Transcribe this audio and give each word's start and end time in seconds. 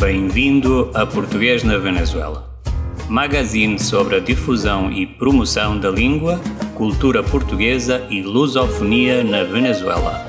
Bem-vindo 0.00 0.90
a 0.92 1.06
Português 1.06 1.62
na 1.62 1.78
Venezuela. 1.78 2.52
Magazine 3.08 3.78
sobre 3.78 4.16
a 4.16 4.18
difusão 4.18 4.90
e 4.90 5.06
promoção 5.06 5.78
da 5.78 5.88
língua, 5.88 6.40
cultura 6.74 7.22
portuguesa 7.22 8.04
e 8.10 8.20
lusofonia 8.20 9.22
na 9.22 9.44
Venezuela. 9.44 10.26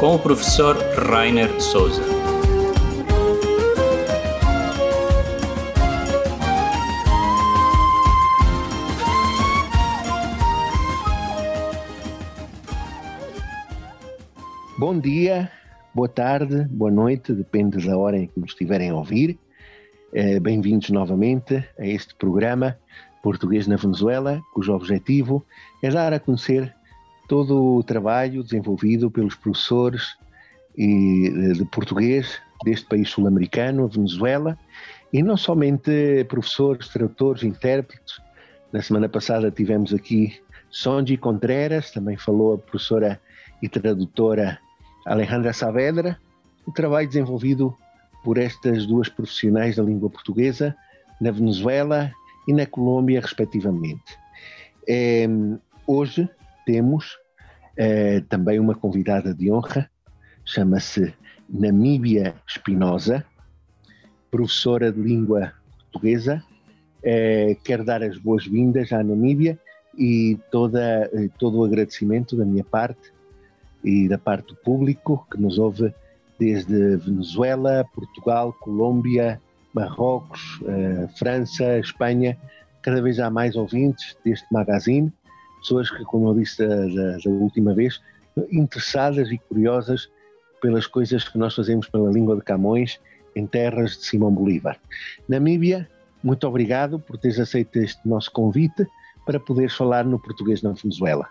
Com 0.00 0.14
o 0.14 0.18
professor 0.18 0.78
Rainer 0.96 1.60
Souza. 1.60 2.02
Bom 14.78 14.98
dia, 14.98 15.50
boa 15.94 16.08
tarde, 16.08 16.64
boa 16.70 16.90
noite, 16.90 17.34
depende 17.34 17.84
da 17.86 17.96
hora 17.96 18.16
em 18.16 18.26
que 18.26 18.40
nos 18.40 18.52
estiverem 18.52 18.90
a 18.90 18.94
ouvir. 18.94 19.38
Eh, 20.14 20.40
Bem-vindos 20.40 20.88
novamente 20.90 21.56
a 21.78 21.86
este 21.86 22.14
programa 22.14 22.78
Português 23.22 23.66
na 23.66 23.76
Venezuela, 23.76 24.40
cujo 24.54 24.72
objetivo 24.72 25.44
é 25.82 25.90
dar 25.90 26.12
a 26.12 26.18
conhecer 26.18 26.74
todo 27.28 27.76
o 27.76 27.82
trabalho 27.82 28.42
desenvolvido 28.42 29.10
pelos 29.10 29.34
professores 29.34 30.16
e, 30.76 31.30
de, 31.30 31.52
de 31.58 31.64
português 31.66 32.40
deste 32.64 32.86
país 32.86 33.10
sul-americano, 33.10 33.84
a 33.84 33.88
Venezuela, 33.88 34.58
e 35.12 35.22
não 35.22 35.36
somente 35.36 36.24
professores, 36.28 36.88
tradutores, 36.88 37.42
intérpretes. 37.42 38.18
Na 38.72 38.80
semana 38.80 39.08
passada 39.08 39.50
tivemos 39.50 39.92
aqui 39.92 40.40
Sonji 40.70 41.18
Contreras, 41.18 41.90
também 41.90 42.16
falou 42.16 42.54
a 42.54 42.58
professora 42.58 43.20
e 43.62 43.68
tradutora 43.68 44.58
Alejandra 45.04 45.52
Saavedra, 45.52 46.18
o 46.66 46.72
trabalho 46.72 47.08
desenvolvido 47.08 47.76
por 48.22 48.38
estas 48.38 48.86
duas 48.86 49.08
profissionais 49.08 49.76
da 49.76 49.82
língua 49.82 50.08
portuguesa 50.08 50.76
na 51.20 51.30
Venezuela 51.30 52.12
e 52.46 52.52
na 52.52 52.66
Colômbia, 52.66 53.20
respectivamente. 53.20 54.16
Eh, 54.88 55.28
hoje 55.86 56.28
temos 56.64 57.18
eh, 57.76 58.20
também 58.28 58.60
uma 58.60 58.74
convidada 58.74 59.34
de 59.34 59.50
honra, 59.50 59.90
chama-se 60.44 61.12
Namíbia 61.48 62.34
Espinosa, 62.46 63.24
professora 64.30 64.92
de 64.92 65.00
língua 65.00 65.52
portuguesa. 65.78 66.42
Eh, 67.02 67.56
quero 67.64 67.84
dar 67.84 68.02
as 68.02 68.16
boas-vindas 68.18 68.92
à 68.92 69.02
Namíbia 69.02 69.58
e 69.98 70.38
toda, 70.50 71.10
todo 71.38 71.58
o 71.58 71.64
agradecimento 71.64 72.36
da 72.36 72.44
minha 72.44 72.64
parte 72.64 73.11
e 73.84 74.08
da 74.08 74.18
parte 74.18 74.48
do 74.48 74.56
público 74.56 75.26
que 75.30 75.40
nos 75.40 75.58
ouve 75.58 75.92
desde 76.38 76.96
Venezuela, 76.96 77.84
Portugal, 77.94 78.52
Colômbia, 78.60 79.40
Marrocos, 79.72 80.60
eh, 80.66 81.08
França, 81.16 81.78
Espanha. 81.78 82.36
Cada 82.82 83.00
vez 83.00 83.20
há 83.20 83.30
mais 83.30 83.54
ouvintes 83.54 84.16
deste 84.24 84.46
magazine, 84.52 85.12
pessoas 85.60 85.90
que, 85.90 86.04
como 86.04 86.28
eu 86.28 86.34
disse 86.34 86.66
da, 86.66 87.16
da, 87.18 87.30
última 87.30 87.74
vez, 87.74 88.00
interessadas 88.50 89.30
e 89.30 89.38
curiosas 89.38 90.10
pelas 90.60 90.86
coisas 90.86 91.28
que 91.28 91.38
nós 91.38 91.54
fazemos 91.54 91.88
pela 91.88 92.10
língua 92.10 92.36
de 92.36 92.42
Camões 92.42 93.00
em 93.36 93.46
terras 93.46 93.96
de 93.96 94.04
Simão 94.04 94.32
Bolívar. 94.32 94.78
Namíbia, 95.28 95.88
muito 96.22 96.46
obrigado 96.46 96.98
por 96.98 97.16
teres 97.18 97.38
aceito 97.38 97.76
este 97.76 98.06
nosso 98.06 98.30
convite 98.30 98.86
para 99.24 99.40
poderes 99.40 99.74
falar 99.74 100.04
no 100.04 100.18
português 100.18 100.62
na 100.62 100.72
Venezuela. 100.72 101.26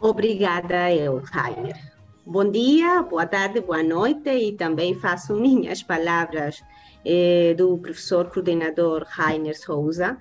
Obrigada 0.00 0.94
eu, 0.94 1.20
Rainer. 1.24 1.76
Bom 2.24 2.48
dia, 2.48 3.02
boa 3.02 3.26
tarde, 3.26 3.60
boa 3.60 3.82
noite 3.82 4.30
e 4.30 4.52
também 4.52 4.94
faço 4.94 5.34
minhas 5.34 5.82
palavras 5.82 6.62
eh, 7.04 7.52
do 7.58 7.76
professor 7.78 8.30
coordenador 8.30 9.04
Rainer 9.08 9.58
Souza, 9.58 10.16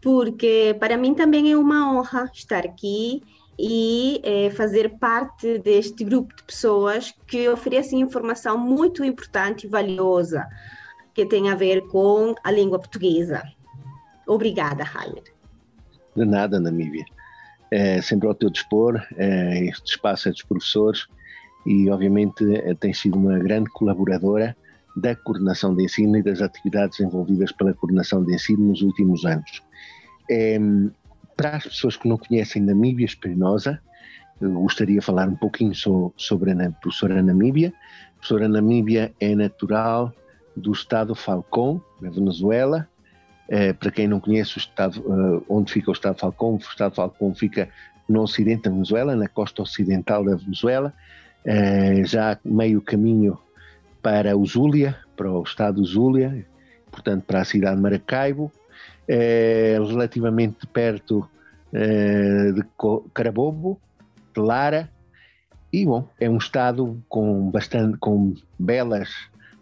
porque 0.00 0.74
para 0.80 0.96
mim 0.96 1.14
também 1.14 1.52
é 1.52 1.56
uma 1.58 1.92
honra 1.92 2.30
estar 2.32 2.64
aqui 2.64 3.22
e 3.58 4.22
eh, 4.24 4.48
fazer 4.48 4.96
parte 4.98 5.58
deste 5.58 6.04
grupo 6.04 6.34
de 6.34 6.44
pessoas 6.44 7.14
que 7.26 7.50
oferecem 7.50 8.00
informação 8.00 8.56
muito 8.56 9.04
importante 9.04 9.66
e 9.66 9.68
valiosa 9.68 10.48
que 11.12 11.26
tem 11.26 11.50
a 11.50 11.54
ver 11.54 11.86
com 11.88 12.34
a 12.42 12.50
língua 12.50 12.78
portuguesa. 12.78 13.42
Obrigada, 14.26 14.84
Rainer. 14.84 15.24
De 16.16 16.24
nada, 16.24 16.58
Namíbia 16.58 17.04
é 17.70 18.00
sempre 18.00 18.28
ao 18.28 18.34
teu 18.34 18.50
dispor, 18.50 19.00
é, 19.16 19.64
este 19.64 19.92
espaço 19.92 20.28
é 20.28 20.32
dos 20.32 20.42
professores 20.42 21.06
e 21.66 21.88
obviamente 21.90 22.44
é, 22.56 22.74
tem 22.74 22.92
sido 22.92 23.18
uma 23.18 23.38
grande 23.38 23.70
colaboradora 23.70 24.56
da 24.96 25.14
coordenação 25.14 25.74
de 25.74 25.84
ensino 25.84 26.16
e 26.16 26.22
das 26.22 26.40
atividades 26.40 26.98
envolvidas 27.00 27.52
pela 27.52 27.74
coordenação 27.74 28.24
de 28.24 28.34
ensino 28.34 28.64
nos 28.64 28.82
últimos 28.82 29.24
anos. 29.24 29.62
É, 30.30 30.58
para 31.36 31.56
as 31.56 31.64
pessoas 31.64 31.96
que 31.96 32.08
não 32.08 32.18
conhecem 32.18 32.62
Namíbia 32.62 33.06
Espinosa, 33.06 33.80
gostaria 34.40 34.98
de 34.98 35.04
falar 35.04 35.28
um 35.28 35.36
pouquinho 35.36 35.74
so, 35.74 36.12
sobre 36.16 36.50
a 36.52 36.70
professora 36.72 37.22
Namíbia. 37.22 37.68
A 37.68 38.12
professora 38.14 38.48
Namíbia 38.48 39.12
é 39.20 39.34
natural 39.34 40.12
do 40.56 40.72
estado 40.72 41.14
Falcón, 41.14 41.80
na 42.00 42.10
Venezuela, 42.10 42.88
eh, 43.48 43.72
para 43.72 43.90
quem 43.90 44.06
não 44.06 44.20
conhece 44.20 44.56
o 44.56 44.58
estado, 44.58 45.00
uh, 45.00 45.44
onde 45.48 45.72
fica 45.72 45.90
o 45.90 45.92
estado 45.94 46.16
de 46.16 46.20
Falcón, 46.20 46.56
o 46.56 46.58
estado 46.58 46.90
de 46.90 46.96
Falcón 46.96 47.34
fica 47.34 47.70
no 48.06 48.22
ocidente 48.22 48.64
da 48.64 48.70
Venezuela, 48.70 49.16
na 49.16 49.26
costa 49.26 49.62
ocidental 49.62 50.22
da 50.22 50.36
Venezuela, 50.36 50.92
uh, 51.46 52.04
já 52.04 52.38
meio 52.44 52.82
caminho 52.82 53.38
para 54.02 54.36
o 54.36 54.44
Zulia, 54.44 54.98
para 55.16 55.32
o 55.32 55.42
estado 55.42 55.82
Zulia, 55.82 56.46
portanto 56.90 57.24
para 57.24 57.40
a 57.40 57.44
cidade 57.44 57.76
de 57.76 57.82
Maracaibo, 57.82 58.52
relativamente 59.08 60.66
perto 60.66 61.28
de 61.72 62.62
Carabobo, 63.14 63.80
de 64.34 64.40
Lara, 64.40 64.90
e 65.72 65.84
bom, 65.84 66.08
é 66.20 66.28
um 66.28 66.36
estado 66.36 67.02
com 67.08 67.50
bastante, 67.50 67.98
com 67.98 68.34
belas 68.58 69.10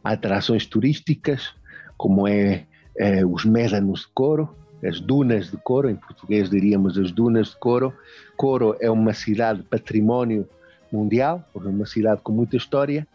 atrações 0.05 0.67
turísticas, 0.67 1.55
como 1.97 2.29
é 2.29 2.67
eh, 2.99 3.25
os 3.25 3.45
médanos 3.45 4.01
de 4.01 4.09
Coro, 4.09 4.49
as 4.85 5.01
dunas 5.01 5.51
de 5.51 5.57
Coro, 5.59 5.89
em 5.89 5.97
português 5.97 6.51
diríamos 6.51 6.99
as 6.99 7.11
dunas 7.11 7.49
de 7.49 7.57
Coro. 7.57 7.93
Coro 8.37 8.77
é 8.81 8.91
uma 8.91 9.13
cidade 9.13 9.63
património 9.63 10.49
mundial, 10.93 11.45
uma 11.55 11.87
cidade 11.87 12.21
com 12.23 12.33
muita 12.33 12.57
história, 12.57 13.07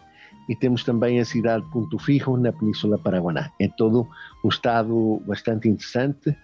e 0.49 0.55
temos 0.55 0.83
também 0.83 1.19
a 1.19 1.25
cidade 1.25 1.63
de 1.63 1.71
Ponto 1.71 1.97
Fijo, 1.99 2.35
na 2.37 2.51
Península 2.51 2.97
Paraguaná. 2.97 3.51
É 3.59 3.67
todo 3.67 4.07
um 4.43 4.49
estado 4.49 5.21
bastante 5.25 5.69
interessante, 5.69 6.35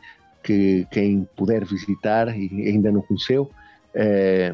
que 0.44 0.88
quem 0.92 1.28
puder 1.36 1.66
visitar 1.66 2.30
e 2.38 2.70
ainda 2.70 2.92
não 2.92 3.02
conheceu, 3.02 3.52
eh, 3.94 4.54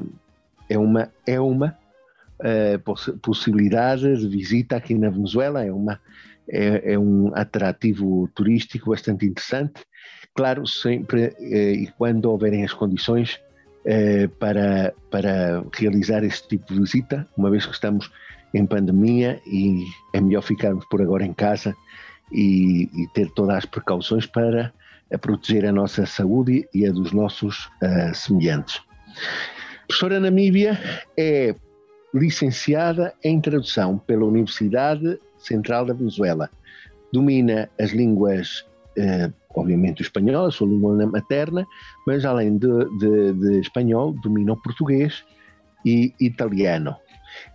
é 0.70 0.78
uma, 0.78 1.10
é 1.28 1.40
uma 1.40 1.78
eh, 2.40 2.80
possibilidade 3.22 4.18
de 4.18 4.28
visita 4.28 4.76
aqui 4.76 4.96
na 4.96 5.10
Venezuela, 5.10 5.64
é 5.64 5.72
uma 5.72 6.00
é, 6.50 6.94
é, 6.94 7.00
um 7.00 7.32
atrativo 7.36 8.30
turístico 8.34 8.92
bastante 8.92 9.26
interessante. 9.26 9.82
Claro, 10.36 10.66
sempre 10.66 11.36
eh, 11.40 11.74
e 11.74 11.88
quando 11.98 12.26
houverem 12.26 12.64
as 12.64 12.74
condições 12.74 13.40
eh, 13.86 14.28
para, 14.40 14.94
para 15.12 15.64
realizar 15.74 16.24
este 16.24 16.48
tipo 16.48 16.74
de 16.74 16.80
visita, 16.80 17.28
uma 17.38 17.52
vez 17.52 17.66
que 17.66 17.74
estamos 17.74 18.12
em 18.54 18.66
pandemia 18.66 19.40
e 19.46 19.84
é 20.14 20.22
melhor 20.22 20.42
ficarmos 20.42 20.86
por 20.86 21.02
agora 21.02 21.26
em 21.26 21.34
casa 21.34 21.76
e, 22.32 22.90
e 22.94 23.08
ter 23.14 23.30
todas 23.32 23.58
as 23.58 23.66
precauções 23.66 24.26
para 24.26 24.74
a 25.12 25.18
proteger 25.18 25.66
a 25.66 25.72
nossa 25.72 26.06
saúde 26.06 26.68
e 26.74 26.86
a 26.86 26.92
dos 26.92 27.12
nossos 27.12 27.66
uh, 27.82 28.14
semelhantes. 28.14 28.82
Professora 29.88 30.20
Namíbia 30.20 30.80
é 31.18 31.56
licenciada 32.14 33.14
em 33.24 33.40
tradução 33.40 33.98
pela 33.98 34.26
Universidade 34.26 35.20
Central 35.46 35.86
da 35.86 35.94
Venezuela. 35.94 36.50
Domina 37.12 37.70
as 37.80 37.92
línguas, 37.92 38.66
eh, 38.98 39.32
obviamente 39.56 40.02
o 40.02 40.04
espanhol, 40.04 40.48
a 40.48 40.52
sua 40.52 40.68
língua 40.68 41.06
materna, 41.06 41.66
mas 42.08 42.26
além 42.26 42.58
de, 42.58 42.68
de, 42.98 43.34
de 43.34 43.60
espanhol, 43.60 44.14
domina 44.14 44.54
o 44.54 44.58
português 44.58 45.24
e 45.86 46.14
italiano. 46.20 46.96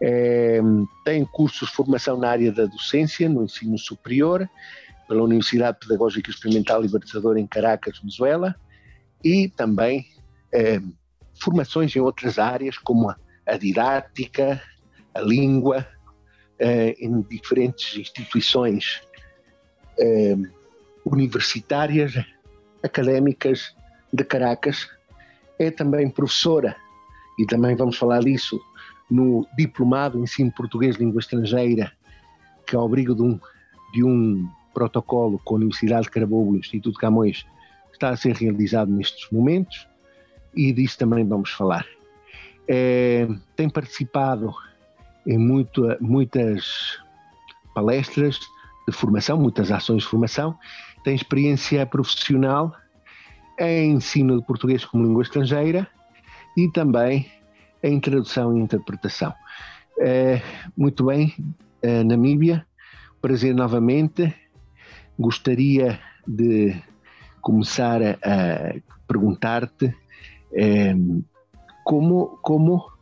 Eh, 0.01 0.61
tem 1.05 1.25
cursos 1.25 1.69
de 1.69 1.75
formação 1.75 2.17
na 2.17 2.31
área 2.31 2.53
da 2.53 2.67
docência, 2.67 3.29
no 3.29 3.45
ensino 3.45 3.79
superior, 3.79 4.49
pela 5.09 5.23
Universidade 5.23 5.79
Pedagógica 5.81 6.31
Experimental 6.31 6.83
Libertadora 6.83 7.41
em 7.41 7.47
Caracas, 7.47 7.99
Venezuela, 7.99 8.55
e 9.25 9.49
também 9.49 10.07
eh, 10.53 10.81
formações 11.41 11.95
em 11.97 12.01
outras 12.01 12.39
áreas, 12.39 12.77
como 12.79 13.11
a, 13.11 13.17
a 13.47 13.57
didática, 13.57 14.61
a 15.15 15.21
língua, 15.21 15.87
eh, 16.59 16.97
em 16.99 17.21
diferentes 17.23 17.97
instituições 17.97 19.01
eh, 19.99 20.37
universitárias, 21.05 22.15
académicas 22.83 23.75
de 24.13 24.25
Caracas. 24.25 24.89
É 25.59 25.71
também 25.71 26.09
professora, 26.09 26.77
e 27.39 27.47
também 27.47 27.75
vamos 27.75 27.97
falar 27.97 28.21
disso, 28.21 28.61
no 29.11 29.47
Diplomado 29.57 30.19
Ensino 30.19 30.53
Português 30.53 30.97
Língua 30.97 31.21
Estrangeira, 31.21 31.93
que 32.67 32.77
é 32.77 32.79
ao 32.79 32.85
abrigo 32.85 33.15
de 33.15 33.23
um, 33.23 33.41
de 33.93 34.05
um 34.05 34.49
protocolo 34.75 35.41
com 35.45 35.55
a 35.55 35.59
Universidade 35.59 36.05
de 36.05 36.11
Carabobo 36.11 36.55
e 36.55 36.59
o 36.59 36.61
Instituto 36.61 36.99
Camões 36.99 37.45
está 37.93 38.11
a 38.11 38.17
ser 38.17 38.37
realizado 38.37 38.91
nestes 38.91 39.29
momentos 39.31 39.89
e 40.55 40.73
disso 40.73 40.99
também 40.99 41.27
vamos 41.27 41.51
falar. 41.51 41.87
É, 42.69 43.27
tem 43.57 43.69
participado 43.69 44.55
em 45.29 45.37
muito, 45.37 45.87
muitas 46.01 46.99
palestras 47.75 48.41
de 48.89 48.95
formação, 48.95 49.37
muitas 49.37 49.71
ações 49.71 50.03
de 50.03 50.09
formação, 50.09 50.59
tem 51.05 51.15
experiência 51.15 51.85
profissional 51.85 52.75
em 53.61 53.93
ensino 53.93 54.41
de 54.41 54.47
português 54.47 54.87
como 54.87 55.05
língua 55.05 55.23
estrangeira 55.23 55.87
e 56.57 56.67
também 56.73 57.31
em 57.83 58.01
tradução 58.01 58.57
e 58.57 58.61
interpretação. 58.61 59.35
É, 60.01 60.41
muito 60.75 61.05
bem, 61.05 61.35
é, 61.83 62.03
Namíbia, 62.03 62.67
prazer 63.21 63.55
novamente. 63.55 64.35
Gostaria 65.19 66.01
de 66.27 66.75
começar 67.43 68.01
a, 68.03 68.13
a 68.13 68.75
perguntar-te 69.07 69.95
é, 70.55 70.95
como, 71.85 72.39
como 72.41 72.98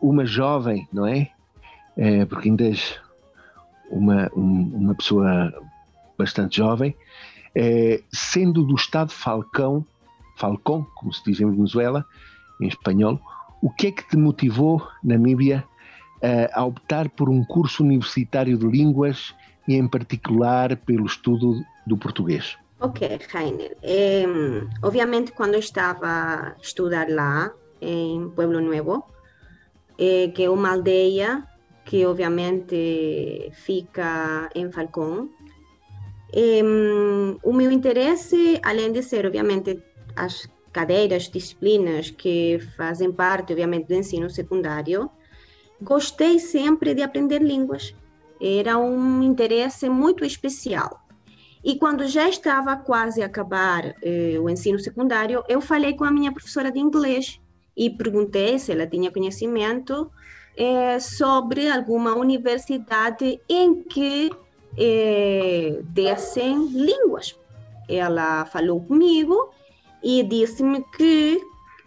uma 0.00 0.24
jovem, 0.24 0.88
não 0.92 1.06
é? 1.06 1.30
é 1.96 2.24
porque 2.24 2.48
ainda 2.48 2.64
és 2.64 2.98
uma, 3.90 4.30
um, 4.36 4.70
uma 4.74 4.94
pessoa 4.94 5.52
bastante 6.18 6.58
jovem, 6.58 6.96
é, 7.54 8.02
sendo 8.12 8.62
do 8.62 8.74
Estado 8.74 9.10
Falcão, 9.10 9.84
Falcão, 10.36 10.86
como 10.94 11.12
se 11.12 11.22
diz 11.24 11.40
em 11.40 11.50
Venezuela, 11.50 12.04
em 12.60 12.68
espanhol, 12.68 13.20
o 13.62 13.70
que 13.70 13.88
é 13.88 13.92
que 13.92 14.06
te 14.08 14.16
motivou, 14.16 14.86
Namíbia, 15.02 15.64
a 16.52 16.64
optar 16.64 17.08
por 17.10 17.28
um 17.28 17.44
curso 17.44 17.84
universitário 17.84 18.56
de 18.58 18.66
línguas 18.66 19.34
e, 19.68 19.76
em 19.76 19.86
particular, 19.86 20.76
pelo 20.76 21.06
estudo 21.06 21.62
do 21.86 21.96
português? 21.96 22.56
Ok, 22.80 23.18
Rainer. 23.30 23.76
Obviamente, 24.82 25.32
quando 25.32 25.54
estava 25.54 26.06
a 26.06 26.54
estudar 26.60 27.08
lá, 27.08 27.50
em 27.80 28.28
Pueblo 28.30 28.60
Nuevo, 28.60 29.04
é, 29.98 30.28
que 30.28 30.44
é 30.44 30.50
uma 30.50 30.72
aldeia 30.72 31.46
que, 31.84 32.04
obviamente, 32.04 33.50
fica 33.52 34.50
em 34.54 34.70
Falcón, 34.70 35.28
é, 36.32 36.60
o 37.42 37.52
meu 37.52 37.70
interesse, 37.70 38.60
além 38.64 38.92
de 38.92 39.02
ser, 39.02 39.24
obviamente, 39.24 39.80
as 40.16 40.48
cadeiras, 40.72 41.28
disciplinas 41.30 42.10
que 42.10 42.58
fazem 42.76 43.12
parte, 43.12 43.52
obviamente, 43.52 43.88
do 43.88 43.94
ensino 43.94 44.28
secundário, 44.28 45.10
gostei 45.80 46.38
sempre 46.38 46.94
de 46.94 47.02
aprender 47.02 47.40
línguas. 47.40 47.94
Era 48.40 48.76
um 48.76 49.22
interesse 49.22 49.88
muito 49.88 50.24
especial. 50.24 51.00
E 51.64 51.78
quando 51.78 52.06
já 52.06 52.28
estava 52.28 52.76
quase 52.76 53.22
a 53.22 53.26
acabar 53.26 53.94
eh, 54.02 54.38
o 54.38 54.48
ensino 54.48 54.78
secundário, 54.78 55.42
eu 55.48 55.60
falei 55.60 55.94
com 55.94 56.04
a 56.04 56.10
minha 56.10 56.30
professora 56.30 56.70
de 56.70 56.78
inglês 56.78 57.40
e 57.76 57.90
perguntei 57.90 58.58
se 58.58 58.72
ela 58.72 58.86
tinha 58.86 59.10
conhecimento 59.10 60.10
eh, 60.56 60.98
sobre 60.98 61.68
alguma 61.68 62.14
universidade 62.14 63.40
em 63.48 63.82
que 63.82 64.30
eh, 64.78 65.80
dessem 65.84 66.66
línguas. 66.68 67.38
Ela 67.88 68.46
falou 68.46 68.80
comigo 68.82 69.50
e 70.02 70.22
disse-me 70.22 70.82
que 70.96 71.40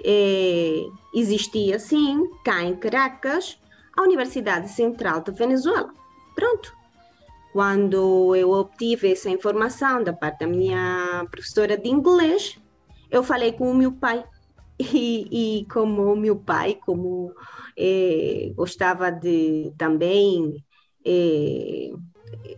eh, 0.04 0.86
existia, 1.14 1.80
sim, 1.80 2.30
cá 2.44 2.64
em 2.64 2.76
Caracas, 2.76 3.60
a 3.98 4.04
Universidade 4.04 4.70
Central 4.70 5.22
de 5.22 5.32
Venezuela. 5.32 5.94
Pronto. 6.36 6.74
Quando 7.52 8.36
eu 8.36 8.52
obtive 8.52 9.12
essa 9.12 9.30
informação 9.30 10.04
da 10.04 10.14
parte 10.14 10.42
da 10.42 10.48
minha 10.48 11.26
professora 11.32 11.76
de 11.76 11.90
inglês, 11.90 12.60
eu 13.10 13.24
falei 13.24 13.52
com 13.52 13.72
o 13.72 13.76
meu 13.76 13.92
pai. 13.92 14.24
E, 14.94 15.60
e 15.60 15.66
como 15.66 16.16
meu 16.16 16.38
pai, 16.38 16.80
como 16.86 17.34
eh, 17.78 18.54
gostava 18.56 19.12
de 19.12 19.74
também 19.78 20.64
eh, 21.06 21.92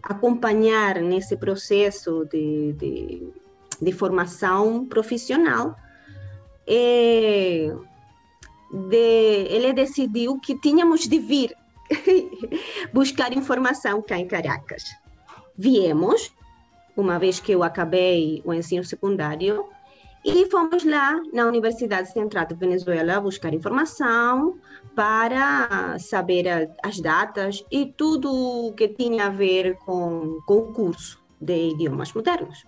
acompanhar 0.04 1.02
nesse 1.02 1.36
processo 1.36 2.26
de, 2.26 2.74
de, 2.74 3.28
de 3.82 3.92
formação 3.92 4.86
profissional, 4.86 5.76
eh, 6.68 7.74
de, 8.90 9.48
ele 9.50 9.74
decidiu 9.74 10.40
que 10.40 10.56
tínhamos 10.60 11.08
de 11.08 11.18
vir 11.20 11.56
buscar 12.94 13.34
informação 13.34 14.02
cá 14.02 14.18
em 14.18 14.28
Caracas. 14.28 14.84
Viemos, 15.58 16.32
uma 16.96 17.20
vez 17.20 17.40
que 17.40 17.52
eu 17.52 17.64
acabei 17.64 18.42
o 18.46 18.54
ensino 18.54 18.84
secundário, 18.84 19.66
e 20.24 20.46
fomos 20.50 20.84
lá 20.84 21.20
na 21.34 21.48
Universidade 21.48 22.12
Central 22.12 22.46
de 22.46 22.56
Venezuela 22.56 23.20
buscar 23.20 23.54
informação 23.54 24.60
para 24.96 25.98
saber 26.00 26.70
as 26.84 27.00
datas 27.00 27.66
e 27.72 27.88
tudo 27.88 28.74
que 28.78 28.90
tinha 28.90 29.28
a 29.28 29.30
ver 29.30 29.78
com, 29.78 30.40
com 30.46 30.58
o 30.58 30.74
curso 30.74 31.20
de 31.40 31.72
idiomas 31.72 32.14
modernos. 32.14 32.64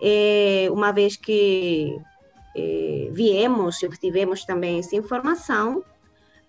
E, 0.00 0.68
uma 0.70 0.92
vez 0.92 1.16
que 1.16 1.98
eh, 2.56 3.08
viemos 3.12 3.82
e 3.82 3.86
obtivemos 3.86 4.44
também 4.44 4.78
essa 4.78 4.96
informação, 4.96 5.84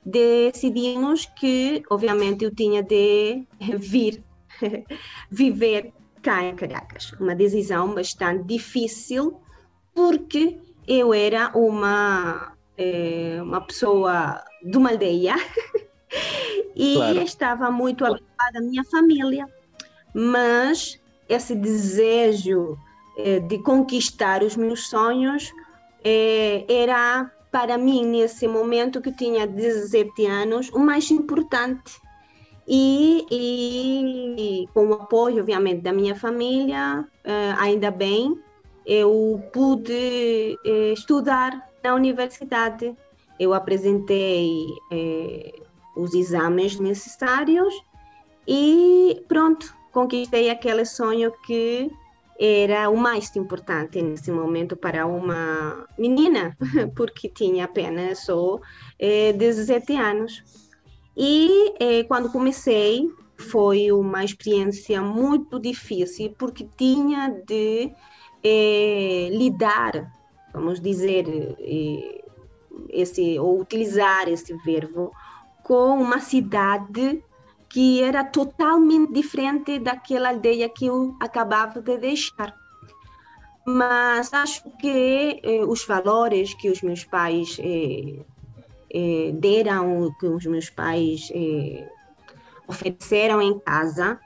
decidimos 0.06 1.25
que, 1.25 1.83
obviamente, 1.89 2.45
eu 2.45 2.53
tinha 2.53 2.81
de 2.81 3.45
vir 3.77 4.23
viver 5.29 5.94
cá 6.21 6.44
em 6.44 6.56
Caracas. 6.56 7.11
Uma 7.19 7.35
decisão 7.35 7.94
bastante 7.94 8.44
difícil, 8.44 9.39
porque 9.95 10.59
eu 10.88 11.13
era 11.13 11.50
uma, 11.56 12.51
eh, 12.77 13.39
uma 13.42 13.62
pessoa 13.62 14.44
de 14.62 14.77
uma 14.77 14.92
aldeia 14.92 15.36
e 16.75 16.95
claro. 16.95 17.21
estava 17.21 17.71
muito 17.71 18.06
habituada 18.06 18.59
à 18.59 18.62
minha 18.62 18.83
família, 18.83 19.47
mas 20.13 21.01
esse 21.27 21.56
desejo 21.56 22.77
eh, 23.18 23.39
de 23.39 23.57
conquistar 23.59 24.44
os 24.44 24.56
meus 24.56 24.88
sonhos 24.89 25.51
é, 26.03 26.65
era 26.69 27.31
para 27.56 27.77
mim, 27.77 28.06
nesse 28.06 28.50
momento 28.50 29.00
que 29.00 29.13
tinha 29.13 29.47
17 29.47 30.25
anos, 30.25 30.69
o 30.74 30.80
mais 30.80 31.09
importante. 31.09 31.94
E, 32.68 33.25
e, 33.31 34.68
com 34.74 34.88
o 34.88 34.94
apoio, 34.94 35.39
obviamente, 35.39 35.81
da 35.81 35.94
minha 35.94 36.16
família, 36.16 37.07
eh, 37.23 37.56
ainda 37.57 37.92
bem, 37.92 38.37
eu 38.85 39.44
pude 39.51 40.57
eh, 40.65 40.94
estudar 40.94 41.69
na 41.83 41.95
universidade. 41.95 42.95
Eu 43.39 43.54
apresentei 43.54 44.68
eh, 44.92 45.54
os 45.95 46.13
exames 46.13 46.80
necessários 46.80 47.73
e 48.47 49.23
pronto, 49.27 49.73
conquistei 49.92 50.49
aquele 50.49 50.85
sonho 50.85 51.31
que 51.45 51.92
era 52.39 52.89
o 52.89 52.97
mais 52.97 53.33
importante 53.35 54.01
nesse 54.01 54.30
momento 54.30 54.75
para 54.75 55.06
uma 55.06 55.87
menina, 55.97 56.56
porque 56.95 57.30
tinha 57.30 57.65
apenas 57.65 58.25
só 58.25 58.59
eh, 58.99 59.33
17 59.33 59.95
anos. 59.95 60.44
E 61.15 61.73
eh, 61.80 62.04
quando 62.04 62.30
comecei, 62.30 63.09
foi 63.37 63.92
uma 63.92 64.23
experiência 64.23 65.01
muito 65.01 65.59
difícil, 65.59 66.35
porque 66.37 66.68
tinha 66.77 67.30
de 67.47 67.92
eh, 68.47 69.30
lidar, 69.31 70.11
vamos 70.54 70.80
dizer, 70.80 71.25
eh, 71.59 72.23
esse, 72.90 73.40
ou 73.40 73.59
utilizar 73.59 74.30
esse 74.30 74.54
verbo, 74.57 75.11
com 75.64 75.99
uma 75.99 76.19
cidade 76.19 77.23
que 77.68 78.02
era 78.04 78.23
totalmente 78.23 79.11
diferente 79.11 79.80
daquela 79.80 80.30
aldeia 80.30 80.69
que 80.69 80.85
eu 80.85 81.16
acabava 81.19 81.81
de 81.81 81.97
deixar. 81.97 82.56
Mas 83.66 84.31
acho 84.31 84.69
que 84.78 85.42
eh, 85.44 85.66
os 85.66 85.83
valores 85.85 86.54
que 86.54 86.69
os 86.69 86.81
meus 86.83 87.04
pais 87.04 87.57
eh, 87.59 88.19
eh, 88.94 89.31
deram, 89.33 90.14
que 90.19 90.28
os 90.28 90.45
meus 90.45 90.69
pais 90.69 91.31
ofereceram 92.68 93.42
em 93.42 93.59
casa, 93.59 94.19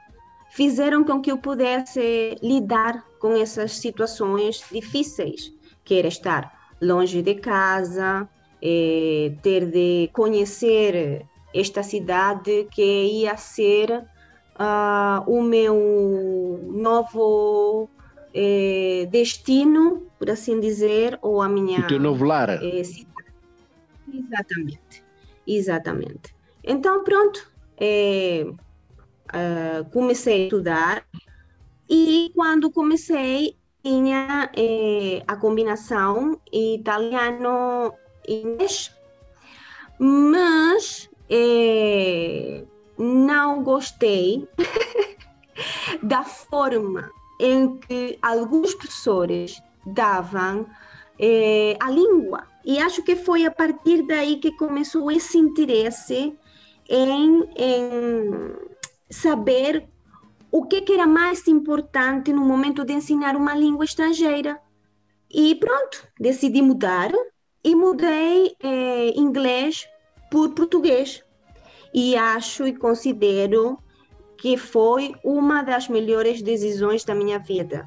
fizeram 0.60 1.06
com 1.06 1.22
que 1.22 1.32
eu 1.32 1.38
pudesse 1.38 2.36
lidar 2.44 3.06
com 3.18 3.34
essas 3.34 3.78
situações 3.78 4.62
difíceis, 4.70 5.54
que 5.86 5.96
era 5.96 6.10
estar 6.10 6.74
longe 6.82 7.22
de 7.22 7.36
casa, 7.36 8.28
eh, 8.62 9.32
ter 9.42 9.66
de 9.68 10.10
conhecer 10.12 11.26
esta 11.56 11.82
cidade 11.82 12.68
que 12.74 13.22
ia 13.22 13.38
ser 13.38 14.04
uh, 14.60 15.24
o 15.26 15.42
meu 15.42 16.60
novo 16.74 17.90
eh, 18.34 19.08
destino, 19.10 20.08
por 20.20 20.30
assim 20.30 20.60
dizer, 20.60 21.18
ou 21.22 21.42
a 21.42 21.48
minha. 21.48 21.80
O 21.80 21.88
teu 21.88 22.02
novo 22.02 22.26
lar. 22.26 22.50
Eh, 22.50 22.82
exatamente, 24.14 25.04
exatamente. 25.48 26.36
Então, 26.66 27.02
pronto, 27.06 27.50
uh, 29.34 29.90
comecei 29.92 30.44
a 30.44 30.46
estudar, 30.46 31.06
E 31.90 32.32
quando 32.36 32.70
comecei, 32.70 33.58
tinha 33.84 34.52
eh, 34.56 35.24
a 35.28 35.36
combinação 35.36 36.40
italiano-inglês, 36.54 38.96
mas 39.98 41.10
eh, 41.28 42.64
não 42.96 43.64
gostei 43.64 44.48
da 46.04 46.24
forma 46.24 47.10
em 47.40 47.76
que 47.78 48.20
alguns 48.22 48.76
professores 48.76 49.60
davam 49.84 50.68
eh, 51.18 51.76
a 51.80 51.90
língua. 51.90 52.44
E 52.64 52.78
acho 52.78 53.02
que 53.02 53.16
foi 53.16 53.48
a 53.48 53.52
partir 53.52 54.06
daí 54.06 54.38
que 54.38 54.52
começou 54.52 55.10
esse 55.10 55.40
interesse 55.40 56.38
em, 56.88 57.50
em 57.56 58.69
saber 59.10 59.88
o 60.52 60.66
que, 60.66 60.82
que, 60.82 60.94
era 60.94 61.08
mais 61.08 61.48
importante 61.48 62.34
no 62.34 62.42
momento 62.42 62.84
de 62.84 62.94
ensinar 62.94 63.36
uma 63.36 63.56
língua 63.56 63.86
estrangeira. 63.86 64.60
E 65.30 65.56
pronto, 65.56 66.08
decidi 66.20 66.62
mudar 66.62 67.12
e 67.64 67.76
mudei 67.76 68.56
eh, 68.64 69.14
inglês 69.16 69.88
por 70.32 70.50
português. 70.52 71.24
E 71.94 72.16
acho 72.16 72.68
e 72.68 72.76
considero 72.76 73.78
que 74.38 74.58
foi 74.58 75.14
uma 75.24 75.62
das 75.62 75.88
melhores 75.88 76.42
decisões 76.42 77.04
da 77.04 77.14
minha 77.14 77.38
vida, 77.40 77.86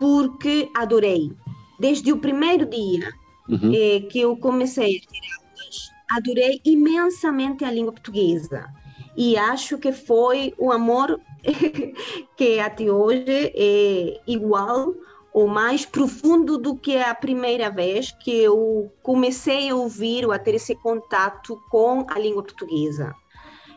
porque 0.00 0.68
adorei. 0.74 1.32
Desde 1.78 2.10
o 2.12 2.18
primeiro 2.18 2.64
dia 2.66 3.12
uhum. 3.48 3.72
eh, 3.74 4.00
que 4.10 4.20
eu 4.20 4.36
comecei 4.38 4.96
a 4.96 5.10
ter 5.10 5.20
aulas, 5.38 5.90
adorei 6.10 6.60
imensamente 6.64 7.64
a 7.64 7.70
língua 7.70 7.92
portuguesa. 7.92 8.66
E 9.16 9.36
acho 9.36 9.78
que 9.78 9.92
foi 9.92 10.52
o 10.58 10.70
amor 10.70 11.20
que 12.36 12.60
até 12.60 12.90
hoje 12.90 13.52
é 13.54 14.20
igual 14.26 14.94
ou 15.32 15.46
mais 15.46 15.84
profundo 15.84 16.56
do 16.56 16.76
que 16.76 16.96
a 16.96 17.14
primeira 17.14 17.70
vez 17.70 18.10
que 18.10 18.30
eu 18.30 18.90
comecei 19.02 19.68
a 19.68 19.74
ouvir 19.74 20.24
ou 20.24 20.32
a 20.32 20.38
ter 20.38 20.54
esse 20.54 20.74
contato 20.74 21.60
com 21.70 22.06
a 22.08 22.18
língua 22.18 22.42
portuguesa. 22.42 23.14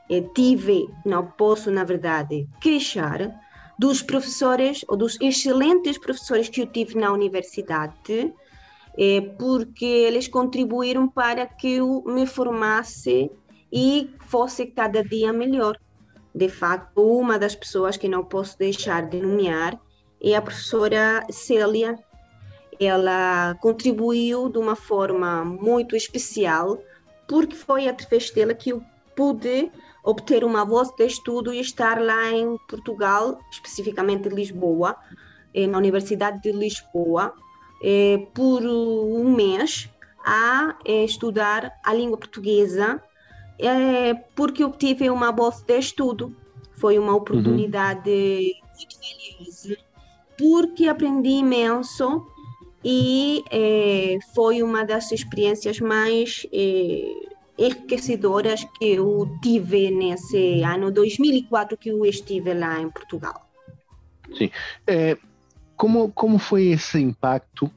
Eu 0.10 0.30
tive, 0.34 0.90
não 1.06 1.26
posso, 1.26 1.70
na 1.70 1.84
verdade, 1.84 2.48
queixar 2.62 3.30
dos 3.78 4.02
professores 4.02 4.84
ou 4.88 4.98
dos 4.98 5.18
excelentes 5.22 5.98
professores 5.98 6.50
que 6.50 6.62
eu 6.62 6.68
tive 6.68 6.98
na 6.98 7.12
universidade, 7.12 8.34
é, 8.98 9.22
porque 9.38 9.86
eles 9.86 10.28
contribuíram 10.28 11.08
para 11.08 11.46
que 11.46 11.76
eu 11.76 12.04
me 12.06 12.26
formasse 12.26 13.32
e 13.72 14.10
fosse 14.28 14.66
cada 14.68 15.04
dia 15.04 15.32
melhor. 15.32 15.78
De 16.34 16.50
fato, 16.50 17.02
uma 17.02 17.38
das 17.38 17.56
pessoas 17.56 17.98
que 17.98 18.08
não 18.08 18.24
posso 18.24 18.58
deixar 18.58 19.08
de 19.08 19.20
nomear 19.20 19.80
é 20.22 20.36
a 20.36 20.42
professora 20.42 21.26
Célia. 21.30 21.98
Ela 22.80 23.56
contribuiu 23.62 24.50
de 24.50 24.58
uma 24.58 24.76
forma 24.76 25.44
muito 25.44 25.96
especial, 25.96 26.82
porque 27.28 27.56
foi 27.56 27.88
através 27.88 28.32
dela 28.32 28.54
que 28.54 28.72
eu 28.72 28.84
pude 29.16 29.72
obter 30.04 30.44
uma 30.44 30.64
bolsa 30.64 30.94
de 30.98 31.06
estudo 31.06 31.54
e 31.54 31.60
estar 31.60 32.02
lá 32.02 32.32
em 32.32 32.58
Portugal, 32.70 33.40
especificamente 33.52 34.30
em 34.30 34.34
Lisboa, 34.34 34.96
eh, 35.54 35.68
na 35.68 35.78
Universidade 35.78 36.42
de 36.42 36.52
Lisboa, 36.52 37.34
eh, 37.84 38.28
por 38.34 38.62
um 38.64 39.36
mês 39.36 39.90
a 40.26 40.78
eh, 40.86 41.04
estudar 41.04 41.72
a 41.84 41.94
língua 41.94 42.18
portuguesa, 42.18 43.02
porque 44.36 44.64
obtive 44.64 45.10
uma 45.10 45.32
bolsa 45.32 45.64
de 45.66 45.78
estudo. 45.78 46.36
Foi 46.74 46.98
uma 46.98 47.16
oportunidade 47.16 48.10
uhum. 48.10 48.76
muito 48.78 48.98
valiosa, 49.00 49.78
porque 50.38 50.88
aprendi 50.88 51.30
imenso 51.30 52.26
e 52.84 53.44
foi 54.34 54.64
uma 54.64 54.86
das 54.86 55.12
experiências 55.12 55.80
mais 55.80 56.46
enriquecedoras 57.58 58.64
que 58.64 58.94
eu 58.94 59.30
tive 59.42 59.92
nesse 59.92 60.62
ano 60.64 60.90
2004 60.90 61.78
que 61.78 61.90
eu 61.90 62.06
estive 62.06 62.54
lá 62.54 62.80
em 62.80 62.90
Portugal. 62.90 63.46
Sim. 64.38 64.50
É, 64.88 65.18
como, 65.76 66.10
como 66.12 66.40
foi 66.40 66.68
esse 66.68 67.00
impacto 67.00 67.70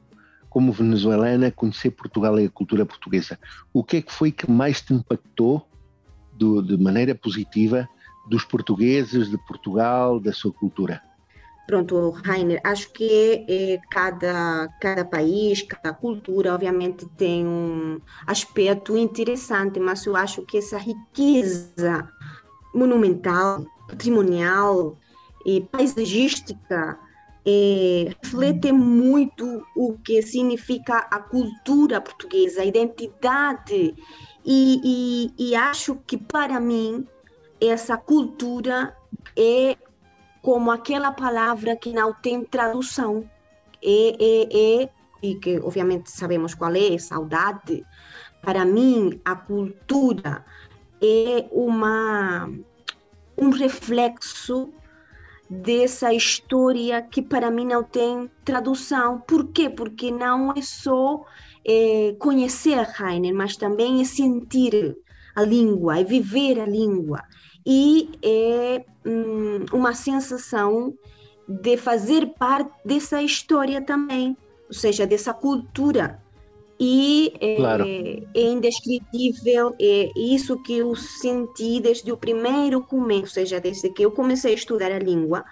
como 0.49 0.71
venezuelana 0.71 1.51
conhecer 1.51 1.89
Portugal 1.91 2.39
e 2.39 2.45
a 2.45 2.49
cultura 2.49 2.85
portuguesa? 2.85 3.39
O 3.73 3.83
que 3.83 3.97
é 3.97 4.01
que 4.01 4.11
foi 4.11 4.31
que 4.31 4.49
mais 4.49 4.81
te 4.81 4.93
impactou 4.93 5.67
do, 6.43 6.61
de 6.61 6.77
maneira 6.77 7.15
positiva 7.15 7.87
dos 8.27 8.43
portugueses, 8.43 9.29
de 9.29 9.37
Portugal, 9.37 10.19
da 10.19 10.33
sua 10.33 10.51
cultura? 10.51 11.01
Pronto, 11.65 12.09
Rainer, 12.09 12.59
acho 12.63 12.91
que 12.91 13.45
eh, 13.47 13.79
cada, 13.89 14.67
cada 14.81 15.05
país, 15.05 15.61
cada 15.61 15.93
cultura, 15.93 16.53
obviamente, 16.53 17.05
tem 17.17 17.45
um 17.45 18.01
aspecto 18.27 18.97
interessante, 18.97 19.79
mas 19.79 20.05
eu 20.05 20.15
acho 20.15 20.41
que 20.41 20.57
essa 20.57 20.77
riqueza 20.77 22.09
monumental, 22.75 23.65
patrimonial 23.87 24.97
e 25.45 25.61
paisagística 25.61 26.99
eh, 27.45 28.15
reflete 28.21 28.71
muito 28.71 29.65
o 29.75 29.97
que 29.99 30.21
significa 30.21 30.97
a 30.97 31.19
cultura 31.19 31.99
portuguesa, 31.99 32.61
a 32.61 32.65
identidade. 32.65 33.95
E, 34.45 35.31
e, 35.37 35.49
e 35.49 35.55
acho 35.55 35.95
que, 36.07 36.17
para 36.17 36.59
mim, 36.59 37.05
essa 37.59 37.97
cultura 37.97 38.95
é 39.37 39.77
como 40.41 40.71
aquela 40.71 41.11
palavra 41.11 41.75
que 41.75 41.91
não 41.91 42.13
tem 42.13 42.43
tradução. 42.43 43.29
É, 43.81 44.15
é, 44.19 44.83
é, 44.83 44.89
e 45.21 45.35
que 45.35 45.59
obviamente 45.59 46.09
sabemos 46.11 46.53
qual 46.53 46.73
é, 46.75 46.97
saudade. 46.97 47.85
Para 48.41 48.65
mim, 48.65 49.21
a 49.25 49.35
cultura 49.35 50.45
é 51.01 51.45
uma, 51.51 52.49
um 53.37 53.49
reflexo 53.49 54.73
dessa 55.61 56.13
história 56.13 57.01
que 57.01 57.21
para 57.21 57.51
mim 57.51 57.65
não 57.65 57.83
tem 57.83 58.29
tradução. 58.43 59.19
Por 59.19 59.47
quê? 59.47 59.69
Porque 59.69 60.11
não 60.11 60.51
é 60.51 60.61
só 60.61 61.23
é, 61.65 62.15
conhecer 62.19 62.87
Heiner, 62.99 63.33
mas 63.33 63.55
também 63.55 64.01
é 64.01 64.05
sentir 64.05 64.97
a 65.35 65.43
língua, 65.43 65.99
é 65.99 66.03
viver 66.03 66.59
a 66.59 66.65
língua 66.65 67.23
e 67.65 68.09
é 68.21 68.83
hum, 69.05 69.65
uma 69.71 69.93
sensação 69.93 70.93
de 71.47 71.77
fazer 71.77 72.33
parte 72.37 72.71
dessa 72.85 73.21
história 73.21 73.81
também, 73.81 74.37
ou 74.67 74.73
seja, 74.73 75.05
dessa 75.05 75.33
cultura. 75.33 76.21
E 76.79 77.33
é, 77.39 77.55
claro. 77.55 77.85
é, 77.87 78.23
é 78.33 78.41
indescritível, 78.41 79.75
é 79.79 80.11
isso 80.15 80.61
que 80.63 80.77
eu 80.77 80.95
senti 80.95 81.79
desde 81.79 82.11
o 82.11 82.17
primeiro 82.17 82.81
começo, 82.83 83.21
ou 83.21 83.27
seja, 83.27 83.59
desde 83.59 83.89
que 83.91 84.03
eu 84.03 84.11
comecei 84.11 84.51
a 84.51 84.55
estudar 84.55 84.91
a 84.91 84.99
língua, 84.99 85.45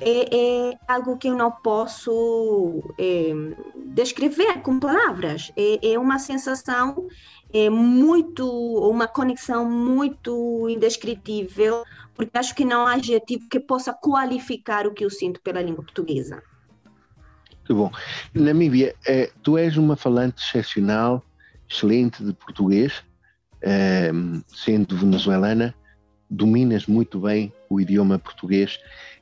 é, 0.00 0.70
é 0.70 0.78
algo 0.86 1.16
que 1.16 1.28
eu 1.28 1.34
não 1.34 1.50
posso 1.50 2.82
é, 2.98 3.32
descrever 3.94 4.60
com 4.62 4.78
palavras. 4.78 5.50
É, 5.56 5.92
é 5.92 5.98
uma 5.98 6.18
sensação 6.18 7.08
é 7.52 7.68
muito, 7.68 8.46
uma 8.88 9.08
conexão 9.08 9.68
muito 9.68 10.68
indescritível, 10.68 11.82
porque 12.14 12.38
acho 12.38 12.54
que 12.54 12.64
não 12.64 12.86
há 12.86 12.94
adjetivo 12.94 13.48
que 13.48 13.58
possa 13.58 13.92
qualificar 13.92 14.86
o 14.86 14.94
que 14.94 15.04
eu 15.04 15.10
sinto 15.10 15.40
pela 15.40 15.60
língua 15.60 15.82
portuguesa. 15.82 16.42
Muito 17.70 17.84
bom. 17.84 17.92
Namíbia, 18.34 18.96
é, 19.06 19.30
tu 19.44 19.56
és 19.56 19.76
uma 19.76 19.94
falante 19.94 20.42
excepcional, 20.42 21.24
excelente 21.68 22.24
de 22.24 22.32
português, 22.32 23.04
é, 23.62 24.10
sendo 24.48 24.96
venezuelana, 24.96 25.72
dominas 26.28 26.88
muito 26.88 27.20
bem 27.20 27.52
o 27.68 27.80
idioma 27.80 28.18
português. 28.18 28.76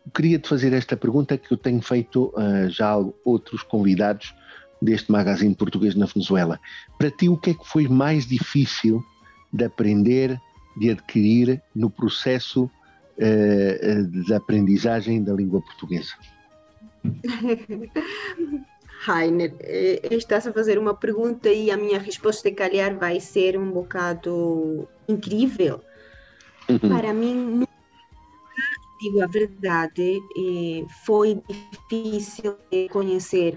Eu 0.07 0.11
queria 0.13 0.39
te 0.39 0.49
fazer 0.49 0.73
esta 0.73 0.97
pergunta 0.97 1.37
que 1.37 1.53
eu 1.53 1.59
tenho 1.59 1.83
feito 1.83 2.33
uh, 2.37 2.71
já 2.71 2.93
a 2.93 3.05
outros 3.23 3.63
convidados 3.63 4.35
deste 4.81 5.13
magazine 5.13 5.55
português 5.55 5.95
na 5.95 6.07
Venezuela. 6.07 6.59
Para 6.97 7.11
ti, 7.11 7.29
o 7.29 7.37
que 7.37 7.51
é 7.51 7.55
que 7.55 7.69
foi 7.69 7.87
mais 7.87 8.27
difícil 8.27 9.05
de 9.53 9.65
aprender, 9.67 10.41
de 10.79 10.89
adquirir 10.89 11.61
no 11.75 11.91
processo 11.91 12.65
uh, 12.65 14.25
de 14.25 14.33
aprendizagem 14.33 15.23
da 15.23 15.35
língua 15.35 15.61
portuguesa? 15.61 16.15
Rainer, 19.01 19.55
eh, 19.61 20.01
estás 20.11 20.47
a 20.47 20.53
fazer 20.53 20.79
uma 20.79 20.95
pergunta 20.95 21.49
e 21.49 21.71
a 21.71 21.77
minha 21.77 21.99
resposta, 21.99 22.51
calhar, 22.51 22.99
vai 22.99 23.21
ser 23.21 23.59
um 23.59 23.71
bocado 23.71 24.89
incrível. 25.09 25.81
Uhum. 26.69 26.79
Para 26.79 27.15
mim, 27.15 27.65
digo 29.01 29.23
a 29.23 29.27
verdade, 29.27 30.21
foi 31.05 31.41
difícil 31.91 32.57
conhecer 32.91 33.57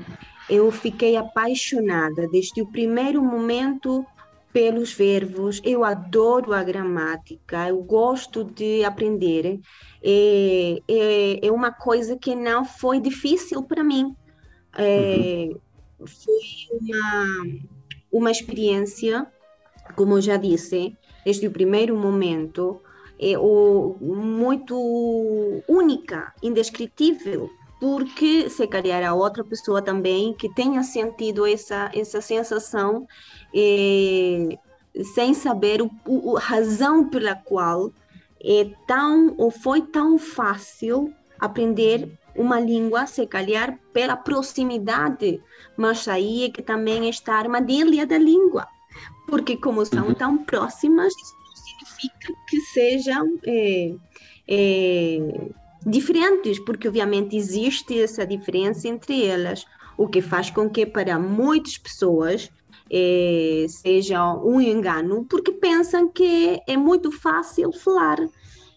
eu 0.52 0.70
fiquei 0.70 1.16
apaixonada 1.16 2.28
desde 2.28 2.62
o 2.62 2.68
primeiro 2.68 3.24
momento 3.24 4.06
pelos 4.54 4.94
verbos, 4.94 5.62
eu 5.64 5.84
adoro 5.84 6.54
a 6.54 6.64
gramática, 6.64 7.68
eu 7.68 7.82
gosto 7.82 8.44
de 8.44 8.84
aprender. 8.84 9.60
É, 10.04 10.82
é, 10.88 11.48
é 11.48 11.52
uma 11.52 11.72
coisa 11.72 12.18
que 12.18 12.36
não 12.36 12.66
foi 12.66 13.00
difícil 13.00 13.64
para 13.64 13.84
mim. 13.84 14.16
É, 14.78 15.50
uhum. 16.00 16.08
Foi 16.08 16.80
uma, 16.80 17.46
uma 18.12 18.32
experiência, 18.32 19.28
como 19.96 20.18
eu 20.18 20.22
já 20.22 20.38
disse, 20.38 20.98
desde 21.24 21.48
o 21.48 21.52
primeiro 21.52 21.96
momento, 21.96 22.82
é, 23.20 23.38
o, 23.38 23.96
muito 24.02 24.76
única, 25.68 26.34
indescritível, 26.42 27.50
porque 27.82 28.48
se 28.48 28.68
calhar 28.68 29.04
a 29.04 29.16
outra 29.16 29.44
pessoa 29.44 29.82
também 29.82 30.36
que 30.36 30.48
tenha 30.54 30.84
sentido 30.84 31.48
essa, 31.48 31.90
essa 31.96 32.22
sensação 32.22 33.08
é, 33.54 34.56
sem 35.16 35.34
saber 35.34 35.82
o, 35.82 35.90
o, 36.06 36.38
a 36.38 36.40
razão 36.40 37.10
pela 37.10 37.34
qual 37.34 37.92
é 38.40 38.70
tão 38.86 39.34
ou 39.36 39.50
foi 39.50 39.82
tão 39.82 40.20
fácil 40.20 41.12
aprender 41.40 42.08
uma 42.36 42.60
língua, 42.60 43.08
se 43.08 43.26
calhar 43.26 43.80
pela 43.92 44.16
proximidade, 44.16 45.42
mas 45.76 46.08
aí 46.08 46.46
é 46.46 46.50
que 46.52 46.62
também 46.62 47.10
está 47.10 47.34
a 47.34 47.40
armadilha 47.40 48.06
da 48.06 48.18
língua, 48.18 48.68
porque 49.28 49.58
como 49.58 49.84
são 49.88 50.10
uhum. 50.10 50.14
tão 50.14 50.38
próximas, 50.38 51.12
isso 51.16 51.34
não 51.36 51.56
significa 51.56 52.34
que 52.48 52.60
sejam 52.62 53.40
é, 53.44 53.96
é, 54.48 55.50
diferentes, 55.86 56.60
porque 56.60 56.88
obviamente 56.88 57.36
existe 57.36 58.00
essa 58.00 58.26
diferença 58.26 58.88
entre 58.88 59.26
elas, 59.26 59.66
o 59.98 60.08
que 60.08 60.22
faz 60.22 60.50
com 60.50 60.70
que 60.70 60.86
para 60.86 61.18
muitas 61.20 61.78
pessoas 61.78 62.50
é, 62.92 63.66
seja 63.70 64.34
um 64.36 64.60
engano, 64.60 65.26
porque 65.30 65.52
pensam 65.52 66.10
que 66.10 66.60
é 66.68 66.78
muito 66.78 67.12
fácil 67.12 67.72
falar. 67.72 68.18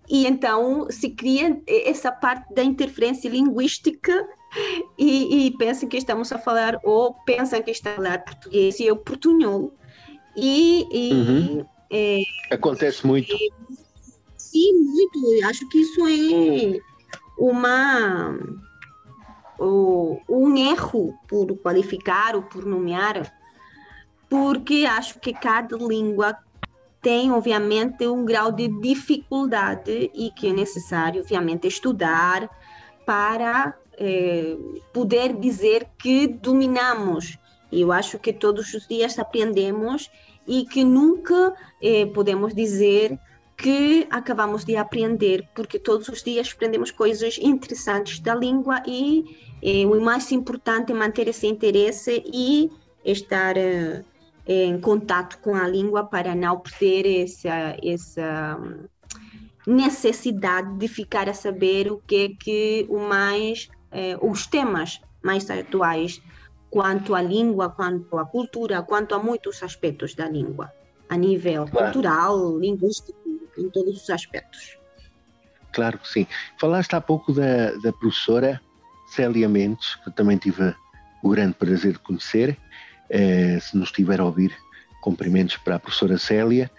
E 0.08 0.26
então 0.26 0.86
se 0.90 1.10
cria 1.10 1.60
essa 1.66 2.12
parte 2.12 2.52
da 2.54 2.62
interferência 2.62 3.28
linguística 3.28 4.26
e, 4.98 5.46
e 5.46 5.56
pensam 5.56 5.88
que 5.88 5.96
estamos 5.96 6.30
a 6.32 6.38
falar, 6.38 6.78
ou 6.84 7.14
pensam 7.26 7.62
que 7.62 7.70
está 7.70 7.92
a 7.92 7.96
falar 7.96 8.24
português 8.24 8.78
e 8.80 8.86
eu 8.86 8.96
portunhol. 8.96 9.72
E, 10.36 10.86
e 10.90 11.12
uhum. 11.12 11.66
é, 11.90 12.22
acontece 12.50 13.06
muito. 13.06 13.32
É, 13.32 13.38
sim, 14.36 14.72
muito. 14.72 15.46
Acho 15.46 15.68
que 15.68 15.78
isso 15.78 16.06
é 16.06 16.93
uma 17.38 18.38
um 19.58 20.56
erro 20.56 21.14
por 21.28 21.56
qualificar 21.58 22.34
ou 22.34 22.42
por 22.42 22.64
nomear 22.66 23.32
porque 24.28 24.84
acho 24.84 25.20
que 25.20 25.32
cada 25.32 25.76
língua 25.76 26.36
tem, 27.00 27.30
obviamente, 27.30 28.06
um 28.08 28.24
grau 28.24 28.50
de 28.50 28.66
dificuldade 28.80 30.10
e 30.12 30.30
que 30.30 30.48
é 30.48 30.52
necessário, 30.52 31.20
obviamente, 31.20 31.68
estudar 31.68 32.48
para 33.06 33.78
é, 33.98 34.56
poder 34.92 35.36
dizer 35.36 35.86
que 35.98 36.26
dominamos. 36.26 37.38
Eu 37.70 37.92
acho 37.92 38.18
que 38.18 38.32
todos 38.32 38.72
os 38.74 38.88
dias 38.88 39.18
aprendemos 39.18 40.10
e 40.46 40.64
que 40.64 40.82
nunca 40.82 41.54
é, 41.82 42.06
podemos 42.06 42.54
dizer 42.54 43.18
que 43.56 44.06
acabamos 44.10 44.64
de 44.64 44.76
aprender, 44.76 45.48
porque 45.54 45.78
todos 45.78 46.08
os 46.08 46.22
dias 46.22 46.52
aprendemos 46.54 46.90
coisas 46.90 47.38
interessantes 47.38 48.18
da 48.18 48.34
língua 48.34 48.82
e 48.86 49.24
o 49.86 50.00
mais 50.00 50.30
importante 50.32 50.92
é 50.92 50.94
manter 50.94 51.28
esse 51.28 51.46
interesse 51.46 52.22
e 52.26 52.70
estar 53.04 53.54
em 54.46 54.78
contato 54.80 55.38
com 55.38 55.54
a 55.54 55.66
língua 55.66 56.04
para 56.04 56.34
não 56.34 56.58
perder 56.60 57.22
essa, 57.22 57.76
essa 57.82 58.58
necessidade 59.66 60.76
de 60.76 60.88
ficar 60.88 61.28
a 61.28 61.34
saber 61.34 61.90
o 61.90 61.98
que 62.06 62.16
é 62.16 62.28
que 62.28 62.86
o 62.88 62.98
mais, 62.98 63.68
eh, 63.90 64.18
os 64.20 64.46
temas 64.46 65.00
mais 65.22 65.48
atuais 65.48 66.20
quanto 66.68 67.14
à 67.14 67.22
língua, 67.22 67.70
quanto 67.70 68.18
à 68.18 68.26
cultura, 68.26 68.82
quanto 68.82 69.14
a 69.14 69.18
muitos 69.18 69.62
aspectos 69.62 70.14
da 70.14 70.28
língua, 70.28 70.72
a 71.08 71.16
nível 71.16 71.66
claro. 71.66 71.86
cultural, 71.86 72.58
linguístico, 72.58 73.23
em 73.58 73.68
todos 73.70 74.02
os 74.02 74.10
aspectos. 74.10 74.76
Claro 75.72 75.98
que 75.98 76.08
sim. 76.08 76.26
Falaste 76.60 76.94
há 76.94 77.00
pouco 77.00 77.32
da, 77.32 77.72
da 77.82 77.92
professora 77.92 78.60
Célia 79.08 79.48
Mendes, 79.48 79.96
que 79.96 80.10
também 80.10 80.36
tive 80.36 80.74
o 81.22 81.28
grande 81.30 81.54
prazer 81.54 81.92
de 81.92 81.98
conhecer, 81.98 82.56
eh, 83.10 83.58
se 83.60 83.76
nos 83.76 83.88
estiver 83.88 84.20
a 84.20 84.24
ouvir, 84.24 84.54
cumprimentos 85.00 85.56
para 85.56 85.76
a 85.76 85.78
professora 85.78 86.16
Célia, 86.16 86.70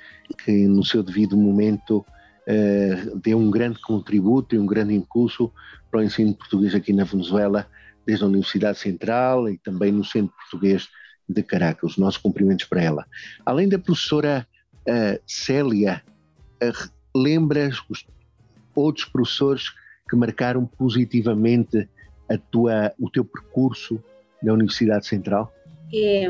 que 0.44 0.68
no 0.68 0.84
seu 0.84 1.04
devido 1.04 1.38
momento 1.38 2.06
eh, 2.48 2.96
deu 3.16 3.38
um 3.38 3.50
grande 3.50 3.80
contributo 3.82 4.56
e 4.56 4.60
um 4.60 4.66
grande 4.66 4.94
impulso 4.94 5.52
para 5.90 6.00
o 6.00 6.04
ensino 6.04 6.34
português 6.34 6.76
aqui 6.76 6.94
na 6.94 7.04
Venezuela, 7.04 7.68
desde 8.06 8.24
a 8.24 8.28
Universidade 8.28 8.78
Central 8.78 9.50
e 9.50 9.58
também 9.58 9.92
no 9.92 10.04
Centro 10.04 10.34
Português 10.36 10.88
de 11.28 11.42
Caracas. 11.42 11.92
Os 11.92 11.98
nossos 11.98 12.22
cumprimentos 12.22 12.66
para 12.66 12.84
ela. 12.84 13.06
Além 13.46 13.68
da 13.68 13.80
professora 13.80 14.48
uh, 14.88 15.22
Célia, 15.26 16.04
lembras 17.16 17.82
os 17.90 18.06
outros 18.74 19.06
professores 19.06 19.74
que 20.10 20.16
marcaram 20.16 20.66
positivamente 20.66 21.88
a 22.30 22.38
tua, 22.38 22.94
o 23.00 23.10
teu 23.10 23.24
percurso 23.24 24.02
na 24.42 24.54
Universidade 24.54 25.06
Central? 25.06 25.54
É, 25.94 26.26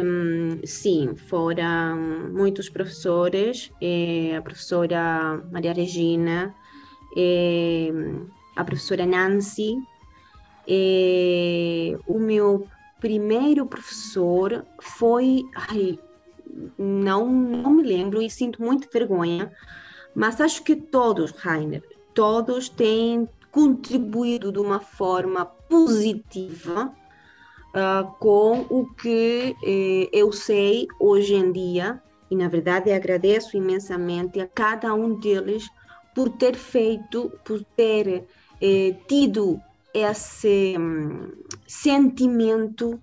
sim, 0.65 1.15
foram 1.15 1.97
muitos 2.31 2.69
professores, 2.69 3.71
é, 3.81 4.35
a 4.35 4.41
professora 4.41 5.41
Maria 5.51 5.73
Regina, 5.73 6.53
é, 7.17 7.89
a 8.55 8.63
professora 8.63 9.05
Nancy, 9.05 9.75
o 12.07 12.19
meu 12.19 12.67
primeiro 12.99 13.65
professor 13.65 14.65
foi, 14.81 15.43
ai, 15.55 15.97
não, 16.77 17.29
não 17.29 17.71
me 17.71 17.83
lembro 17.83 18.21
e 18.21 18.29
sinto 18.29 18.61
muita 18.61 18.89
vergonha, 18.91 19.51
mas 20.15 20.39
acho 20.39 20.63
que 20.63 20.75
todos, 20.75 21.31
Rainer, 21.31 21.83
todos 22.13 22.69
têm 22.69 23.27
contribuído 23.51 24.51
de 24.51 24.59
uma 24.59 24.79
forma 24.79 25.45
positiva 25.45 26.93
uh, 27.75 28.11
com 28.19 28.65
o 28.69 28.85
que 28.95 29.55
eh, 29.63 30.09
eu 30.11 30.31
sei 30.31 30.87
hoje 30.99 31.35
em 31.35 31.51
dia, 31.51 32.01
e 32.31 32.35
na 32.35 32.47
verdade 32.47 32.91
agradeço 32.91 33.55
imensamente 33.55 34.39
a 34.39 34.47
cada 34.47 34.93
um 34.93 35.19
deles 35.19 35.69
por 36.13 36.29
ter 36.29 36.55
feito, 36.55 37.31
por 37.43 37.63
ter 37.75 38.25
eh, 38.61 38.95
tido 39.07 39.59
esse 39.93 40.75
um, 40.77 41.31
sentimento, 41.67 42.99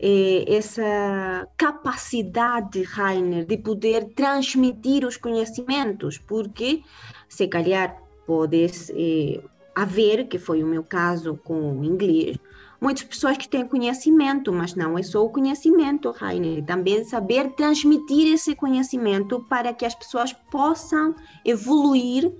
essa 0.00 1.48
capacidade, 1.56 2.82
Rainer, 2.82 3.44
de 3.44 3.56
poder 3.56 4.12
transmitir 4.14 5.04
os 5.04 5.16
conhecimentos, 5.16 6.18
porque 6.18 6.82
se 7.28 7.48
calhar 7.48 8.00
pode 8.26 8.66
eh, 8.90 9.40
haver, 9.74 10.28
que 10.28 10.38
foi 10.38 10.62
o 10.62 10.66
meu 10.66 10.84
caso 10.84 11.38
com 11.42 11.80
o 11.80 11.84
inglês, 11.84 12.36
muitas 12.80 13.02
pessoas 13.02 13.36
que 13.36 13.48
têm 13.48 13.66
conhecimento, 13.66 14.52
mas 14.52 14.74
não 14.74 14.96
é 14.96 15.02
só 15.02 15.24
o 15.24 15.30
conhecimento, 15.30 16.12
Rainer, 16.12 16.64
também 16.64 17.02
saber 17.04 17.50
transmitir 17.54 18.32
esse 18.32 18.54
conhecimento 18.54 19.44
para 19.48 19.72
que 19.74 19.84
as 19.84 19.94
pessoas 19.96 20.32
possam 20.32 21.14
evoluir 21.44 22.32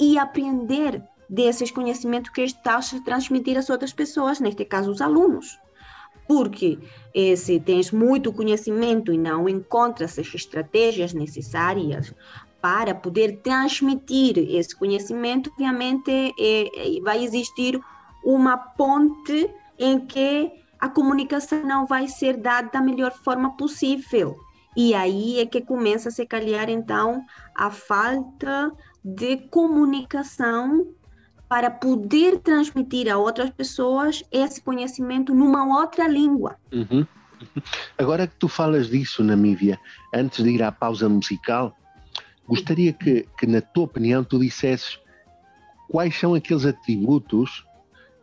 e 0.00 0.16
aprender 0.18 1.02
desses 1.28 1.70
conhecimentos 1.70 2.30
que 2.30 2.42
estão 2.42 2.78
a 2.78 3.04
transmitir 3.04 3.58
às 3.58 3.68
outras 3.68 3.92
pessoas, 3.92 4.40
neste 4.40 4.64
caso 4.64 4.90
os 4.90 5.00
alunos. 5.00 5.58
Porque 6.26 6.78
eh, 7.14 7.36
se 7.36 7.60
tens 7.60 7.90
muito 7.90 8.32
conhecimento 8.32 9.12
e 9.12 9.18
não 9.18 9.48
encontras 9.48 10.18
as 10.18 10.34
estratégias 10.34 11.12
necessárias 11.12 12.12
para 12.60 12.94
poder 12.94 13.40
transmitir 13.42 14.38
esse 14.38 14.74
conhecimento, 14.74 15.50
obviamente 15.50 16.34
eh, 16.38 17.00
vai 17.02 17.22
existir 17.22 17.78
uma 18.24 18.56
ponte 18.56 19.50
em 19.78 20.00
que 20.00 20.50
a 20.80 20.88
comunicação 20.88 21.62
não 21.64 21.86
vai 21.86 22.08
ser 22.08 22.36
dada 22.36 22.70
da 22.72 22.80
melhor 22.80 23.12
forma 23.12 23.56
possível. 23.56 24.36
E 24.76 24.92
aí 24.94 25.38
é 25.38 25.46
que 25.46 25.60
começa 25.60 26.08
a 26.08 26.12
se 26.12 26.26
calhar, 26.26 26.68
então, 26.68 27.24
a 27.54 27.70
falta 27.70 28.72
de 29.04 29.36
comunicação 29.48 30.86
para 31.48 31.70
poder 31.70 32.38
transmitir 32.38 33.10
a 33.10 33.16
outras 33.18 33.50
pessoas 33.50 34.22
esse 34.32 34.60
conhecimento 34.60 35.34
numa 35.34 35.80
outra 35.80 36.08
língua. 36.08 36.56
Uhum. 36.72 37.06
Agora 37.98 38.26
que 38.26 38.36
tu 38.36 38.48
falas 38.48 38.88
disso, 38.88 39.22
Namíbia, 39.22 39.78
antes 40.12 40.42
de 40.42 40.50
ir 40.50 40.62
à 40.62 40.72
pausa 40.72 41.08
musical, 41.08 41.76
gostaria 42.48 42.92
que, 42.92 43.26
que, 43.38 43.46
na 43.46 43.60
tua 43.60 43.84
opinião, 43.84 44.24
tu 44.24 44.38
dissesses 44.38 44.98
quais 45.88 46.18
são 46.18 46.34
aqueles 46.34 46.64
atributos 46.64 47.64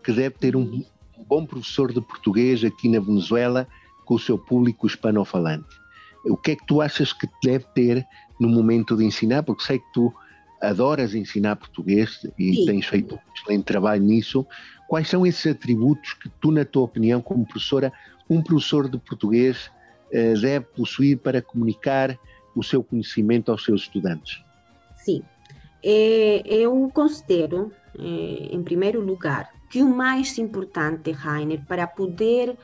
que 0.04 0.12
deve 0.12 0.36
ter 0.38 0.56
um, 0.56 0.84
bom 1.28 1.46
professor 1.46 1.94
de 1.94 2.02
português 2.02 2.64
aqui 2.64 2.90
na 2.90 3.00
Venezuela 3.00 3.68
com 4.06 4.16
o 4.16 4.20
seu 4.20 4.38
público 4.38 4.88
hispanofalante. 4.88 5.80
o 6.26 6.36
que 6.36 6.52
é 6.52 6.56
que 6.56 6.66
tu 6.66 6.82
achas 6.82 7.14
que 7.14 7.28
deve 7.44 7.66
ter 7.74 8.06
no 8.40 8.50
momento 8.50 8.96
de 8.98 9.06
ensinar? 9.06 9.44
Porque 9.44 9.64
sei 9.64 9.80
que 9.80 9.92
tu 9.94 10.14
adoras 10.62 11.16
ensinar 11.16 11.56
português 11.56 12.26
e 12.38 12.56
Sim. 12.56 12.66
tens 12.66 12.86
feito 12.86 13.16
um 13.16 13.34
excelente 13.36 13.66
trabalho 13.66 14.04
nisso. 14.04 14.46
Quais 14.88 15.08
são 15.08 15.26
esses 15.26 15.52
atributos 15.52 16.14
que 16.14 16.30
tu, 16.40 16.52
na 16.52 16.66
tua 16.66 16.84
opinião, 16.84 17.22
como 17.22 17.46
professora, 17.46 17.92
um 18.30 18.42
professor 18.42 18.90
de 18.90 18.98
português 18.98 19.72
eh, 20.12 20.34
deve 20.34 20.66
possuir 20.66 21.18
para 21.18 21.42
comunicar 21.42 22.18
o 22.56 22.64
seu 22.64 22.84
conhecimento 22.84 23.52
aos 23.52 23.64
seus 23.64 23.84
estudantes? 23.84 24.44
Sim, 24.98 25.24
é, 25.84 26.44
eu 26.46 26.92
considero, 26.94 27.72
é, 27.98 28.02
em 28.56 28.62
primeiro 28.64 29.02
lugar, 29.02 29.50
que 29.70 29.82
o 29.82 29.90
mais 29.90 30.38
importante, 30.38 31.12
Rainer, 31.12 31.62
para 31.66 31.88
poder 31.88 32.58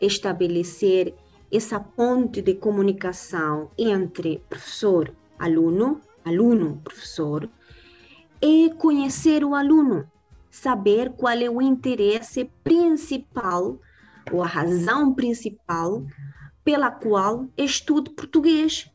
estabelecer 0.00 1.14
essa 1.52 1.78
ponte 1.78 2.40
de 2.40 2.54
comunicação 2.54 3.70
entre 3.76 4.40
professor, 4.48 5.12
aluno, 5.38 6.00
aluno, 6.24 6.80
professor, 6.82 7.48
é 8.40 8.68
conhecer 8.74 9.44
o 9.44 9.54
aluno, 9.54 10.10
saber 10.50 11.12
qual 11.12 11.36
é 11.36 11.48
o 11.48 11.62
interesse 11.62 12.50
principal 12.64 13.78
ou 14.30 14.42
a 14.42 14.46
razão 14.46 15.14
principal 15.14 16.04
pela 16.64 16.90
qual 16.90 17.46
estudo 17.56 18.10
português 18.12 18.90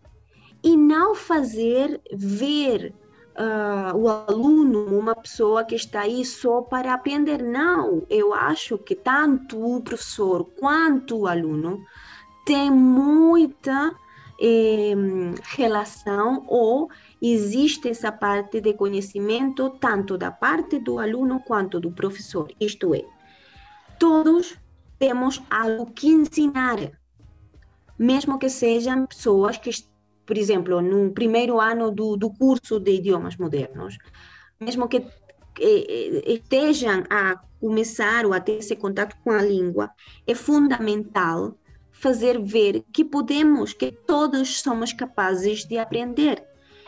e 0.64 0.76
não 0.76 1.16
fazer 1.16 2.02
ver 2.14 2.94
uh, 3.38 3.96
o 3.96 4.10
aluno 4.10 4.86
uma 4.98 5.16
pessoa 5.16 5.64
que 5.64 5.76
está 5.76 6.02
aí 6.02 6.26
só 6.26 6.62
para 6.62 6.94
aprender. 6.94 7.44
Não, 7.44 8.06
eu 8.10 8.34
acho 8.34 8.78
que 8.78 8.96
tanto 8.96 9.64
o 9.64 9.82
professor 9.82 10.46
quanto 10.60 11.20
o 11.20 11.28
aluno 11.28 11.82
tem 12.46 12.72
muita 12.72 13.94
eh, 14.40 14.94
relação 15.56 16.46
ou 16.48 16.90
existe 17.22 17.90
essa 17.90 18.12
parte 18.12 18.62
de 18.62 18.74
conhecimento 18.74 19.70
tanto 19.72 20.18
da 20.18 20.32
parte 20.32 20.80
do 20.80 21.00
aluno 21.00 21.40
quanto 21.40 21.80
do 21.80 21.92
professor. 21.92 22.52
Isto 22.60 22.94
é, 22.94 23.04
todos 24.00 24.56
temos 25.00 25.42
algo 25.50 25.88
que 25.88 26.08
ensinar, 26.08 26.92
mesmo 27.98 28.38
que 28.38 28.50
sejam 28.50 29.06
pessoas 29.06 29.58
que, 29.58 29.72
por 30.26 30.38
exemplo, 30.38 30.82
no 30.82 31.12
primeiro 31.12 31.60
ano 31.60 31.92
do, 31.92 32.16
do 32.16 32.30
curso 32.30 32.80
de 32.80 32.96
idiomas 32.96 33.38
modernos, 33.38 33.98
mesmo 34.60 34.88
que 34.88 35.06
estejam 36.26 37.04
a 37.10 37.42
começar 37.60 38.26
ou 38.26 38.34
a 38.34 38.40
ter 38.40 38.58
esse 38.58 38.76
contato 38.76 39.16
com 39.24 39.32
a 39.32 39.42
língua, 39.42 39.90
é 40.26 40.36
fundamental 40.36 41.56
fazer 42.00 42.40
ver 42.40 42.84
que 42.94 43.04
podemos, 43.04 43.74
que 43.74 43.92
todos 43.92 44.62
somos 44.62 44.94
capazes 44.94 45.66
de 45.66 45.78
aprender. 45.78 46.44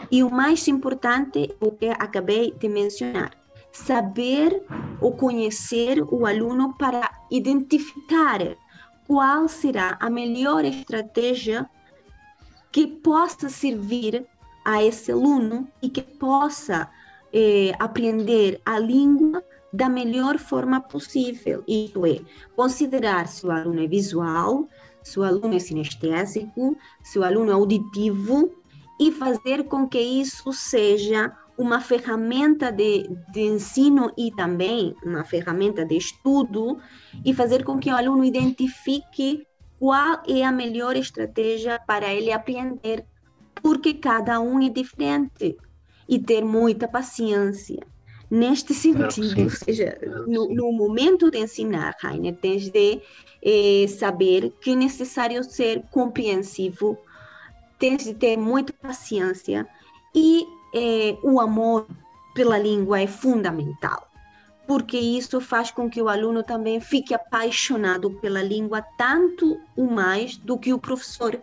E 0.10 0.24
o 0.24 0.30
mais 0.30 0.68
importante, 0.68 1.54
o 1.60 1.72
que 1.72 1.90
acabei 1.90 2.52
de 2.52 2.70
mencionar, 2.70 3.32
saber 3.72 4.64
ou 5.02 5.12
conhecer 5.12 6.02
o 6.02 6.26
aluno 6.26 6.76
para 6.78 7.12
identificar 7.30 8.40
qual 9.08 9.48
será 9.48 9.98
a 10.00 10.10
melhor 10.10 10.64
estratégia 10.64 11.70
que 12.72 12.86
possa 12.86 13.50
servir 13.50 14.26
a 14.64 14.84
esse 14.84 15.12
aluno 15.12 15.68
e 15.82 15.90
que 15.90 16.02
possa 16.02 16.90
eh, 17.34 17.72
aprender 17.80 18.62
a 18.64 18.78
língua 18.78 19.44
da 19.74 19.90
melhor 19.90 20.38
forma 20.38 20.80
possível. 20.80 21.64
Isto 21.68 22.06
é, 22.06 22.20
considerar 22.56 23.28
se 23.28 23.46
o 23.46 23.52
aluno 23.52 23.84
é 23.84 23.88
visual, 23.88 24.68
se 25.10 25.20
o 25.20 25.24
aluno 25.24 25.56
é 25.56 25.60
sinestésico, 25.60 26.78
se 27.02 27.18
o 27.18 27.24
aluno 27.24 27.50
é 27.50 27.54
auditivo 27.54 28.52
e 29.00 29.12
fazer 29.12 29.64
com 29.64 29.88
que 29.88 30.00
isso 30.00 30.54
seja 30.54 31.36
uma 31.58 31.82
ferramenta 31.82 32.72
de, 32.72 33.10
de 33.34 33.42
ensino 33.42 34.12
e 34.16 34.32
também 34.32 34.96
uma 35.04 35.24
ferramenta 35.24 35.84
de 35.84 35.98
estudo 35.98 36.78
e 37.26 37.34
fazer 37.34 37.64
com 37.64 37.80
que 37.80 37.92
o 37.92 37.98
aluno 37.98 38.24
identifique 38.24 39.46
qual 39.80 40.22
é 40.28 40.44
a 40.44 40.52
melhor 40.52 40.96
estratégia 40.96 41.80
para 41.80 42.14
ele 42.14 42.32
aprender, 42.32 43.04
porque 43.64 43.96
cada 43.96 44.40
um 44.40 44.62
é 44.62 44.70
diferente 44.70 45.58
e 46.08 46.20
ter 46.20 46.46
muita 46.46 46.88
paciência. 46.88 47.80
Neste 48.30 48.76
sentido, 48.76 49.44
ou 49.44 49.50
seja, 49.50 49.98
no, 50.28 50.54
no, 50.54 50.72
momento 50.72 51.32
de 51.32 51.40
ensinar, 51.40 51.96
Rainer, 52.00 52.36
tens 52.36 52.70
de 52.70 53.02
é, 53.44 53.88
saber 53.88 54.54
que 54.62 54.72
é 54.72 54.76
necessário 54.76 55.44
ser 55.44 55.84
compreensivo, 55.90 56.96
tens 57.80 58.04
de 58.04 58.14
ter 58.14 58.38
muita 58.38 58.72
paciência 58.74 59.68
e 60.14 60.46
é, 60.76 61.18
o 61.24 61.40
amor 61.40 61.88
pela 62.36 62.60
língua 62.60 63.02
é 63.02 63.08
fundamental, 63.08 64.08
porque 64.68 64.98
isso 64.98 65.42
faz 65.42 65.72
com 65.72 65.90
que 65.90 66.02
o 66.02 66.08
aluno 66.08 66.44
também 66.44 66.80
fique 66.80 67.16
apaixonado 67.16 68.12
pela 68.22 68.44
língua 68.44 68.84
tanto 68.96 69.60
ou 69.76 69.90
mais 69.90 70.38
do 70.38 70.56
que 70.56 70.72
o 70.72 70.80
professor. 70.80 71.42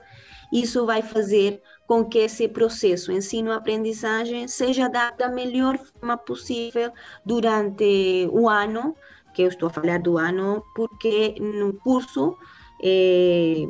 Isso 0.52 0.86
vai 0.86 1.02
fazer 1.02 1.60
com 1.86 2.04
que 2.04 2.18
esse 2.18 2.48
processo 2.48 3.12
ensino-aprendizagem 3.12 4.48
seja 4.48 4.88
dado 4.88 5.18
da 5.18 5.28
melhor 5.28 5.78
forma 5.78 6.16
possível 6.16 6.90
durante 7.24 8.28
o 8.32 8.48
ano, 8.48 8.94
que 9.32 9.42
eu 9.42 9.48
estou 9.48 9.68
a 9.68 9.72
falar 9.72 10.00
do 10.00 10.18
ano 10.18 10.64
porque 10.74 11.36
no 11.38 11.74
curso 11.74 12.36
eh, 12.82 13.66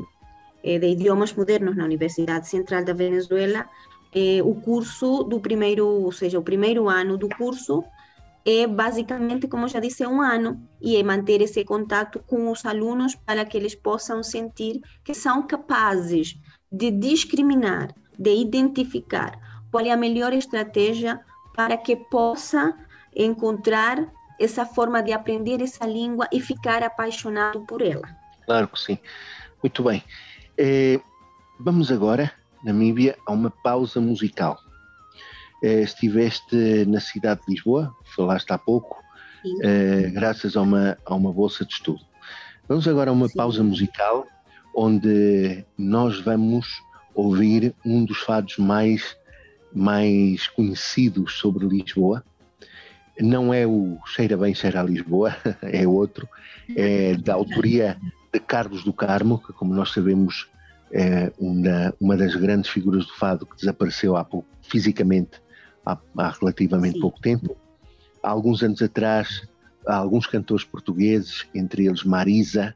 eh, 0.62 0.78
de 0.78 0.86
idiomas 0.86 1.32
modernos 1.34 1.76
na 1.76 1.84
Universidade 1.84 2.48
Central 2.48 2.84
da 2.84 2.92
Venezuela, 2.92 3.68
eh, 4.14 4.40
o 4.42 4.54
curso 4.54 5.24
do 5.24 5.40
primeiro, 5.40 5.86
ou 5.86 6.12
seja, 6.12 6.38
o 6.38 6.42
primeiro 6.42 6.88
ano 6.88 7.18
do 7.18 7.28
curso 7.28 7.84
é 8.46 8.64
basicamente, 8.66 9.48
como 9.48 9.66
já 9.66 9.80
disse, 9.80 10.06
um 10.06 10.22
ano 10.22 10.62
e 10.80 10.96
é 10.96 11.02
manter 11.02 11.42
esse 11.42 11.64
contato 11.64 12.20
com 12.26 12.48
os 12.50 12.64
alunos 12.64 13.16
para 13.16 13.44
que 13.44 13.56
eles 13.56 13.74
possam 13.74 14.22
sentir 14.22 14.80
que 15.02 15.12
são 15.12 15.44
capazes 15.44 16.38
de 16.70 16.92
discriminar, 16.92 17.92
de 18.18 18.34
identificar 18.34 19.38
qual 19.70 19.84
é 19.84 19.90
a 19.90 19.96
melhor 19.96 20.32
estratégia 20.32 21.20
para 21.54 21.76
que 21.76 21.96
possa 21.96 22.74
encontrar 23.14 24.06
essa 24.38 24.66
forma 24.66 25.02
de 25.02 25.12
aprender 25.12 25.62
essa 25.62 25.86
língua 25.86 26.28
e 26.32 26.40
ficar 26.40 26.82
apaixonado 26.82 27.60
por 27.66 27.80
ela. 27.80 28.08
Claro 28.44 28.68
que 28.68 28.78
sim. 28.78 28.98
Muito 29.62 29.82
bem. 29.82 30.04
É, 30.58 31.00
vamos 31.58 31.90
agora, 31.90 32.30
Namíbia, 32.62 33.16
a 33.26 33.32
uma 33.32 33.50
pausa 33.50 34.00
musical. 34.00 34.58
É, 35.62 35.80
estiveste 35.80 36.84
na 36.86 37.00
cidade 37.00 37.40
de 37.46 37.54
Lisboa, 37.54 37.94
falaste 38.14 38.50
há 38.50 38.58
pouco, 38.58 39.02
é, 39.62 40.10
graças 40.10 40.56
a 40.56 40.60
uma, 40.60 40.98
a 41.06 41.14
uma 41.14 41.32
bolsa 41.32 41.64
de 41.64 41.72
estudo. 41.72 42.00
Vamos 42.68 42.86
agora 42.86 43.10
a 43.10 43.12
uma 43.12 43.28
sim. 43.28 43.36
pausa 43.36 43.62
musical, 43.62 44.26
onde 44.74 45.64
nós 45.78 46.20
vamos 46.20 46.66
ouvir 47.16 47.74
um 47.84 48.04
dos 48.04 48.18
fados 48.18 48.58
mais, 48.58 49.16
mais 49.74 50.46
conhecidos 50.48 51.32
sobre 51.32 51.66
Lisboa, 51.66 52.22
não 53.18 53.52
é 53.52 53.66
o 53.66 53.98
Cheira 54.04 54.36
Bem, 54.36 54.54
Cheira 54.54 54.80
a 54.80 54.84
Lisboa, 54.84 55.34
é 55.62 55.88
outro, 55.88 56.28
é 56.76 57.14
da 57.14 57.34
autoria 57.34 57.96
de 58.32 58.38
Carlos 58.38 58.84
do 58.84 58.92
Carmo, 58.92 59.38
que, 59.38 59.52
como 59.54 59.74
nós 59.74 59.92
sabemos, 59.92 60.48
é 60.92 61.32
uma, 61.38 61.94
uma 61.98 62.16
das 62.16 62.36
grandes 62.36 62.70
figuras 62.70 63.06
do 63.06 63.14
fado 63.14 63.46
que 63.46 63.56
desapareceu 63.56 64.16
há 64.16 64.24
pouco, 64.24 64.46
fisicamente 64.62 65.40
há, 65.84 65.98
há 66.18 66.30
relativamente 66.30 66.94
Sim. 66.94 67.00
pouco 67.00 67.20
tempo. 67.20 67.56
Há 68.22 68.30
alguns 68.30 68.62
anos 68.62 68.82
atrás, 68.82 69.48
há 69.86 69.96
alguns 69.96 70.26
cantores 70.26 70.64
portugueses, 70.64 71.46
entre 71.54 71.86
eles 71.86 72.04
Marisa, 72.04 72.74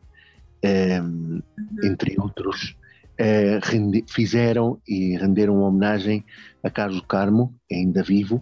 é, 0.63 1.01
uhum. 1.01 1.43
entre 1.85 2.19
outros, 2.19 2.77
é, 3.21 3.61
fizeram 4.09 4.81
e 4.89 5.15
renderam 5.19 5.61
homenagem 5.61 6.25
a 6.63 6.71
Carlos 6.71 7.03
Carmo, 7.07 7.55
ainda 7.71 8.03
vivo, 8.03 8.37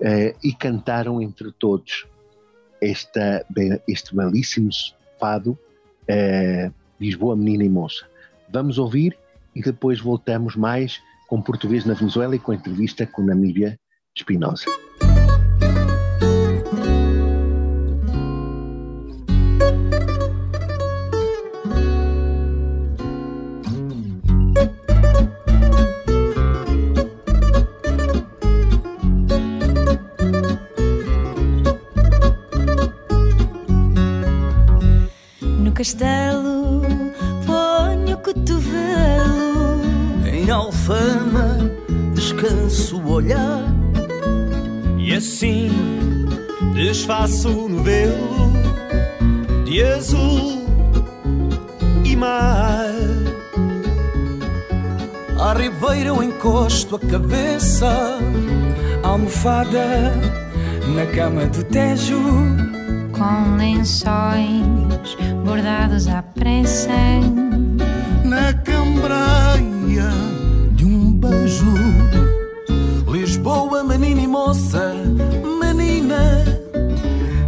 uh, 0.00 0.38
e 0.42 0.54
cantaram 0.54 1.20
entre 1.20 1.52
todos 1.52 2.06
esta, 2.80 3.44
este 3.86 4.16
belíssimo 4.16 4.70
fado 5.20 5.50
uh, 5.50 6.72
Lisboa, 6.98 7.36
Menina 7.36 7.64
e 7.64 7.68
Moça. 7.68 8.06
Vamos 8.50 8.78
ouvir 8.78 9.14
e 9.54 9.60
depois 9.60 10.00
voltamos 10.00 10.56
mais 10.56 11.02
com 11.28 11.42
português 11.42 11.84
na 11.84 11.92
Venezuela 11.92 12.34
e 12.34 12.38
com 12.38 12.52
a 12.52 12.54
entrevista 12.54 13.06
com 13.06 13.22
Namíbia 13.22 13.78
Espinosa. 14.16 14.64
Castelo, 35.94 36.82
ponho 37.46 38.16
o 38.16 38.18
cotovelo. 38.18 39.80
Em 40.26 40.50
alfama 40.50 41.70
descanso 42.14 42.98
o 42.98 43.12
olhar. 43.12 43.62
E 44.98 45.14
assim 45.14 45.70
desfaço 46.74 47.48
o 47.48 47.68
novelo 47.68 48.52
de 49.64 49.82
azul 49.82 50.66
e 52.04 52.16
mar. 52.16 52.90
À 55.38 55.52
ribeira 55.52 56.08
eu 56.08 56.22
encosto 56.22 56.96
a 56.96 56.98
cabeça, 56.98 58.18
almofada 59.02 60.12
na 60.94 61.06
cama 61.14 61.46
do 61.46 61.62
Tejo, 61.64 62.18
com 63.12 63.56
lençóis 63.56 65.33
bordados 65.44 66.08
à 66.08 66.22
pressa, 66.22 66.90
na 68.24 68.52
cambreia 68.54 70.10
de 70.72 70.84
um 70.86 71.12
beijo. 71.12 71.74
Lisboa, 73.10 73.84
menina 73.84 74.22
e 74.22 74.26
moça, 74.26 74.94
menina 75.60 76.44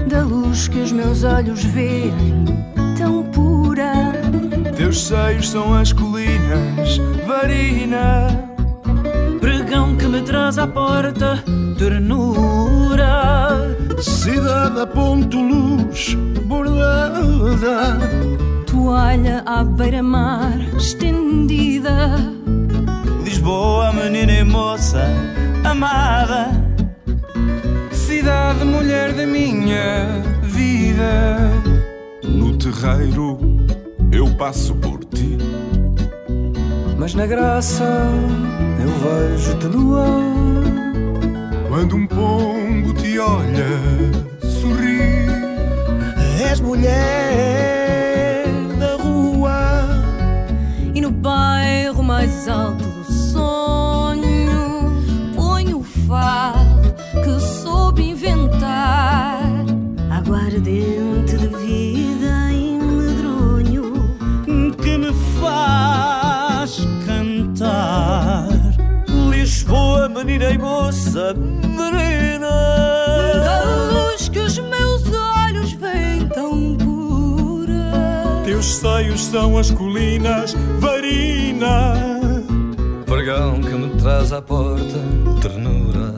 da 0.06 0.22
luz 0.22 0.68
que 0.68 0.78
os 0.78 0.92
meus 0.92 1.24
olhos 1.24 1.64
veem, 1.64 2.44
tão 2.98 3.22
pura. 3.24 4.12
Teus 4.76 5.06
seios 5.06 5.48
são 5.48 5.74
as 5.74 5.92
colinas, 5.92 6.98
varina. 7.26 8.28
Pregão 9.40 9.96
que 9.96 10.06
me 10.06 10.20
traz 10.22 10.58
à 10.58 10.66
porta, 10.66 11.42
ternura. 11.78 12.45
Cidade 14.26 14.80
a 14.80 14.86
ponto 14.88 15.40
luz, 15.40 16.14
bordada. 16.46 17.96
Toalha 18.66 19.40
à 19.46 19.62
beira-mar, 19.62 20.58
estendida. 20.76 22.16
Lisboa, 23.22 23.92
menina 23.92 24.32
e 24.32 24.42
moça, 24.42 25.04
amada. 25.62 26.48
Cidade, 27.92 28.64
mulher 28.64 29.12
da 29.12 29.24
minha 29.24 30.24
vida. 30.42 31.38
No 32.24 32.56
terreiro 32.56 33.38
eu 34.10 34.28
passo 34.34 34.74
por 34.74 35.04
ti. 35.04 35.38
Mas 36.98 37.14
na 37.14 37.26
graça 37.28 37.84
eu 38.80 38.88
vejo-te 38.88 39.66
no 39.66 39.96
ar. 39.96 40.75
Quando 41.68 41.96
um 41.96 42.06
pombo 42.06 42.94
te 42.94 43.18
olha, 43.18 43.66
sorri. 44.40 45.26
És 46.50 46.60
mulher 46.60 48.46
da 48.78 48.96
rua. 48.96 49.88
E 50.94 51.00
no 51.00 51.10
bairro 51.10 52.02
mais 52.02 52.48
alto 52.48 52.85
E 70.48 70.58
moça, 70.58 71.34
menina. 71.34 72.48
Da 73.44 73.64
luz 73.92 74.28
que 74.28 74.38
os 74.38 74.58
meus 74.58 75.02
olhos 75.12 75.72
veem 75.72 76.28
tão 76.28 76.76
pura. 76.76 77.90
Teus 78.44 78.66
seios 78.66 79.24
são 79.24 79.58
as 79.58 79.72
colinas, 79.72 80.54
varina. 80.78 81.94
Pregão 83.06 83.60
que 83.60 83.74
me 83.74 84.00
traz 84.00 84.32
à 84.32 84.40
porta, 84.40 85.00
ternura. 85.42 86.14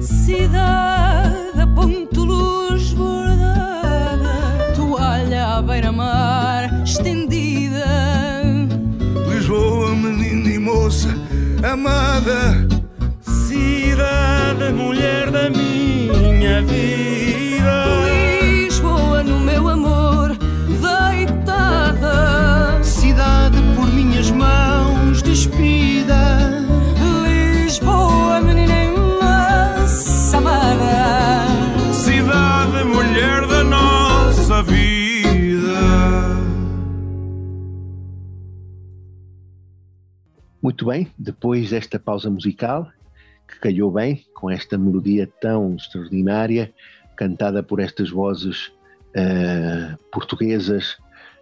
Cidade 0.00 1.60
a 1.60 1.66
ponto 1.74 2.24
luz 2.24 2.92
bordada, 2.92 4.72
toalha 4.76 5.56
à 5.56 5.62
beira-mar 5.62 6.82
estendida. 6.84 7.86
Lisboa, 9.28 9.94
menina 9.94 10.50
e 10.50 10.58
moça, 10.58 11.08
amada. 11.62 12.71
Cidade, 13.62 14.72
mulher 14.72 15.30
da 15.30 15.48
minha 15.48 16.60
vida. 16.62 17.84
Lisboa 18.42 19.22
no 19.22 19.38
meu 19.38 19.68
amor 19.68 20.36
deitada. 20.66 22.12
Cidade 22.82 23.58
por 23.76 23.86
minhas 23.86 24.32
mãos 24.32 25.22
despida. 25.22 26.64
Lisboa, 27.22 28.40
menina 28.40 28.72
amada. 30.36 31.46
Cidade, 31.92 32.84
mulher 32.84 33.46
da 33.46 33.62
nossa 33.62 34.60
vida. 34.64 35.78
Muito 40.60 40.86
bem, 40.86 41.12
depois 41.16 41.70
desta 41.70 42.00
pausa 42.00 42.28
musical, 42.28 42.90
calhou 43.62 43.92
bem 43.92 44.24
com 44.34 44.50
esta 44.50 44.76
melodia 44.76 45.28
tão 45.40 45.76
extraordinária, 45.76 46.72
cantada 47.16 47.62
por 47.62 47.78
estas 47.78 48.10
vozes 48.10 48.72
eh, 49.14 49.94
portuguesas 50.10 50.96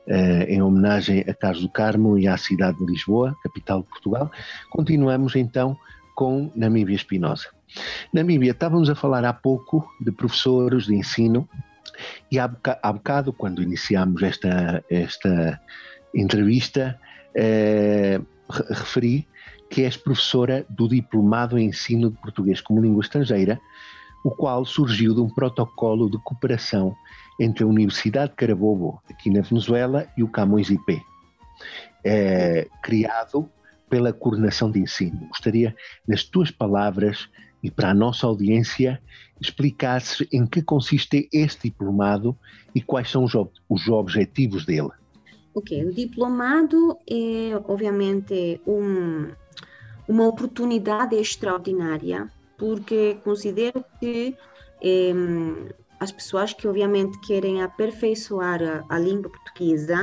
eh, 0.07 0.45
em 0.55 0.61
homenagem 0.61 1.25
a 1.27 1.33
Carlos 1.33 1.63
do 1.63 1.69
Carmo 1.71 2.19
e 2.19 2.29
à 2.29 2.37
cidade 2.37 2.79
de 2.79 2.85
Lisboa, 2.85 3.35
capital 3.43 3.81
de 3.83 3.89
Portugal, 3.89 4.31
continuamos 4.71 5.35
então 5.35 5.75
com 6.15 6.51
Namíbia 6.55 6.95
Espinosa. 6.95 7.49
Namíbia, 8.13 8.51
estávamos 8.51 8.91
a 8.91 8.95
falar 8.95 9.25
há 9.25 9.33
pouco 9.33 9.89
de 9.99 10.13
professores 10.13 10.85
de 10.85 10.95
ensino 10.95 11.49
e 12.31 12.39
há 12.39 12.47
boca- 12.47 12.79
há 12.83 12.93
bocado, 12.93 13.33
quando 13.33 13.63
iniciámos 13.63 14.23
esta, 14.23 14.85
esta 14.91 15.59
entrevista, 16.15 16.99
eh, 17.35 18.21
re- 18.51 18.65
referi 18.69 19.29
que 19.71 19.85
és 19.85 19.97
professora 19.97 20.67
do 20.69 20.89
Diplomado 20.89 21.57
em 21.57 21.69
Ensino 21.69 22.11
de 22.11 22.19
Português 22.19 22.61
como 22.61 22.83
Língua 22.83 23.03
Estrangeira, 23.03 23.61
o 24.25 24.31
qual 24.31 24.65
surgiu 24.65 25.15
de 25.15 25.21
um 25.21 25.29
protocolo 25.29 26.11
de 26.11 26.19
cooperação 26.19 26.95
entre 27.39 27.65
a 27.65 27.67
Universidade 27.67 28.33
de 28.33 28.37
Carabobo, 28.37 29.01
aqui 29.09 29.31
na 29.31 29.41
Venezuela, 29.41 30.07
e 30.17 30.23
o 30.23 30.29
Camões 30.29 30.69
IP, 30.69 31.01
eh, 32.05 32.69
criado 32.83 33.49
pela 33.89 34.13
Coordenação 34.13 34.71
de 34.71 34.81
Ensino. 34.81 35.27
Gostaria, 35.29 35.75
nas 36.07 36.25
tuas 36.25 36.51
palavras 36.51 37.29
e 37.63 37.71
para 37.71 37.91
a 37.91 37.95
nossa 37.95 38.27
audiência, 38.27 39.01
explicasses 39.41 40.27
em 40.33 40.47
que 40.47 40.63
consiste 40.63 41.29
este 41.33 41.69
diplomado 41.69 42.37
e 42.75 42.83
quais 42.83 43.11
são 43.11 43.25
os, 43.25 43.35
os 43.69 43.89
objetivos 43.89 44.67
dele. 44.67 44.91
Ok, 45.55 45.85
o 45.85 45.93
diplomado 45.93 46.97
é 47.09 47.57
obviamente 47.67 48.61
um, 48.67 49.29
uma 50.13 50.27
oportunidade 50.33 51.15
extraordinária, 51.17 52.19
porque 52.59 53.01
considero 53.23 53.85
que 54.01 54.37
em, 54.83 55.15
as 56.05 56.11
pessoas 56.19 56.53
que 56.53 56.67
obviamente 56.67 57.15
querem 57.29 57.63
aperfeiçoar 57.63 58.61
a, 58.63 58.75
a 58.95 58.99
língua 58.99 59.31
portuguesa, 59.31 59.99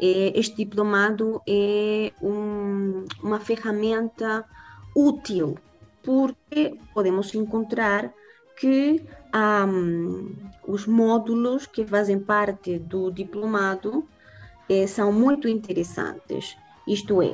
eh, 0.00 0.32
este 0.42 0.56
diplomado 0.64 1.26
é 1.46 2.12
um- 2.20 3.04
uma 3.22 3.38
ferramenta 3.48 4.44
útil, 4.94 5.48
porque 6.02 6.60
podemos 6.94 7.32
encontrar 7.34 8.02
que 8.58 9.04
hum, 9.68 10.34
os 10.66 10.84
módulos 10.86 11.66
que 11.66 11.84
fazem 11.94 12.18
parte 12.18 12.70
do 12.78 13.02
diplomado 13.20 13.90
eh, 14.68 14.86
são 14.86 15.12
muito 15.12 15.46
interessantes. 15.48 16.56
Isto 16.86 17.22
é, 17.22 17.32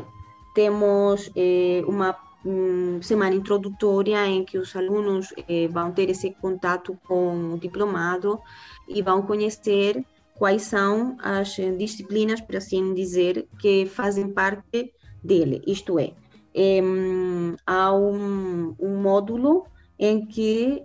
temos 0.54 1.30
eh, 1.34 1.82
uma 1.86 2.16
hum, 2.44 3.00
semana 3.02 3.34
introdutória 3.34 4.26
em 4.26 4.44
que 4.44 4.56
os 4.56 4.74
alunos 4.76 5.34
eh, 5.48 5.68
vão 5.68 5.92
ter 5.92 6.08
esse 6.08 6.30
contato 6.30 6.98
com 7.06 7.54
o 7.54 7.58
diplomado 7.58 8.40
e 8.88 9.02
vão 9.02 9.22
conhecer 9.22 10.04
quais 10.34 10.62
são 10.62 11.16
as 11.20 11.58
eh, 11.58 11.72
disciplinas, 11.72 12.40
por 12.40 12.56
assim 12.56 12.94
dizer, 12.94 13.48
que 13.58 13.86
fazem 13.86 14.28
parte 14.28 14.92
dele. 15.22 15.62
Isto 15.66 15.98
é, 15.98 16.12
em, 16.54 17.56
há 17.66 17.92
um, 17.92 18.74
um 18.78 18.96
módulo 19.02 19.66
em 19.98 20.26
que 20.26 20.82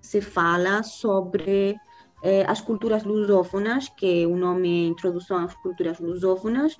se 0.00 0.20
fala 0.20 0.82
sobre 0.82 1.76
eh, 2.22 2.44
as 2.46 2.60
culturas 2.60 3.02
lusófonas, 3.02 3.88
que 3.88 4.24
o 4.26 4.36
nome 4.36 4.84
é 4.84 4.88
Introdução 4.88 5.38
às 5.38 5.54
Culturas 5.56 5.98
Lusófonas, 5.98 6.78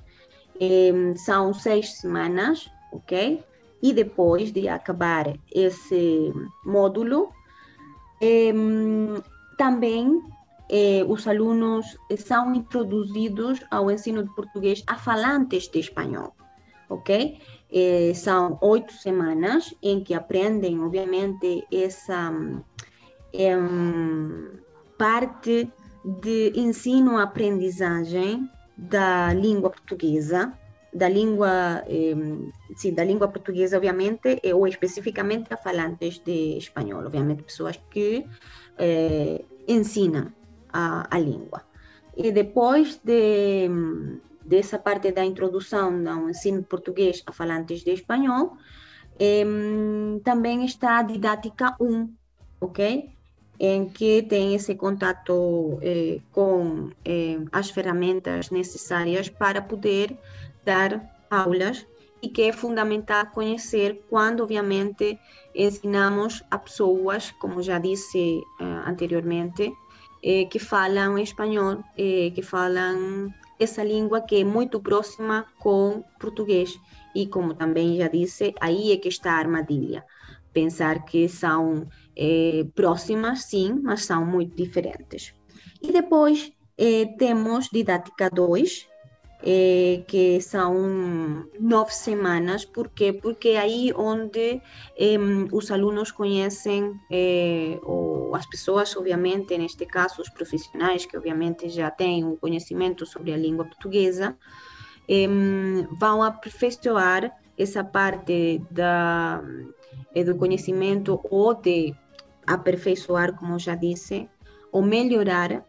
Em, 0.61 1.17
são 1.17 1.53
seis 1.53 1.95
semanas, 1.95 2.71
ok? 2.93 3.43
E 3.83 3.93
depois 3.93 4.53
de 4.53 4.69
acabar 4.69 5.35
esse 5.53 6.33
módulo, 6.65 7.33
em, 8.21 9.15
também 9.59 10.23
eh, 10.69 11.05
os 11.09 11.27
alunos 11.27 11.99
são 12.17 12.55
introduzidos 12.55 13.61
ao 13.71 13.91
ensino 13.91 14.23
de 14.23 14.35
português 14.35 14.83
a 14.87 14.97
falantes 14.97 15.69
de 15.69 15.81
espanhol, 15.81 16.35
ok? 16.89 17.41
Eh, 17.73 18.13
são 18.15 18.59
oito 18.61 18.93
semanas 18.93 19.75
em 19.83 20.05
que 20.05 20.15
aprendem, 20.15 20.81
obviamente, 20.81 21.67
essa 21.73 22.33
parte 24.99 25.73
de 26.05 26.53
ensino-aprendizagem 26.55 28.49
da 28.77 29.33
língua 29.33 29.71
portuguesa, 29.71 30.53
da 30.93 31.09
língua, 31.09 31.85
eh, 31.87 32.15
sim, 32.77 32.93
da 32.93 33.05
língua 33.05 33.29
portuguesa, 33.29 33.77
obviamente, 33.77 34.41
ou 34.53 34.67
especificamente 34.69 35.53
a 35.53 35.57
falantes 35.57 36.19
de 36.19 36.59
espanhol, 36.59 37.07
obviamente, 37.07 37.43
pessoas 37.43 37.81
que 37.91 38.27
eh, 38.79 39.45
ensinam 39.67 40.33
a, 40.73 41.07
a 41.15 41.19
língua. 41.19 41.65
E 42.15 42.31
depois 42.31 43.01
de, 43.03 43.69
dessa 44.45 44.79
parte 44.79 45.13
da 45.13 45.25
introdução 45.25 46.05
ao 46.07 46.29
ensino 46.29 46.63
português 46.63 47.23
a 47.27 47.33
falantes 47.33 47.83
de 47.83 47.93
espanhol, 47.93 48.57
eh, 49.19 49.45
também 50.23 50.65
está 50.65 50.99
a 50.99 51.03
didática 51.03 51.75
1, 51.81 52.15
ok? 52.61 53.12
Em 53.65 53.89
que 53.89 54.23
tem 54.23 54.57
esse 54.57 54.75
contato 54.75 55.79
eh, 55.83 56.19
com 56.33 56.91
eh, 57.05 57.39
as 57.53 57.71
ferramentas 57.71 58.51
necessárias 58.51 59.29
para 59.29 59.63
poder 59.63 60.19
dar 60.65 61.01
aulas 61.31 61.87
e 62.21 62.29
que 62.29 62.43
é 62.43 62.53
fundamental 62.53 63.27
conhecer 63.27 64.05
quando, 64.11 64.43
obviamente, 64.43 65.19
ensinamos 65.55 66.43
a 66.51 66.59
pessoas, 66.59 67.31
como 67.33 67.63
já 67.63 67.79
disse 67.79 68.41
uh, 68.61 68.89
anteriormente, 68.89 69.73
eh, 70.23 70.45
que 70.45 70.61
falam 70.61 71.19
espanhol, 71.19 71.83
eh, 71.99 72.31
que 72.33 72.43
falam 72.43 73.35
essa 73.59 73.83
língua 73.83 74.21
que 74.21 74.41
é 74.41 74.45
muito 74.45 74.81
próxima 74.81 75.47
com 75.59 76.05
português. 76.21 76.79
E 77.13 77.27
como 77.27 77.55
também 77.55 77.97
já 77.97 78.07
disse, 78.07 78.55
aí 78.61 78.93
é 78.93 78.97
que 78.97 79.09
está 79.09 79.33
a 79.33 79.39
armadilha. 79.39 80.05
Pensar 80.53 81.05
que 81.05 81.29
são 81.29 81.89
eh, 82.17 82.67
próximas, 82.75 83.45
sim, 83.45 83.81
mas 83.83 84.05
são 84.05 84.25
muito 84.25 84.55
diferentes. 84.55 85.35
E 85.83 85.91
depois 85.93 86.53
eh, 86.77 87.07
temos 87.19 87.69
didática 87.73 88.29
2, 88.31 88.87
eh, 89.45 90.05
que 90.07 90.41
são 90.41 91.49
nove 91.59 91.95
semanas, 91.95 92.65
por 92.65 92.91
quê? 92.91 93.13
Porque 93.13 93.51
é 93.51 93.61
aí 93.61 93.93
onde 93.97 94.61
os 95.51 95.71
alunos 95.71 96.13
conhecem, 96.13 96.93
ou 97.83 98.35
as 98.37 98.47
pessoas, 98.47 98.95
obviamente, 98.97 99.57
neste 99.59 99.87
caso, 99.87 100.23
os 100.23 100.29
profissionais, 100.29 101.07
que 101.07 101.17
obviamente 101.17 101.69
já 101.69 101.91
têm 101.91 102.25
um 102.25 102.37
conhecimento 102.37 103.05
sobre 103.07 103.33
a 103.33 103.37
língua 103.37 103.65
portuguesa, 103.65 104.37
vão 105.99 106.23
aperfeiçoar 106.23 107.33
essa 107.59 107.83
parte 107.83 108.63
da, 108.71 109.43
do 110.25 110.37
conhecimento 110.37 111.21
ou 111.31 111.55
de 111.55 111.95
aperfeiçoar, 112.55 113.35
como 113.35 113.59
já 113.59 113.75
disse, 113.75 114.29
ou 114.71 114.83
melhorar 114.83 115.65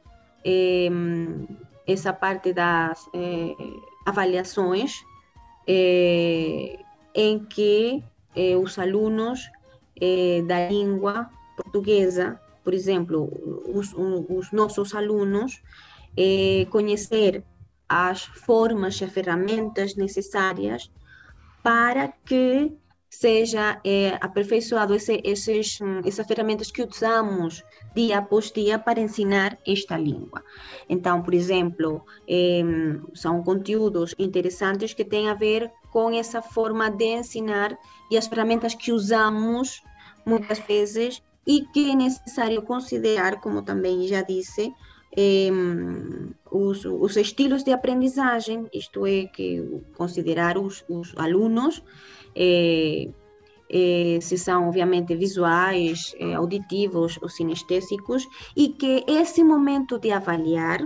essa 1.87 2.13
parte 2.13 2.53
das 2.53 3.09
eh, 3.13 3.55
avaliações 4.05 5.03
eh, 5.67 6.79
em 7.13 7.39
que 7.45 8.03
eh, 8.35 8.55
os 8.55 8.77
alunos 8.77 9.49
da 10.47 10.67
língua 10.67 11.29
portuguesa, 11.55 12.37
por 12.61 12.73
exemplo, 12.73 13.29
os, 13.73 13.93
os 13.95 14.51
nossos 14.51 14.93
alunos, 14.93 15.61
conhecer 16.69 17.41
as 17.87 18.25
formas 18.25 18.99
e 18.99 19.07
ferramentas 19.07 19.95
necessárias 19.95 20.91
para 21.61 22.09
que 22.25 22.75
seja 23.15 23.79
é, 23.83 24.17
aperfeiçoado 24.19 24.95
esse, 24.95 25.21
esses, 25.23 25.79
essas 26.03 26.25
ferramentas 26.25 26.71
que 26.71 26.81
usamos 26.81 27.63
dia 27.95 28.17
após 28.17 28.51
dia 28.51 28.79
para 28.79 28.99
ensinar 28.99 29.57
esta 29.67 29.95
língua. 29.95 30.43
Então, 30.89 31.21
por 31.21 31.33
exemplo, 31.33 32.03
é, 32.27 32.61
são 33.13 33.43
conteúdos 33.43 34.15
interessantes 34.17 34.95
que 34.95 35.05
têm 35.05 35.29
a 35.29 35.35
ver 35.35 35.71
com 35.91 36.09
essa 36.11 36.41
forma 36.41 36.89
de 36.89 37.05
ensinar 37.05 37.77
e 38.09 38.17
as 38.17 38.25
ferramentas 38.25 38.73
que 38.73 38.91
usamos 38.91 39.83
muitas 40.25 40.57
vezes 40.59 41.21
e 41.45 41.61
que 41.71 41.91
é 41.91 41.95
necessário 41.95 42.63
considerar, 42.63 43.39
como 43.39 43.61
também 43.61 44.07
já 44.07 44.23
disse, 44.23 44.73
é, 45.15 45.49
os, 46.51 46.83
os, 46.83 47.15
estilos 47.15 47.63
de 47.63 47.71
aprendizagem, 47.71 48.67
isto 48.73 49.05
é, 49.05 49.25
que 49.25 49.61
considerar 49.95 50.57
os, 50.57 50.83
os 50.89 51.13
alunos 51.15 51.83
é, 52.35 53.09
é, 53.73 54.19
se 54.21 54.37
são 54.37 54.67
obviamente 54.67 55.15
visuais, 55.15 56.15
é, 56.19 56.35
auditivos 56.35 57.17
ou 57.21 57.27
sinestésicos, 57.27 58.27
e 58.55 58.69
que 58.69 59.03
esse 59.07 59.43
momento 59.43 59.97
de 59.97 60.11
avaliar 60.11 60.79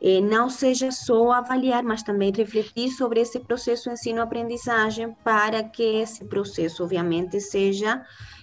é, 0.00 0.20
não 0.20 0.48
seja 0.48 0.90
só 0.90 1.32
avaliar, 1.32 1.82
mas 1.82 2.02
também 2.02 2.32
refletir 2.32 2.90
sobre 2.90 3.20
esse 3.20 3.40
processo 3.40 3.90
ensino-aprendizagem 3.90 5.14
para 5.22 5.62
que 5.62 5.82
esse 5.82 6.24
processo, 6.24 6.82
obviamente, 6.82 7.40
seja 7.40 8.02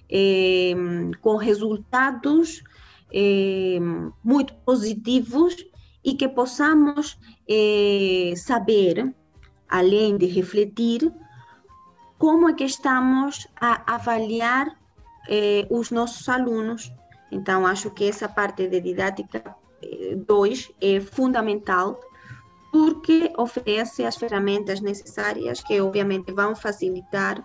é, 0.10 0.73
com 1.19 1.36
resultados 1.36 2.63
é, 3.12 3.77
muito 4.23 4.54
positivos 4.65 5.56
e 6.04 6.13
que 6.13 6.27
possamos 6.27 7.17
saber, 8.38 9.13
além 9.67 10.17
de 10.17 10.25
refletir, 10.25 11.12
como 12.21 12.47
é 12.49 12.53
que 12.53 12.65
estamos 12.65 13.47
a 13.60 13.95
avaliar 13.95 14.77
eh, 15.27 15.65
os 15.71 15.89
nossos 15.89 16.29
alunos. 16.29 16.93
Então, 17.31 17.65
acho 17.65 17.89
que 17.89 18.07
essa 18.07 18.29
parte 18.29 18.67
de 18.67 18.79
didática 18.79 19.55
2 20.27 20.71
eh, 20.79 20.97
é 20.97 21.01
fundamental, 21.01 21.99
porque 22.71 23.34
oferece 23.36 24.05
as 24.05 24.17
ferramentas 24.17 24.81
necessárias 24.81 25.62
que, 25.62 25.81
obviamente, 25.81 26.31
vão 26.31 26.55
facilitar 26.55 27.43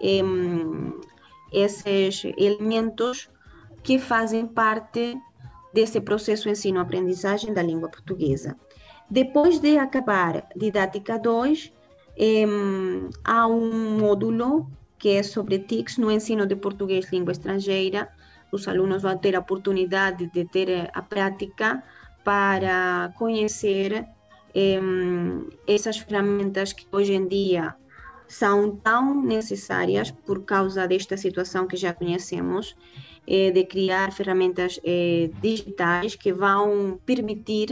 eh, 0.00 0.22
esses 1.52 2.24
elementos 2.36 3.30
que 3.84 3.96
fazem 3.96 4.44
parte 4.44 5.16
desse 5.72 6.00
processo 6.00 6.48
ensino-aprendizagem 6.48 7.54
da 7.54 7.62
língua 7.62 7.88
portuguesa. 7.88 8.58
Depois 9.08 9.60
de 9.60 9.78
acabar 9.78 10.48
didática 10.56 11.16
2, 11.16 11.72
há 13.24 13.46
um 13.46 13.98
módulo 13.98 14.70
que 14.98 15.10
é 15.10 15.22
sobre 15.22 15.58
TICs 15.58 15.96
no 15.98 16.10
ensino 16.10 16.46
de 16.46 16.56
português 16.56 17.10
língua 17.10 17.32
estrangeira. 17.32 18.08
Os 18.52 18.68
alunos 18.68 19.02
vão 19.02 19.16
ter 19.16 19.34
a 19.34 19.40
oportunidade 19.40 20.30
de 20.32 20.44
ter 20.44 20.90
a 20.92 21.02
prática 21.02 21.82
para 22.22 23.12
conhecer 23.16 24.06
essas 25.66 25.98
ferramentas 25.98 26.72
que 26.72 26.86
hoje 26.92 27.14
em 27.14 27.26
dia 27.26 27.74
são 28.30 28.76
tão 28.76 29.20
necessárias 29.22 30.12
por 30.12 30.44
causa 30.44 30.86
desta 30.86 31.16
situação 31.16 31.66
que 31.66 31.76
já 31.76 31.92
conhecemos, 31.92 32.76
eh, 33.26 33.50
de 33.50 33.64
criar 33.64 34.12
ferramentas 34.12 34.78
eh, 34.84 35.30
digitais 35.42 36.14
que 36.14 36.32
vão 36.32 37.00
permitir 37.04 37.68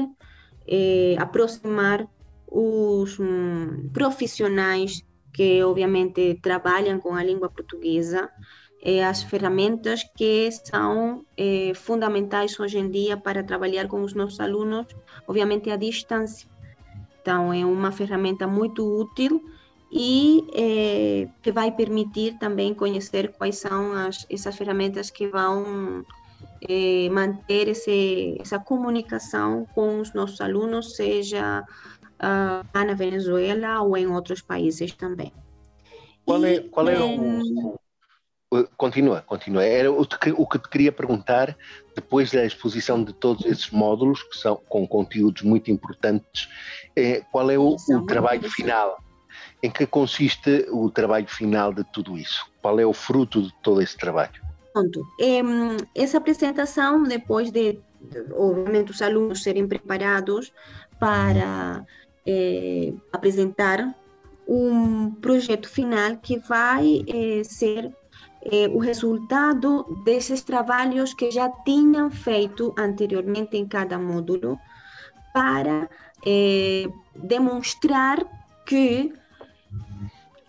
eh, 0.66 1.14
aproximar 1.16 2.08
os 2.50 3.18
hum, 3.18 3.90
profissionais 3.92 5.04
que 5.32 5.62
obviamente 5.62 6.38
trabalham 6.42 6.98
com 6.98 7.14
a 7.14 7.22
língua 7.22 7.48
portuguesa, 7.48 8.28
eh, 8.82 9.04
as 9.04 9.22
ferramentas 9.22 10.04
que 10.16 10.50
são 10.50 11.24
eh, 11.36 11.72
fundamentais 11.74 12.58
hoje 12.58 12.78
em 12.78 12.90
dia 12.90 13.16
para 13.16 13.42
trabalhar 13.42 13.88
com 13.88 14.02
os 14.02 14.14
nossos 14.14 14.40
alunos, 14.40 14.86
obviamente 15.26 15.70
à 15.70 15.76
distância. 15.76 16.48
Então, 17.20 17.52
é 17.52 17.64
uma 17.64 17.92
ferramenta 17.92 18.46
muito 18.46 18.82
útil 18.84 19.42
e 19.92 20.44
eh, 20.54 21.28
que 21.42 21.50
vai 21.50 21.72
permitir 21.72 22.38
também 22.38 22.72
conhecer 22.72 23.32
quais 23.32 23.58
são 23.58 23.92
as, 23.92 24.26
essas 24.30 24.56
ferramentas 24.56 25.10
que 25.10 25.26
vão 25.28 26.04
manter 27.12 27.68
esse, 27.68 28.36
essa 28.40 28.58
comunicação 28.58 29.64
com 29.74 30.00
os 30.00 30.12
nossos 30.12 30.40
alunos, 30.40 30.96
seja 30.96 31.64
uh, 32.22 32.84
na 32.84 32.94
Venezuela 32.94 33.80
ou 33.82 33.96
em 33.96 34.06
outros 34.06 34.42
países 34.42 34.92
também. 34.94 35.32
Qual 36.24 36.44
é, 36.44 36.60
qual 36.60 36.88
é 36.88 36.98
o, 36.98 37.78
Continua, 38.78 39.22
continua. 39.26 39.62
Era 39.62 39.92
o 39.92 40.06
que, 40.06 40.30
o 40.30 40.46
que 40.46 40.58
te 40.58 40.68
queria 40.70 40.90
perguntar, 40.90 41.54
depois 41.94 42.30
da 42.30 42.46
exposição 42.46 43.04
de 43.04 43.12
todos 43.12 43.44
esses 43.44 43.70
módulos, 43.70 44.22
que 44.22 44.38
são 44.38 44.56
com 44.68 44.88
conteúdos 44.88 45.42
muito 45.42 45.70
importantes, 45.70 46.48
é, 46.96 47.20
qual 47.30 47.50
é 47.50 47.58
o, 47.58 47.76
o 47.76 48.06
trabalho 48.06 48.50
final? 48.50 48.98
Em 49.62 49.70
que 49.70 49.86
consiste 49.86 50.66
o 50.70 50.90
trabalho 50.90 51.28
final 51.28 51.74
de 51.74 51.84
tudo 51.92 52.16
isso? 52.16 52.46
Qual 52.62 52.80
é 52.80 52.86
o 52.86 52.92
fruto 52.94 53.42
de 53.42 53.52
todo 53.62 53.82
esse 53.82 53.96
trabalho? 53.98 54.48
Pronto. 54.72 55.04
essa 55.94 56.16
apresentação, 56.16 57.02
depois 57.02 57.50
de, 57.50 57.78
obviamente, 58.32 58.92
os 58.92 59.02
alunos 59.02 59.42
serem 59.42 59.66
preparados 59.66 60.52
para 60.98 61.84
eh, 62.30 62.92
apresentar 63.10 63.94
um 64.46 65.10
projeto 65.12 65.66
final 65.66 66.18
que 66.18 66.38
vai 66.38 67.02
eh, 67.08 67.42
ser 67.42 67.90
eh, 68.42 68.68
o 68.68 68.78
resultado 68.78 70.02
desses 70.04 70.42
trabalhos 70.42 71.14
que 71.14 71.30
já 71.30 71.48
tinham 71.64 72.10
feito 72.10 72.74
anteriormente 72.78 73.56
em 73.56 73.66
cada 73.66 73.98
módulo 73.98 74.58
para 75.32 75.88
demonstrar 77.14 78.18
que 78.66 79.10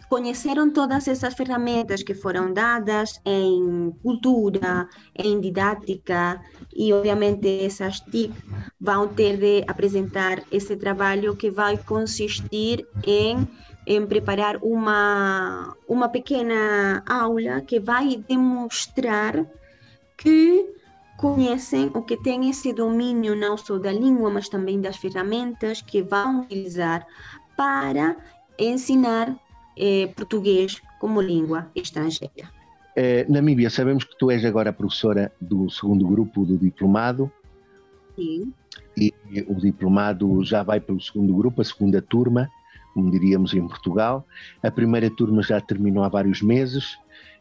conheceram 0.10 0.72
todas 0.72 1.07
essas 1.07 1.36
ferramentas 1.36 2.01
que 2.01 2.16
foram 2.16 2.51
dadas 2.51 3.22
em 3.24 3.93
cultura, 4.01 4.89
em 5.16 5.39
didática 5.39 6.41
e, 6.76 6.91
obviamente, 6.91 7.47
essas 7.64 7.99
TIC 7.99 8.34
vão 8.82 9.07
ter 9.07 9.38
de 9.38 9.64
apresentar 9.68 10.43
esse 10.51 10.76
trabalho 10.76 11.36
que 11.36 11.51
vai 11.51 11.78
consistir 11.78 12.88
em, 13.05 13.47
em 13.86 14.05
preparar 14.07 14.57
uma, 14.64 15.78
uma 15.88 16.10
pequena 16.10 17.03
aula 17.07 17.62
que 17.62 17.80
vai 17.80 18.18
demonstrar 18.28 19.45
que 20.18 20.74
conhecem 21.18 21.91
ou 21.93 22.01
que 22.01 22.18
têm 22.18 22.49
esse 22.49 22.74
domínio 22.74 23.36
não 23.36 23.55
só 23.57 23.78
da 23.78 23.91
língua, 23.91 24.32
mas 24.32 24.49
também 24.49 24.82
das 24.82 24.97
ferramentas 24.97 25.82
que 25.82 26.01
vão 26.01 26.41
utilizar 26.41 27.05
para 27.55 28.16
ensinar 28.57 29.38
eh, 29.80 30.08
português 30.16 30.82
como 31.00 31.22
língua 31.22 31.72
estrangeira. 31.74 32.52
Eh, 32.96 33.26
Namíbia, 33.30 33.70
sabemos 33.70 34.04
que 34.04 34.18
tu 34.18 34.30
és 34.30 34.44
agora 34.44 34.74
professora 34.74 35.32
do 35.40 35.70
segundo 35.70 36.06
grupo 36.06 36.46
do 36.46 36.58
diplomado. 36.58 37.32
Sim. 38.16 38.54
E 38.98 39.14
o 39.48 39.56
diplomado 39.56 40.44
já 40.44 40.62
vai 40.62 40.82
pelo 40.82 41.00
segundo 41.00 41.34
grupo, 41.34 41.62
a 41.62 41.64
segunda 41.64 42.02
turma, 42.02 42.50
como 42.94 43.10
diríamos 43.10 43.54
em 43.54 43.66
Portugal. 43.66 44.28
A 44.62 44.70
primeira 44.70 45.10
turma 45.10 45.42
já 45.42 45.62
terminou 45.62 46.04
há 46.04 46.10
vários 46.10 46.42
meses. 46.42 46.98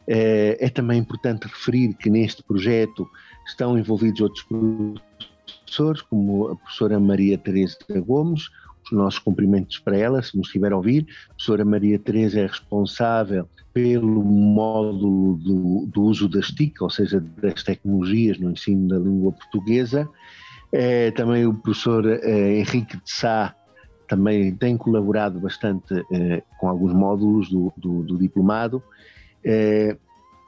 Eh, 0.07 0.57
é 0.61 0.69
também 0.69 0.99
importante 0.99 1.43
referir 1.43 1.93
que 1.95 2.09
neste 2.09 2.41
projeto 2.41 3.05
estão 3.45 3.77
envolvidos 3.77 4.21
outros 4.21 4.45
professores, 4.45 6.01
como 6.03 6.47
a 6.47 6.55
professora 6.55 6.99
Maria 6.99 7.37
Teresa 7.37 7.77
Gomes, 8.05 8.49
os 8.91 8.97
nossos 8.97 9.19
cumprimentos 9.19 9.79
para 9.79 9.97
ela, 9.97 10.21
se 10.21 10.37
nos 10.37 10.47
estiver 10.47 10.71
a 10.71 10.77
ouvir. 10.77 11.07
A 11.25 11.33
professora 11.33 11.65
Maria 11.65 11.99
Teresa 11.99 12.39
é 12.39 12.47
responsável 12.47 13.47
pelo 13.73 14.23
módulo 14.23 15.37
do, 15.37 15.85
do, 15.87 16.03
uso 16.03 16.27
das 16.27 16.47
TIC, 16.47 16.81
ou 16.81 16.89
seja, 16.89 17.23
das 17.41 17.63
tecnologias 17.63 18.39
no 18.39 18.51
ensino 18.51 18.87
da 18.87 18.97
língua 18.97 19.31
portuguesa. 19.31 20.09
É, 20.71 21.11
também 21.11 21.45
o 21.45 21.53
professor 21.53 22.05
é, 22.05 22.59
Henrique 22.59 22.97
de 22.97 23.11
Sá 23.11 23.55
também 24.07 24.53
tem 24.55 24.75
colaborado 24.75 25.39
bastante 25.39 26.03
é, 26.11 26.41
com 26.59 26.67
alguns 26.67 26.93
módulos 26.93 27.49
do, 27.49 27.71
do, 27.77 28.03
do 28.03 28.17
diplomado. 28.17 28.81
É, 29.45 29.95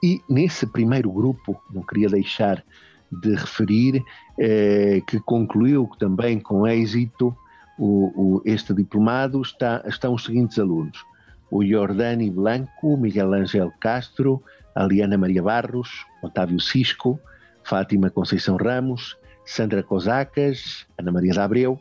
e 0.03 0.19
nesse 0.27 0.65
primeiro 0.65 1.11
grupo, 1.11 1.61
não 1.71 1.83
queria 1.83 2.09
deixar 2.09 2.63
de 3.11 3.35
referir, 3.35 4.03
é, 4.39 5.01
que 5.05 5.19
concluiu 5.19 5.89
também 5.99 6.39
com 6.39 6.65
êxito 6.65 7.35
o, 7.81 8.13
o, 8.15 8.41
este 8.45 8.75
diplomado 8.75 9.41
está, 9.41 9.83
estão 9.87 10.13
os 10.13 10.23
seguintes 10.23 10.59
alunos: 10.59 11.03
o 11.49 11.65
Jordani 11.65 12.29
Blanco, 12.29 12.95
Miguel 12.95 13.33
Ángel 13.33 13.73
Castro, 13.79 14.43
Aliana 14.75 15.17
Maria 15.17 15.41
Barros, 15.41 15.89
Otávio 16.21 16.59
Cisco, 16.59 17.19
Fátima 17.63 18.11
Conceição 18.11 18.55
Ramos, 18.55 19.17
Sandra 19.45 19.81
Cosacas, 19.81 20.85
Ana 20.99 21.11
Maria 21.11 21.33
da 21.33 21.43
Abreu, 21.43 21.79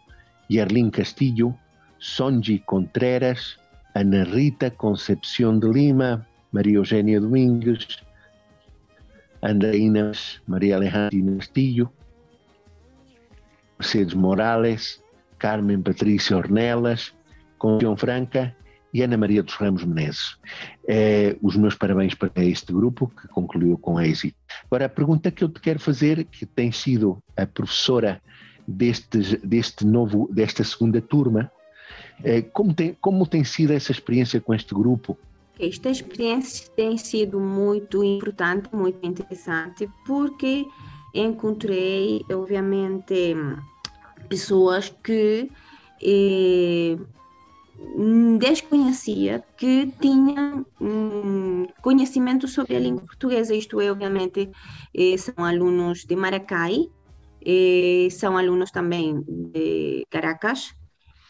Yerlin 0.51 0.89
Castillo, 0.89 1.55
Sonji 1.99 2.61
Contreras, 2.61 3.59
Ana 3.95 4.25
Rita 4.25 4.71
Concepción 4.71 5.61
de 5.61 5.69
Lima, 5.69 6.27
Maria 6.51 6.77
Eugênia 6.77 7.21
Domingues, 7.21 8.03
Andreina 9.43 10.13
Maria 10.47 10.77
Alejandra 10.77 11.37
Castillo, 11.37 11.93
Mercedes 13.79 14.15
Morales, 14.15 15.03
Carmen 15.41 15.82
Patrícia 15.82 16.36
Ornelas, 16.36 17.12
Conceição 17.59 17.97
Franca 17.97 18.55
e 18.93 19.03
Ana 19.03 19.16
Maria 19.16 19.43
dos 19.43 19.55
Ramos 19.55 19.84
Menezes. 19.84 20.36
É, 20.86 21.36
os 21.43 21.57
meus 21.57 21.74
parabéns 21.74 22.14
para 22.14 22.30
este 22.45 22.72
grupo 22.72 23.09
que 23.09 23.26
concluiu 23.28 23.76
com 23.78 24.01
êxito. 24.01 24.36
Agora, 24.66 24.84
a 24.84 24.88
pergunta 24.88 25.30
que 25.30 25.43
eu 25.43 25.49
te 25.49 25.61
quero 25.61 25.80
fazer, 25.80 26.24
que 26.24 26.45
tem 26.45 26.70
sido 26.70 27.18
a 27.36 27.47
professora 27.47 28.20
deste 28.68 29.84
novo, 29.84 30.28
desta 30.32 30.62
segunda 30.62 31.01
turma, 31.01 31.51
é, 32.22 32.43
como, 32.43 32.74
tem, 32.74 32.97
como 33.01 33.26
tem 33.26 33.43
sido 33.43 33.72
essa 33.72 33.91
experiência 33.91 34.41
com 34.41 34.55
este 34.55 34.74
grupo? 34.74 35.16
Esta 35.59 35.91
experiência 35.91 36.70
tem 36.76 36.97
sido 36.99 37.41
muito 37.41 38.05
importante, 38.05 38.68
muito 38.74 39.05
interessante, 39.07 39.88
porque 40.07 40.66
encontrei, 41.14 42.24
obviamente, 42.30 43.34
pessoas 44.29 44.95
que 45.03 45.51
eh, 46.03 46.97
desconhecia 48.39 49.43
que 49.57 49.93
tinham 50.01 50.66
hum, 50.81 51.66
conhecimento 51.83 52.47
sobre 52.47 52.77
a 52.77 52.81
língua 52.81 53.03
portuguesa. 53.03 53.55
Isto 53.55 53.81
é, 53.81 53.91
obviamente, 53.91 54.51
eh, 54.95 55.16
são 55.16 55.45
alunos 55.45 56.05
de 56.05 56.14
Maracai, 56.16 56.89
eh, 57.45 58.09
são 58.11 58.37
alunos 58.37 58.71
também 58.71 59.23
de 59.27 60.07
Caracas 60.11 60.75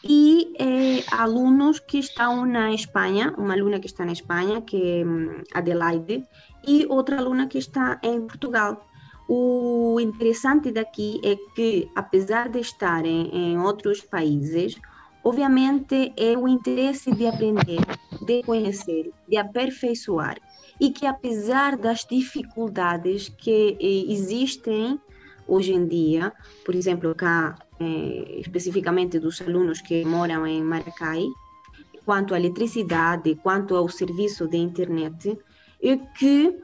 e 0.02 0.52
eh, 0.58 1.04
alunos 1.12 1.78
que 1.78 1.98
estão 1.98 2.46
na 2.46 2.72
Espanha, 2.72 3.34
uma 3.36 3.54
aluna 3.54 3.78
que 3.78 3.86
está 3.86 4.04
na 4.04 4.12
Espanha, 4.12 4.62
que 4.62 4.76
é 4.76 5.04
hum, 5.04 5.42
Adelaide, 5.54 6.24
e 6.66 6.86
outra 6.88 7.18
aluna 7.18 7.46
que 7.46 7.58
está 7.58 8.00
em 8.02 8.26
Portugal. 8.26 8.86
O 9.32 10.00
interessante 10.00 10.72
daqui 10.72 11.20
é 11.22 11.36
que, 11.54 11.88
apesar 11.94 12.48
de 12.48 12.58
estarem 12.58 13.30
em 13.32 13.56
outros 13.60 14.00
países, 14.00 14.74
obviamente 15.22 16.12
é 16.16 16.36
o 16.36 16.48
interesse 16.48 17.12
de 17.12 17.28
aprender, 17.28 17.78
de 18.26 18.42
conhecer, 18.42 19.12
de 19.28 19.36
aperfeiçoar. 19.36 20.36
E 20.80 20.90
que, 20.90 21.06
apesar 21.06 21.76
das 21.76 22.04
dificuldades 22.04 23.28
que 23.28 23.76
eh, 23.80 24.12
existem 24.12 24.98
hoje 25.46 25.74
em 25.74 25.86
dia, 25.86 26.32
por 26.64 26.74
exemplo, 26.74 27.14
cá, 27.14 27.54
eh, 27.78 28.40
especificamente 28.40 29.20
dos 29.20 29.40
alunos 29.40 29.80
que 29.80 30.04
moram 30.04 30.44
em 30.44 30.60
Maracai, 30.60 31.24
quanto 32.04 32.34
à 32.34 32.36
eletricidade, 32.36 33.36
quanto 33.36 33.76
ao 33.76 33.88
serviço 33.88 34.48
de 34.48 34.56
internet, 34.56 35.38
é 35.80 35.96
que 36.18 36.60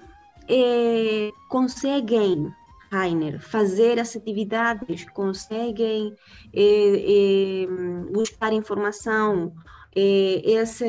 é, 0.49 1.31
conseguem, 1.49 2.53
Rainer, 2.91 3.41
fazer 3.41 3.99
as 3.99 4.17
atividades, 4.17 5.05
conseguem 5.11 6.15
é, 6.53 6.63
é, 6.63 7.67
buscar 8.13 8.53
informação, 8.53 9.53
essa, 10.45 10.85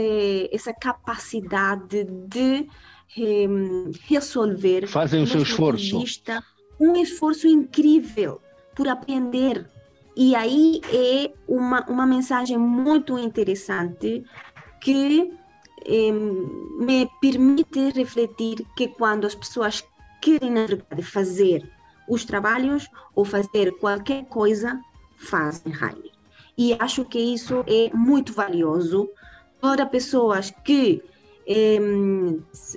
essa 0.51 0.73
capacidade 0.73 2.03
de 2.03 2.67
resolver. 4.01 4.85
Fazem 4.85 5.23
o 5.23 5.27
seu 5.27 5.43
esforço. 5.43 6.03
Um 6.77 6.93
esforço 6.97 7.47
incrível 7.47 8.41
por 8.75 8.87
aprender. 8.89 9.65
E 10.15 10.35
aí 10.35 10.81
é 10.91 11.31
uma, 11.47 11.85
uma 11.85 12.05
mensagem 12.05 12.57
muito 12.57 13.17
interessante 13.17 14.25
que 14.81 15.31
eh, 15.87 16.11
me 16.11 17.09
permite 17.21 17.91
refletir 17.91 18.65
que 18.75 18.89
quando 18.89 19.25
as 19.25 19.33
pessoas 19.33 19.83
querem, 20.21 20.51
na 20.51 20.65
verdade, 20.65 21.01
fazer 21.01 21.69
os 22.07 22.25
trabalhos 22.25 22.87
ou 23.15 23.23
fazer 23.23 23.71
qualquer 23.79 24.25
coisa, 24.25 24.79
fazem 25.17 25.73
Heine. 25.73 26.11
E 26.57 26.75
acho 26.77 27.05
que 27.05 27.19
isso 27.19 27.63
é 27.67 27.89
muito 27.95 28.33
valioso 28.33 29.09
para 29.61 29.85
pessoas 29.85 30.51
que, 30.65 31.01
eh, 31.47 31.79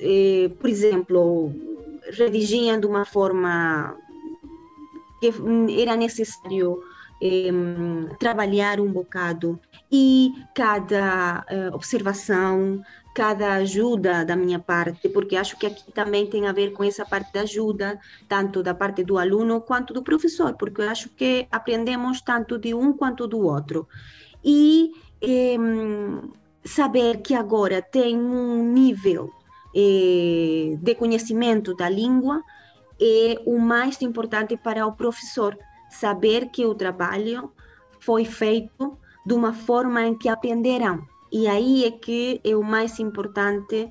eh, 0.00 0.50
por 0.58 0.68
exemplo, 0.68 1.52
redigiam 2.12 2.78
de 2.78 2.86
uma 2.86 3.04
forma 3.04 3.96
que 5.20 5.32
era 5.80 5.96
necessário 5.96 6.80
eh, 7.22 7.50
trabalhar 8.18 8.80
um 8.80 8.90
bocado 8.90 9.61
e 9.92 10.32
cada 10.54 11.44
uh, 11.50 11.74
observação, 11.74 12.80
cada 13.14 13.54
ajuda 13.54 14.24
da 14.24 14.36
minha 14.36 14.58
parte, 14.58 15.08
porque 15.08 15.36
acho 15.36 15.58
que 15.58 15.66
aqui 15.66 15.92
também 15.92 16.26
tem 16.26 16.46
a 16.46 16.52
ver 16.52 16.72
com 16.72 16.84
essa 16.84 17.04
parte 17.04 17.32
da 17.32 17.40
ajuda, 17.40 17.98
tanto 18.28 18.62
da 18.62 18.74
parte 18.74 19.02
do 19.02 19.18
aluno 19.18 19.61
quanto 19.61 19.92
do 19.92 20.02
professor, 20.02 20.54
porque 20.56 20.82
eu 20.82 20.88
acho 20.88 21.08
que 21.11 21.46
aprendemos 21.50 22.20
tanto 22.20 22.58
de 22.58 22.72
um 22.72 22.92
quanto 22.92 23.26
do 23.26 23.40
outro. 23.40 23.88
E 24.44 24.92
saber 26.64 27.18
que 27.18 27.34
agora 27.34 27.82
tem 27.82 28.16
um 28.16 28.72
nível 28.72 29.30
eh, 29.74 30.76
de 30.80 30.94
conhecimento 30.94 31.74
da 31.74 31.88
língua 31.88 32.42
é 33.00 33.40
o 33.46 33.58
mais 33.58 34.00
importante 34.02 34.56
para 34.56 34.86
o 34.86 34.92
professor, 34.92 35.56
saber 35.90 36.50
que 36.50 36.64
o 36.66 36.74
trabalho 36.74 37.50
foi 37.98 38.24
feito 38.24 38.98
de 39.26 39.34
uma 39.34 39.52
forma 39.52 40.02
em 40.02 40.16
que 40.16 40.28
aprenderão 40.28 41.09
E 41.32 41.46
aí 41.46 41.84
é 41.84 41.90
que 41.90 42.40
é 42.42 42.56
o 42.56 42.62
mais 42.62 42.98
importante, 42.98 43.88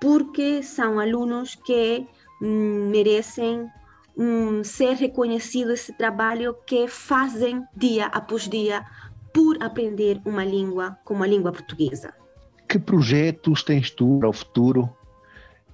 porque 0.00 0.62
são 0.62 1.00
alunos 1.00 1.54
que 1.54 2.06
hum, 2.40 2.88
merecem 2.90 3.66
hum, 4.16 4.62
ser 4.62 4.94
reconhecido 4.94 5.72
esse 5.72 5.92
trabalho 5.92 6.54
que 6.66 6.86
fazem 6.86 7.64
dia 7.76 8.06
após 8.06 8.48
dia 8.48 8.84
por 9.34 9.62
aprender 9.62 10.20
uma 10.24 10.44
língua 10.44 10.96
como 11.04 11.22
a 11.22 11.26
língua 11.26 11.52
portuguesa. 11.52 12.14
Que 12.68 12.78
projetos 12.78 13.62
tens 13.62 13.90
tu 13.90 14.18
para 14.18 14.28
o 14.28 14.32
futuro 14.32 14.88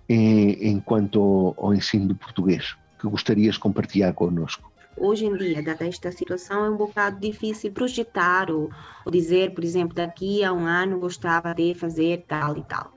em, 0.09 0.71
enquanto 0.71 1.55
ao, 1.59 1.67
ao 1.67 1.75
ensino 1.75 2.09
do 2.09 2.15
português 2.15 2.75
que 2.99 3.09
gostarias 3.09 3.55
de 3.55 3.61
compartilhar 3.61 4.13
connosco? 4.15 4.72
Hoje 4.97 5.27
em 5.27 5.37
dia, 5.37 5.63
dada 5.63 5.87
esta 5.87 6.11
situação, 6.13 6.65
é 6.65 6.71
um 6.71 6.77
bocado 6.77 7.19
difícil 7.21 7.73
projetar 7.73 8.51
ou, 8.51 8.71
ou, 9.05 9.13
dizer, 9.13 9.55
por 9.55 9.65
exemplo, 9.65 9.95
daqui 9.95 10.45
a 10.45 10.53
um 10.53 10.67
ano 10.67 10.99
gostava 10.99 11.55
de 11.55 11.75
fazer 11.75 12.25
tal 12.27 12.57
e 12.57 12.65
tal. 12.65 12.93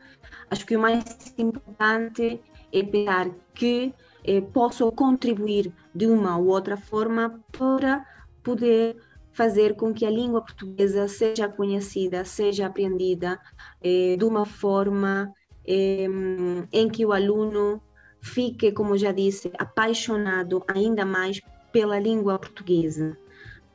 Acho 0.50 0.66
que 0.66 0.76
o 0.76 0.80
mais 0.80 1.04
importante 1.38 2.42
é 2.72 2.84
pensar 2.84 3.30
que 3.54 3.94
eh, 4.24 4.42
posso 4.42 4.92
contribuir 4.92 5.72
de 5.94 6.08
uma 6.08 6.38
ou 6.38 6.48
outra 6.48 6.78
forma 6.78 7.40
para 7.52 8.06
poder 8.44 8.98
fazer 9.32 9.76
com 9.76 9.94
que 9.94 10.06
a 10.06 10.10
língua 10.10 10.42
portuguesa 10.42 11.08
seja 11.08 11.48
conhecida, 11.50 12.24
seja 12.24 12.68
aprendida 12.68 13.40
eh, 13.82 14.16
de 14.18 14.24
uma 14.24 14.46
forma 14.46 15.34
eh, 15.66 16.08
em 16.72 16.90
que 16.90 17.06
o 17.06 17.12
aluno 17.12 17.82
fique, 18.22 18.72
como 18.72 18.98
já 18.98 19.12
disse, 19.12 19.52
apaixonado 19.58 20.64
ainda 20.68 21.06
mais 21.06 21.40
pela 21.76 22.00
língua 22.00 22.40
portuguesa. 22.40 23.18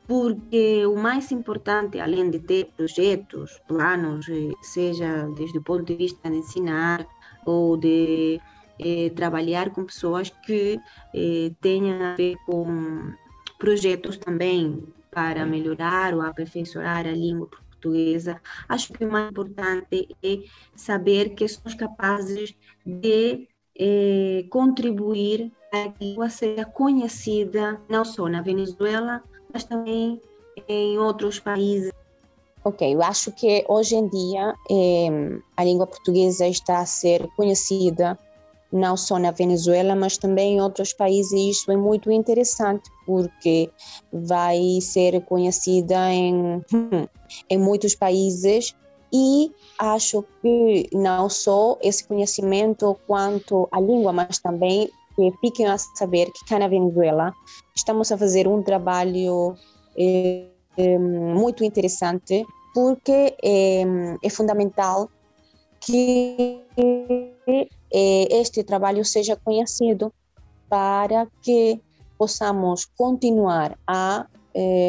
Porque 0.07 0.83
o 0.87 0.95
mais 0.95 1.31
importante, 1.31 1.99
além 1.99 2.31
de 2.31 2.39
ter 2.39 2.65
projetos, 2.75 3.61
planos, 3.67 4.27
eh, 4.27 4.51
seja 4.63 5.27
desde 5.37 5.59
o 5.59 5.61
ponto 5.61 5.85
de 5.85 5.95
vista 5.95 6.27
de 6.27 6.37
ensinar 6.37 7.05
ou 7.45 7.77
de 7.77 8.41
eh, 8.79 9.11
trabalhar 9.11 9.69
com 9.69 9.85
pessoas 9.85 10.31
que 10.45 10.79
eh, 11.13 11.51
tenham 11.61 12.01
a 12.01 12.15
ver 12.15 12.35
com 12.47 13.13
projetos 13.59 14.17
também 14.17 14.83
para 15.11 15.45
melhorar 15.45 16.15
ou 16.15 16.21
aperfeiçoar 16.21 17.05
a 17.05 17.11
língua 17.11 17.47
portuguesa, 17.47 18.41
acho 18.67 18.91
que 18.93 19.05
o 19.05 19.11
mais 19.11 19.29
importante 19.29 20.07
é 20.23 20.39
saber 20.75 21.35
que 21.35 21.47
somos 21.47 21.75
capazes 21.75 22.55
de 22.83 23.47
eh, 23.77 24.45
contribuir 24.49 25.51
a 25.71 25.91
língua 25.99 26.29
seja 26.29 26.65
conhecida 26.65 27.79
não 27.89 28.03
só 28.03 28.27
na 28.27 28.41
Venezuela, 28.41 29.23
mas 29.53 29.63
também 29.63 30.19
em 30.67 30.97
outros 30.97 31.39
países. 31.39 31.91
Ok, 32.63 32.93
eu 32.93 33.01
acho 33.01 33.31
que 33.31 33.65
hoje 33.67 33.95
em 33.95 34.07
dia 34.07 34.53
a 35.57 35.63
língua 35.63 35.87
portuguesa 35.87 36.47
está 36.47 36.79
a 36.79 36.85
ser 36.85 37.27
conhecida 37.35 38.17
não 38.71 38.95
só 38.95 39.19
na 39.19 39.31
Venezuela, 39.31 39.95
mas 39.95 40.17
também 40.17 40.55
em 40.55 40.61
outros 40.61 40.93
países. 40.93 41.31
E 41.33 41.49
isso 41.49 41.71
é 41.71 41.75
muito 41.75 42.11
interessante, 42.11 42.89
porque 43.05 43.69
vai 44.13 44.79
ser 44.81 45.19
conhecida 45.25 46.11
em, 46.13 46.63
em 47.49 47.57
muitos 47.57 47.95
países 47.95 48.75
e 49.11 49.51
acho 49.77 50.23
que 50.41 50.87
não 50.93 51.29
só 51.29 51.77
esse 51.81 52.07
conhecimento 52.07 52.97
quanto 53.05 53.67
a 53.71 53.79
língua, 53.81 54.13
mas 54.13 54.39
também 54.39 54.89
que 55.15 55.31
fiquem 55.41 55.67
a 55.67 55.77
saber 55.77 56.31
que 56.31 56.45
cá 56.45 56.59
na 56.59 56.67
Venezuela 56.67 57.33
estamos 57.75 58.11
a 58.11 58.17
fazer 58.17 58.47
um 58.47 58.61
trabalho 58.61 59.55
é, 59.97 60.47
é, 60.77 60.97
muito 60.97 61.63
interessante 61.63 62.45
porque 62.73 63.35
é, 63.43 63.83
é 64.23 64.29
fundamental 64.29 65.09
que 65.79 66.63
este 68.29 68.63
trabalho 68.63 69.03
seja 69.03 69.35
conhecido 69.35 70.13
para 70.69 71.27
que 71.41 71.81
possamos 72.17 72.85
continuar 72.85 73.77
a 73.87 74.27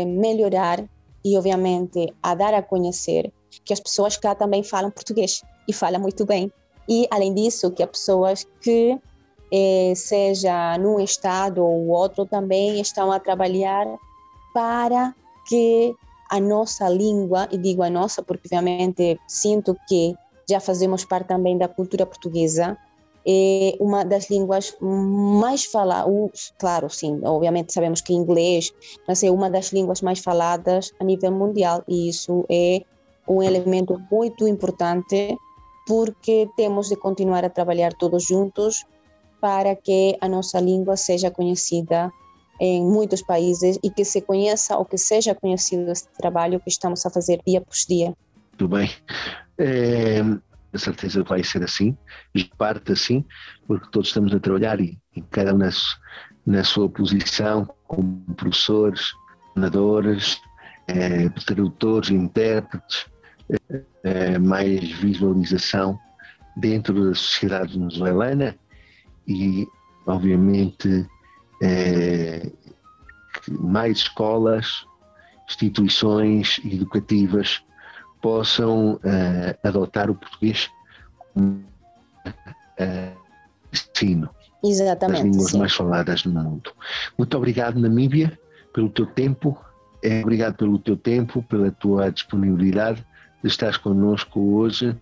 melhorar 0.06 0.84
e, 1.24 1.36
obviamente, 1.36 2.12
a 2.22 2.34
dar 2.34 2.54
a 2.54 2.62
conhecer 2.62 3.32
que 3.64 3.72
as 3.72 3.80
pessoas 3.80 4.16
cá 4.16 4.34
também 4.34 4.62
falam 4.62 4.90
português 4.90 5.42
e 5.68 5.72
falam 5.72 6.00
muito 6.00 6.24
bem. 6.24 6.52
E, 6.88 7.06
além 7.10 7.34
disso, 7.34 7.70
que 7.70 7.82
as 7.82 7.90
pessoas 7.90 8.46
que, 8.60 8.98
eh, 9.52 9.92
seja 9.94 10.78
num 10.78 10.98
estado 10.98 11.62
ou 11.62 11.88
outro, 11.88 12.24
também 12.24 12.80
estão 12.80 13.12
a 13.12 13.20
trabalhar 13.20 13.86
para 14.54 15.14
que 15.46 15.94
a 16.30 16.40
nossa 16.40 16.88
língua, 16.88 17.46
e 17.52 17.58
digo 17.58 17.82
a 17.82 17.90
nossa 17.90 18.22
porque, 18.22 18.46
obviamente, 18.46 19.20
sinto 19.28 19.76
que 19.86 20.14
já 20.48 20.58
fazemos 20.58 21.04
parte 21.04 21.28
também 21.28 21.58
da 21.58 21.68
cultura 21.68 22.06
portuguesa, 22.06 22.78
é 23.26 23.76
uma 23.78 24.04
das 24.04 24.30
línguas 24.30 24.74
mais 24.80 25.64
faladas, 25.64 26.52
claro, 26.58 26.88
sim, 26.90 27.20
obviamente 27.22 27.72
sabemos 27.72 28.00
que 28.00 28.12
inglês, 28.12 28.72
mas 29.06 29.22
é 29.22 29.30
uma 29.30 29.48
das 29.48 29.72
línguas 29.72 30.00
mais 30.00 30.18
faladas 30.18 30.90
a 30.98 31.04
nível 31.04 31.30
mundial 31.30 31.84
e 31.86 32.08
isso 32.08 32.44
é 32.50 32.82
um 33.28 33.42
elemento 33.42 34.00
muito 34.10 34.48
importante 34.48 35.36
porque 35.86 36.48
temos 36.56 36.88
de 36.88 36.96
continuar 36.96 37.44
a 37.44 37.50
trabalhar 37.50 37.92
todos 37.92 38.24
juntos 38.24 38.84
para 39.42 39.74
que 39.74 40.16
a 40.20 40.28
nossa 40.28 40.60
língua 40.60 40.96
seja 40.96 41.28
conhecida 41.28 42.12
em 42.60 42.80
muitos 42.80 43.20
países 43.20 43.76
e 43.82 43.90
que 43.90 44.04
se 44.04 44.20
conheça 44.20 44.76
ou 44.76 44.84
que 44.84 44.96
seja 44.96 45.34
conhecido 45.34 45.90
esse 45.90 46.06
trabalho 46.16 46.60
que 46.60 46.68
estamos 46.68 47.04
a 47.04 47.10
fazer 47.10 47.40
dia 47.44 47.60
por 47.60 47.74
dia. 47.88 48.14
Muito 48.52 48.68
bem. 48.68 48.88
É, 49.58 50.22
certeza 50.78 51.24
vai 51.24 51.42
ser 51.42 51.64
assim, 51.64 51.98
parte 52.56 52.92
assim, 52.92 53.24
porque 53.66 53.88
todos 53.90 54.10
estamos 54.10 54.32
a 54.32 54.38
trabalhar 54.38 54.80
e, 54.80 54.96
e 55.16 55.20
cada 55.22 55.52
um 55.52 55.58
na, 55.58 55.70
na 56.46 56.62
sua 56.62 56.88
posição, 56.88 57.68
como 57.88 58.22
professores, 58.36 59.10
treinadores, 59.54 60.40
é, 60.86 61.28
tradutores, 61.44 62.10
intérpretes, 62.10 63.06
é, 64.04 64.38
mais 64.38 64.92
visualização 65.00 65.98
dentro 66.56 67.08
da 67.08 67.14
sociedade 67.16 67.76
venezuelana 67.76 68.56
e, 69.26 69.66
obviamente, 70.06 71.08
é, 71.62 72.50
mais 73.48 73.98
escolas, 73.98 74.86
instituições 75.48 76.60
educativas 76.64 77.62
possam 78.20 78.94
uh, 78.94 79.58
adotar 79.64 80.10
o 80.10 80.14
português 80.14 80.70
como 81.34 81.64
uh, 82.26 83.22
ensino. 83.72 84.30
Exatamente. 84.64 85.22
Das 85.22 85.30
línguas 85.30 85.50
sim. 85.50 85.58
mais 85.58 85.72
faladas 85.72 86.24
no 86.24 86.40
mundo. 86.40 86.70
Muito 87.18 87.36
obrigado, 87.36 87.80
Namíbia, 87.80 88.38
pelo 88.72 88.88
teu 88.88 89.06
tempo. 89.06 89.58
É, 90.02 90.20
obrigado 90.20 90.56
pelo 90.56 90.78
teu 90.78 90.96
tempo, 90.96 91.42
pela 91.42 91.70
tua 91.70 92.10
disponibilidade 92.10 93.04
de 93.42 93.48
estar 93.48 93.76
conosco 93.78 94.40
hoje 94.56 94.96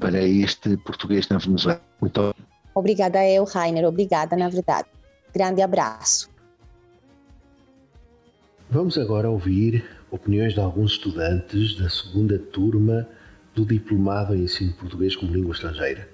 para 0.00 0.22
este 0.22 0.76
português 0.78 1.28
na 1.28 1.36
Venezuela. 1.36 1.80
Muito 2.00 2.18
obrigado. 2.18 2.53
Obrigada 2.74 3.24
eu, 3.24 3.44
Rainer. 3.44 3.84
Obrigada, 3.84 4.36
na 4.36 4.48
verdade. 4.48 4.88
Grande 5.32 5.62
abraço. 5.62 6.28
Vamos 8.70 8.98
agora 8.98 9.30
ouvir 9.30 9.84
opiniões 10.10 10.54
de 10.54 10.60
alguns 10.60 10.92
estudantes 10.92 11.76
da 11.76 11.88
segunda 11.88 12.38
turma 12.38 13.06
do 13.54 13.64
Diplomado 13.64 14.34
em 14.34 14.42
Ensino 14.42 14.72
Português 14.72 15.14
como 15.14 15.32
Língua 15.32 15.52
Estrangeira. 15.54 16.08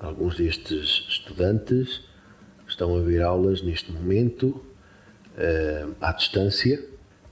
Alguns 0.00 0.36
destes 0.36 1.06
estudantes 1.08 2.00
estão 2.66 2.96
a 2.96 3.00
ver 3.00 3.22
aulas 3.22 3.62
neste 3.62 3.92
momento, 3.92 4.48
uh, 4.48 5.94
à 6.00 6.12
distância, 6.12 6.82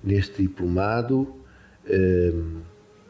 neste 0.05 0.43
diplomado 0.43 1.22
uh, 1.87 2.61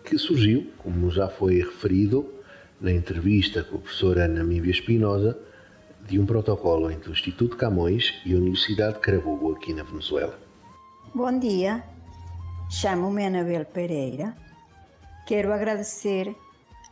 que 0.04 0.16
surgiu, 0.16 0.70
como 0.78 1.10
já 1.10 1.28
foi 1.28 1.58
referido 1.58 2.32
na 2.80 2.92
entrevista 2.92 3.62
com 3.62 3.76
a 3.76 3.80
professora 3.80 4.24
Ana 4.24 4.44
Mívia 4.44 4.70
Espinosa, 4.70 5.36
de 6.08 6.18
um 6.18 6.24
protocolo 6.24 6.90
entre 6.90 7.10
o 7.10 7.12
Instituto 7.12 7.54
Camões 7.54 8.14
e 8.24 8.32
a 8.32 8.38
Universidade 8.38 8.94
de 8.94 9.00
Carabobo, 9.00 9.52
aqui 9.52 9.74
na 9.74 9.82
Venezuela. 9.82 10.38
Bom 11.14 11.38
dia, 11.38 11.84
chamo-me 12.70 13.26
Anabel 13.26 13.66
Pereira. 13.66 14.34
Quero 15.26 15.52
agradecer 15.52 16.34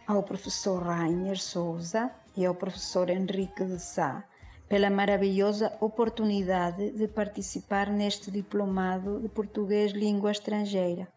ao 0.07 0.23
professor 0.23 0.83
Rainer 0.83 1.39
Souza 1.39 2.11
e 2.37 2.45
ao 2.45 2.55
professor 2.55 3.09
Henrique 3.09 3.65
de 3.65 3.81
Sá 3.81 4.23
pela 4.69 4.91
maravilhosa 4.91 5.73
oportunidade 5.81 6.91
de 6.91 7.09
participar 7.09 7.89
neste 7.89 8.31
diplomado 8.31 9.19
de 9.21 9.31
português 9.31 9.93
língua 9.93 10.33
estrangeira. 10.33 11.09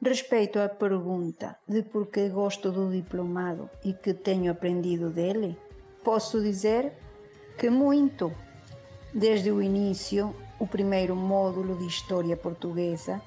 Respeito 0.00 0.60
à 0.60 0.68
pergunta 0.68 1.56
de 1.66 1.82
por 1.82 2.06
que 2.06 2.28
gosto 2.28 2.70
do 2.70 2.88
diplomado 2.88 3.68
e 3.84 3.92
que 3.92 4.14
tenho 4.14 4.52
aprendido 4.52 5.10
dele, 5.10 5.58
posso 6.04 6.40
dizer 6.40 6.92
que 7.58 7.68
muito. 7.68 8.32
Desde 9.12 9.50
o 9.50 9.60
início, 9.60 10.32
o 10.60 10.66
primeiro 10.66 11.16
módulo 11.16 11.76
de 11.76 11.86
História 11.86 12.36
Portuguesa, 12.36 13.20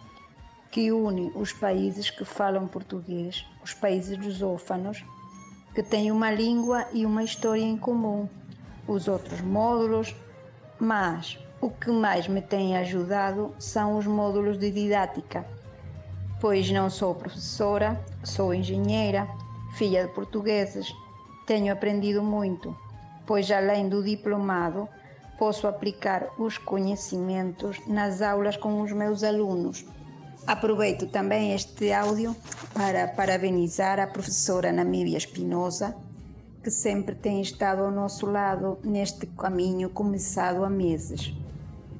que 0.72 0.90
une 0.90 1.34
os 1.36 1.52
países 1.52 2.10
que 2.10 2.24
falam 2.24 2.66
português, 2.66 3.46
os 3.62 3.74
países 3.74 4.18
lusófanos, 4.18 5.04
que 5.76 5.84
têm 5.84 6.14
uma 6.14 6.32
língua 6.32 6.88
e 6.94 7.06
uma 7.06 7.26
história 7.26 7.62
em 7.62 7.76
comum, 7.76 8.30
os 8.88 9.10
outros 9.10 9.42
módulos, 9.42 10.16
mas 10.80 11.38
o 11.60 11.70
que 11.70 11.92
mais 11.92 12.26
me 12.26 12.42
tem 12.42 12.78
ajudado 12.78 13.54
são 13.60 13.98
os 13.98 14.08
módulos 14.08 14.58
de 14.58 14.72
didática, 14.72 15.46
pois 16.40 16.72
não 16.72 16.90
sou 16.90 17.14
professora, 17.14 18.02
sou 18.24 18.54
engenheira, 18.54 19.28
filha 19.74 20.08
de 20.08 20.14
portugueses, 20.14 20.94
tenho 21.46 21.74
aprendido 21.74 22.24
muito, 22.24 22.74
pois 23.26 23.50
além 23.52 23.88
do 23.88 24.04
diplomado, 24.04 24.88
posso 25.38 25.68
aplicar 25.68 26.28
os 26.38 26.58
conhecimentos 26.58 27.80
nas 27.88 28.22
aulas 28.22 28.56
com 28.56 28.82
os 28.82 28.92
meus 28.92 29.24
alunos. 29.24 29.86
Aproveito 30.46 31.08
também 31.08 31.54
este 31.54 31.92
áudio 31.92 32.36
para 32.74 33.08
parabenizar 33.08 34.00
a 34.00 34.08
professora 34.08 34.72
Namíbia 34.72 35.18
Espinosa, 35.18 35.96
que 36.64 36.70
sempre 36.70 37.16
tem 37.16 37.42
estado 37.42 37.84
ao 37.84 37.92
nosso 37.92 38.26
lado 38.26 38.78
neste 38.84 39.26
caminho 39.26 39.90
começado 39.90 40.64
há 40.64 40.70
meses. 40.70 41.34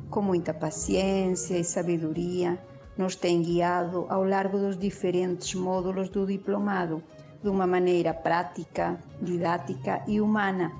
Com 0.10 0.22
muita 0.22 0.54
paciência 0.54 1.58
e 1.58 1.64
sabedoria, 1.64 2.60
nos 2.98 3.16
tem 3.16 3.42
guiado 3.42 4.06
ao 4.10 4.24
largo 4.24 4.60
dos 4.60 4.78
diferentes 4.78 5.56
módulos 5.56 6.10
do 6.10 6.26
diplomado, 6.26 7.02
de 7.42 7.50
uma 7.50 7.66
maneira 7.66 8.14
prática, 8.14 9.00
didática 9.20 10.04
e 10.08 10.22
humana, 10.22 10.72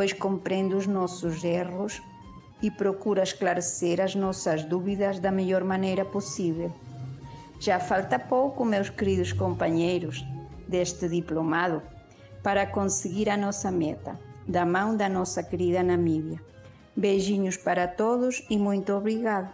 pois 0.00 0.14
compreende 0.14 0.74
os 0.74 0.86
nossos 0.86 1.44
erros 1.44 2.00
e 2.62 2.70
procura 2.70 3.22
esclarecer 3.22 4.00
as 4.00 4.14
nossas 4.14 4.64
dúvidas 4.64 5.18
da 5.18 5.30
melhor 5.30 5.62
maneira 5.62 6.06
possível. 6.06 6.72
Já 7.60 7.78
falta 7.78 8.18
pouco, 8.18 8.64
meus 8.64 8.88
queridos 8.88 9.34
companheiros 9.34 10.24
deste 10.66 11.06
diplomado, 11.06 11.82
para 12.42 12.66
conseguir 12.66 13.28
a 13.28 13.36
nossa 13.36 13.70
meta, 13.70 14.18
da 14.48 14.64
mão 14.64 14.96
da 14.96 15.06
nossa 15.06 15.42
querida 15.42 15.82
Namíbia. 15.82 16.40
Beijinhos 16.96 17.58
para 17.58 17.86
todos 17.86 18.42
e 18.48 18.56
muito 18.56 18.94
obrigado. 18.94 19.52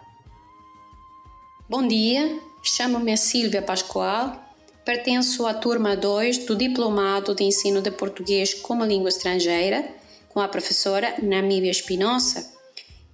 Bom 1.69 1.89
dia, 1.89 2.39
chamo-me 2.63 3.17
Silvia 3.17 3.63
Pascoal, 3.63 4.41
pertenço 4.85 5.45
à 5.45 5.55
turma 5.55 5.97
2 5.97 6.47
do 6.47 6.55
Diplomado 6.55 7.35
de 7.35 7.43
Ensino 7.43 7.83
de 7.83 7.91
Português 7.91 8.55
como 8.55 8.85
Língua 8.85 9.09
Estrangeira, 9.09 9.96
com 10.37 10.41
a 10.43 10.49
professora 10.49 11.15
Namíbia 11.23 11.71
Espinosa. 11.71 12.53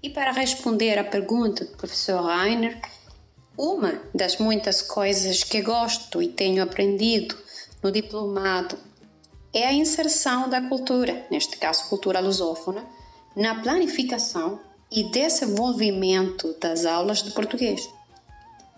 E 0.03 0.11
para 0.11 0.33
responder 0.33 0.99
à 0.99 1.05
pergunta 1.05 1.64
do 1.64 1.77
professor 1.77 2.20
Rainer, 2.20 2.83
uma 3.57 4.03
das 4.12 4.39
muitas 4.39 4.83
coisas 4.83 5.45
que 5.45 5.62
gosto 5.62 6.20
e 6.20 6.27
tenho 6.27 6.61
aprendido 6.61 7.39
no 7.81 7.93
diplomado 7.93 8.77
é 9.55 9.64
a 9.64 9.73
inserção 9.73 10.51
da 10.51 10.62
cultura, 10.62 11.25
neste 11.31 11.59
caso 11.59 11.89
cultura 11.89 12.18
lusófona, 12.18 12.85
na 13.37 13.55
planificação 13.62 14.59
e 14.91 15.05
desenvolvimento 15.05 16.57
das 16.61 16.85
aulas 16.85 17.23
de 17.23 17.31
português. 17.31 17.89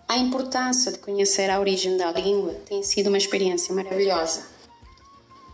A 0.07 0.17
importância 0.17 0.91
de 0.91 0.99
conhecer 0.99 1.49
a 1.49 1.59
origem 1.59 1.97
da 1.97 2.11
língua 2.11 2.53
tem 2.67 2.83
sido 2.83 3.07
uma 3.07 3.17
experiência 3.17 3.73
maravilhosa. 3.73 4.45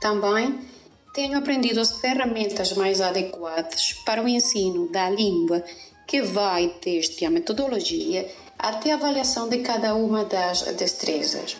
Também 0.01 0.70
tenho 1.13 1.37
aprendido 1.37 1.79
as 1.79 1.99
ferramentas 1.99 2.73
mais 2.73 3.01
adequadas 3.01 3.93
para 4.05 4.23
o 4.23 4.27
ensino 4.27 4.89
da 4.91 5.09
língua, 5.09 5.63
que 6.07 6.21
vai 6.21 6.75
desde 6.83 7.25
a 7.25 7.29
metodologia 7.29 8.29
até 8.57 8.91
a 8.91 8.95
avaliação 8.95 9.49
de 9.49 9.59
cada 9.59 9.95
uma 9.95 10.23
das 10.23 10.61
destrezas. 10.75 11.57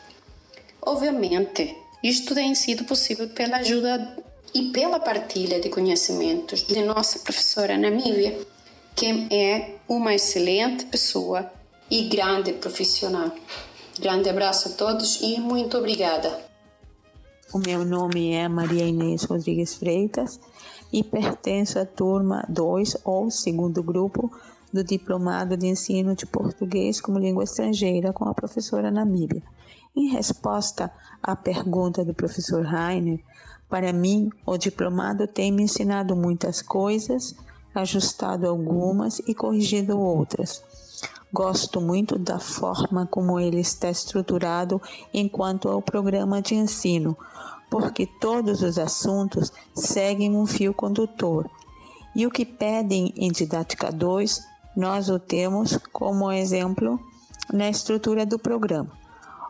Obviamente, 0.81 1.75
isto 2.03 2.33
tem 2.33 2.55
sido 2.55 2.83
possível 2.85 3.29
pela 3.29 3.57
ajuda 3.57 4.17
e 4.53 4.71
pela 4.71 4.99
partilha 4.99 5.59
de 5.59 5.69
conhecimentos 5.69 6.65
de 6.65 6.81
nossa 6.81 7.19
professora 7.19 7.77
Namíbia, 7.77 8.39
que 8.95 9.27
é 9.31 9.75
uma 9.87 10.13
excelente 10.13 10.85
pessoa 10.85 11.51
e 11.89 12.03
grande 12.03 12.53
profissional. 12.53 13.31
Grande 13.99 14.29
abraço 14.29 14.69
a 14.69 14.71
todos 14.71 15.21
e 15.21 15.39
muito 15.39 15.77
obrigada. 15.77 16.50
O 17.53 17.59
meu 17.59 17.83
nome 17.83 18.31
é 18.31 18.47
Maria 18.47 18.85
Inês 18.85 19.23
Rodrigues 19.23 19.75
Freitas 19.75 20.39
e 20.89 21.03
pertenço 21.03 21.77
à 21.79 21.85
turma 21.85 22.45
2 22.47 22.99
ou 23.03 23.29
segundo 23.29 23.83
grupo 23.83 24.31
do 24.71 24.81
Diplomado 24.81 25.57
de 25.57 25.67
Ensino 25.67 26.15
de 26.15 26.25
Português 26.25 27.01
como 27.01 27.19
Língua 27.19 27.43
Estrangeira 27.43 28.13
com 28.13 28.23
a 28.23 28.33
professora 28.33 28.89
Namíbia. 28.89 29.43
Em 29.93 30.07
resposta 30.07 30.89
à 31.21 31.35
pergunta 31.35 32.05
do 32.05 32.13
professor 32.13 32.63
Rainer, 32.63 33.19
para 33.67 33.91
mim, 33.91 34.29
o 34.45 34.57
diplomado 34.57 35.27
tem 35.27 35.51
me 35.51 35.63
ensinado 35.63 36.15
muitas 36.15 36.61
coisas, 36.61 37.35
ajustado 37.75 38.47
algumas 38.47 39.19
e 39.27 39.35
corrigido 39.35 39.99
outras. 39.99 40.63
Gosto 41.33 41.79
muito 41.79 42.19
da 42.19 42.39
forma 42.39 43.07
como 43.07 43.39
ele 43.39 43.61
está 43.61 43.89
estruturado 43.89 44.81
enquanto 45.13 45.69
ao 45.69 45.81
programa 45.81 46.41
de 46.41 46.55
ensino, 46.55 47.17
porque 47.69 48.05
todos 48.05 48.61
os 48.61 48.77
assuntos 48.77 49.51
seguem 49.73 50.35
um 50.35 50.45
fio 50.45 50.73
condutor. 50.73 51.49
E 52.13 52.27
o 52.27 52.29
que 52.29 52.45
pedem 52.45 53.13
em 53.15 53.31
Didática 53.31 53.89
2, 53.91 54.41
nós 54.75 55.09
o 55.09 55.17
temos 55.17 55.77
como 55.93 56.29
exemplo 56.29 56.99
na 57.51 57.69
estrutura 57.69 58.25
do 58.25 58.37
programa. 58.37 58.91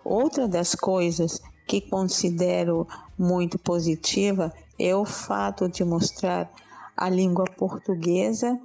Outra 0.06 0.48
das 0.48 0.76
coisas 0.76 1.42
que 1.68 1.82
considero 1.82 2.88
muito 3.18 3.58
positiva 3.58 4.54
é 4.78 4.96
o 4.96 5.06
fato 5.06 5.68
de 5.68 5.84
mostrar 5.84 6.52
a 6.96 7.10
língua 7.10 7.46
portuguesa 7.46 8.60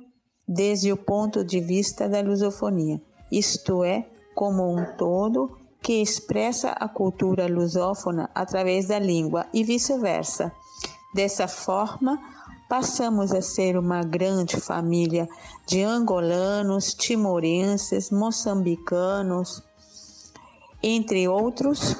desde 0.46 0.92
o 0.92 0.96
ponto 0.96 1.44
de 1.44 1.60
vista 1.60 2.08
da 2.08 2.20
lusofonia, 2.20 3.00
isto 3.30 3.84
é, 3.84 4.06
como 4.34 4.70
um 4.70 4.84
todo 4.96 5.58
que 5.80 6.02
expressa 6.02 6.70
a 6.70 6.88
cultura 6.88 7.46
lusófona 7.46 8.28
através 8.34 8.88
da 8.88 8.98
língua 8.98 9.46
e 9.52 9.62
vice-versa. 9.62 10.52
Dessa 11.14 11.46
forma, 11.46 12.20
passamos 12.68 13.32
a 13.32 13.40
ser 13.40 13.78
uma 13.78 14.02
grande 14.02 14.56
família 14.56 15.28
de 15.66 15.82
angolanos, 15.82 16.92
timorenses, 16.92 18.10
moçambicanos, 18.10 19.62
entre 20.82 21.28
outros, 21.28 21.96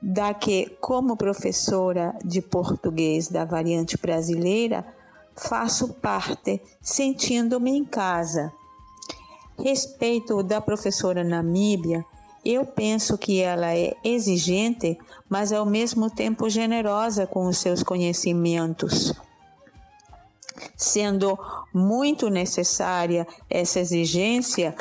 da 0.00 0.32
que, 0.34 0.76
como 0.80 1.16
professora 1.16 2.16
de 2.24 2.40
português 2.40 3.28
da 3.28 3.44
variante 3.44 3.96
brasileira, 3.96 4.84
faço 5.34 5.94
parte, 5.94 6.60
sentindo-me 6.80 7.76
em 7.76 7.84
casa. 7.84 8.52
Respeito 9.62 10.42
da 10.42 10.60
professora 10.60 11.24
Namíbia, 11.24 12.04
eu 12.44 12.64
penso 12.64 13.18
que 13.18 13.40
ela 13.40 13.74
é 13.74 13.94
exigente, 14.04 14.98
mas 15.28 15.52
ao 15.52 15.66
mesmo 15.66 16.08
tempo 16.08 16.48
generosa 16.48 17.26
com 17.26 17.46
os 17.46 17.58
seus 17.58 17.82
conhecimentos. 17.82 19.12
Sendo 20.76 21.38
muito 21.72 22.30
necessária 22.30 23.26
essa 23.50 23.80
exigência, 23.80 24.74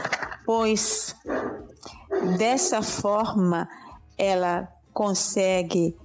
pois 0.46 1.16
Dessa 2.38 2.82
forma, 2.82 3.70
ela 4.18 4.68
consegue 4.94 5.96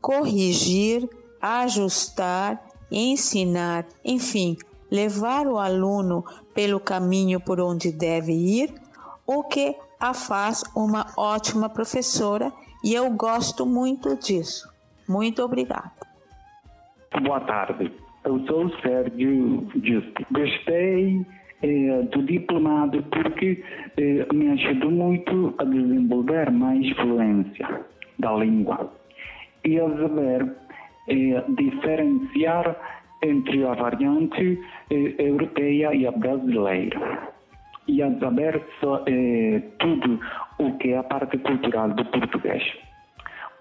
corrigir, 0.00 1.08
ajustar, 1.40 2.60
ensinar, 2.90 3.86
enfim, 4.04 4.56
levar 4.90 5.46
o 5.46 5.58
aluno 5.58 6.24
pelo 6.60 6.78
caminho 6.78 7.40
por 7.40 7.58
onde 7.58 7.90
deve 7.90 8.32
ir, 8.32 8.68
o 9.26 9.42
que 9.44 9.74
a 9.98 10.12
faz 10.12 10.62
uma 10.76 11.06
ótima 11.16 11.70
professora 11.70 12.52
e 12.84 12.92
eu 12.92 13.10
gosto 13.12 13.64
muito 13.64 14.14
disso. 14.16 14.70
Muito 15.08 15.42
obrigada. 15.42 15.90
Boa 17.22 17.40
tarde. 17.40 17.90
Eu 18.26 18.46
sou 18.46 18.66
o 18.66 18.80
Sérgio 18.82 19.66
Justi. 19.82 20.26
Gostei 20.30 21.24
é, 21.62 22.02
do 22.12 22.22
diplomado 22.24 23.02
porque 23.04 23.64
é, 23.96 24.26
me 24.30 24.50
ajudou 24.50 24.90
muito 24.90 25.54
a 25.56 25.64
desenvolver 25.64 26.50
mais 26.50 26.86
fluência 26.90 27.86
da 28.18 28.34
língua 28.34 28.92
e 29.64 29.80
a 29.80 29.88
saber 29.96 30.54
é, 31.08 31.42
diferenciar 31.56 32.99
entre 33.22 33.66
a 33.66 33.74
variante 33.74 34.58
europeia 35.18 35.94
e 35.94 36.06
a 36.06 36.12
brasileira 36.12 37.30
e 37.88 38.02
a 38.02 38.18
saber 38.18 38.62
so, 38.80 39.04
tudo 39.78 40.20
o 40.58 40.78
que 40.78 40.92
é 40.92 40.98
a 40.98 41.02
parte 41.02 41.38
cultural 41.38 41.90
do 41.90 42.04
português. 42.04 42.62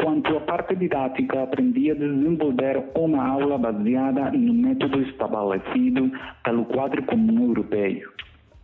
Quanto 0.02 0.38
à 0.38 0.40
parte 0.42 0.76
didática, 0.76 1.44
aprendi 1.44 1.92
a 1.92 1.96
desenvolver 1.96 2.84
uma 2.96 3.28
aula 3.28 3.58
baseada 3.58 4.32
no 4.32 4.54
método 4.54 5.02
estabelecido 5.02 6.12
pelo 6.44 6.66
quadro 6.66 7.04
comum 7.04 7.48
europeu. 7.50 8.08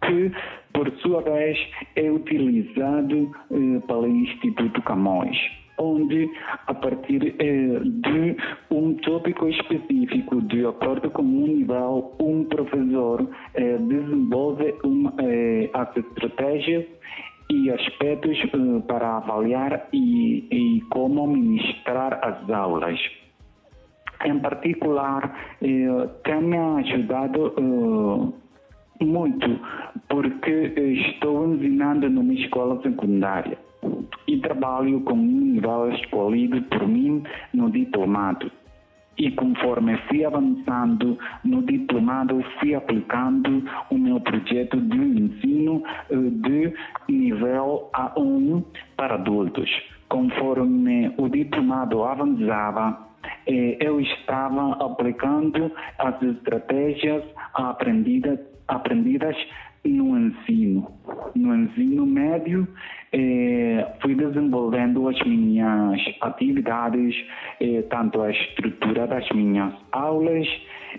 que, 0.06 0.32
por 0.72 0.92
sua 1.02 1.22
vez, 1.22 1.58
é 1.96 2.12
utilizado 2.12 3.32
eh, 3.52 3.80
pelo 3.88 4.08
Instituto 4.08 4.82
Camões 4.84 5.38
onde, 5.78 6.30
a 6.68 6.74
partir 6.74 7.36
eh, 7.40 7.80
de 7.80 8.38
um 8.72 8.94
tópico 8.96 9.48
específico, 9.48 10.42
de 10.44 10.66
acordo 10.66 11.10
com 11.12 11.24
um 11.24 11.48
nível, 11.48 12.16
um 12.20 12.46
professor 12.46 13.28
eh, 13.54 13.78
desenvolve 13.78 14.76
uma, 14.84 15.14
eh, 15.20 15.70
as 15.74 15.96
estratégias 15.98 16.86
e 17.50 17.70
aspectos 17.72 18.38
eh, 18.38 18.82
para 18.88 19.18
avaliar 19.18 19.88
e, 19.94 20.48
e, 20.52 20.82
como 20.90 21.28
ministrar 21.28 22.20
as 22.24 22.50
aulas. 22.50 23.00
Em 24.24 24.40
particular, 24.40 25.58
tem 25.60 26.42
me 26.42 26.58
ajudado 26.58 27.54
muito, 29.00 29.60
porque 30.08 30.74
estou 31.12 31.54
ensinando 31.54 32.10
numa 32.10 32.34
escola 32.34 32.82
secundária 32.82 33.65
e 34.28 34.38
trabalho 34.40 35.02
com 35.02 35.16
nível 35.16 35.92
escolhido 35.92 36.62
por 36.64 36.88
mim 36.88 37.24
no 37.54 37.70
diplomado. 37.70 38.52
E 39.18 39.32
conforme 39.32 39.98
fui 40.10 40.26
avançando 40.26 41.18
no 41.44 41.64
diplomado, 41.64 42.44
fui 42.60 42.76
aplicando 42.76 43.64
o 43.90 43.98
meu 43.98 44.20
projeto 44.20 44.80
de 44.80 44.98
ensino 44.98 45.82
eh, 46.10 46.16
de 46.18 46.74
nível 47.08 47.90
A1 47.94 48.64
para 48.98 49.16
adultos. 49.16 49.70
Conforme 50.10 51.14
o 51.18 51.30
diplomado 51.30 52.04
avançava, 52.04 53.08
eh, 53.48 53.78
eu 53.80 54.02
estava 54.02 54.74
aplicando 54.86 55.72
as 55.98 56.22
estratégias 56.22 57.24
aprendidas, 57.54 58.40
aprendidas 58.68 59.38
no 59.86 60.18
ensino. 60.18 60.92
No 61.36 61.56
ensino 61.56 62.06
médio, 62.06 62.68
eh, 63.18 63.88
fui 64.02 64.14
desenvolvendo 64.14 65.08
as 65.08 65.18
minhas 65.26 66.02
atividades, 66.20 67.16
eh, 67.62 67.82
tanto 67.84 68.22
a 68.22 68.30
estrutura 68.30 69.08
das 69.08 69.30
minhas 69.30 69.74
aulas, 69.94 70.46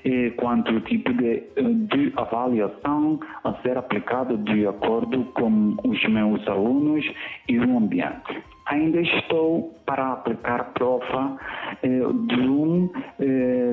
eh, 0.03 0.31
quanto 0.39 0.73
o 0.73 0.81
tipo 0.81 1.13
de, 1.13 1.43
de 1.91 2.13
avaliação 2.17 3.21
a 3.45 3.53
ser 3.61 3.77
aplicado 3.77 4.39
de 4.39 4.67
acordo 4.67 5.25
com 5.35 5.77
os 5.85 6.03
meus 6.09 6.49
alunos 6.49 7.05
e 7.51 7.59
o 7.59 7.77
ambiente. 7.77 8.43
Ainda 8.65 9.03
estou 9.03 9.75
para 9.85 10.15
aplicar 10.15 10.73
prova 10.73 11.39
de 11.83 12.41
um 12.41 12.91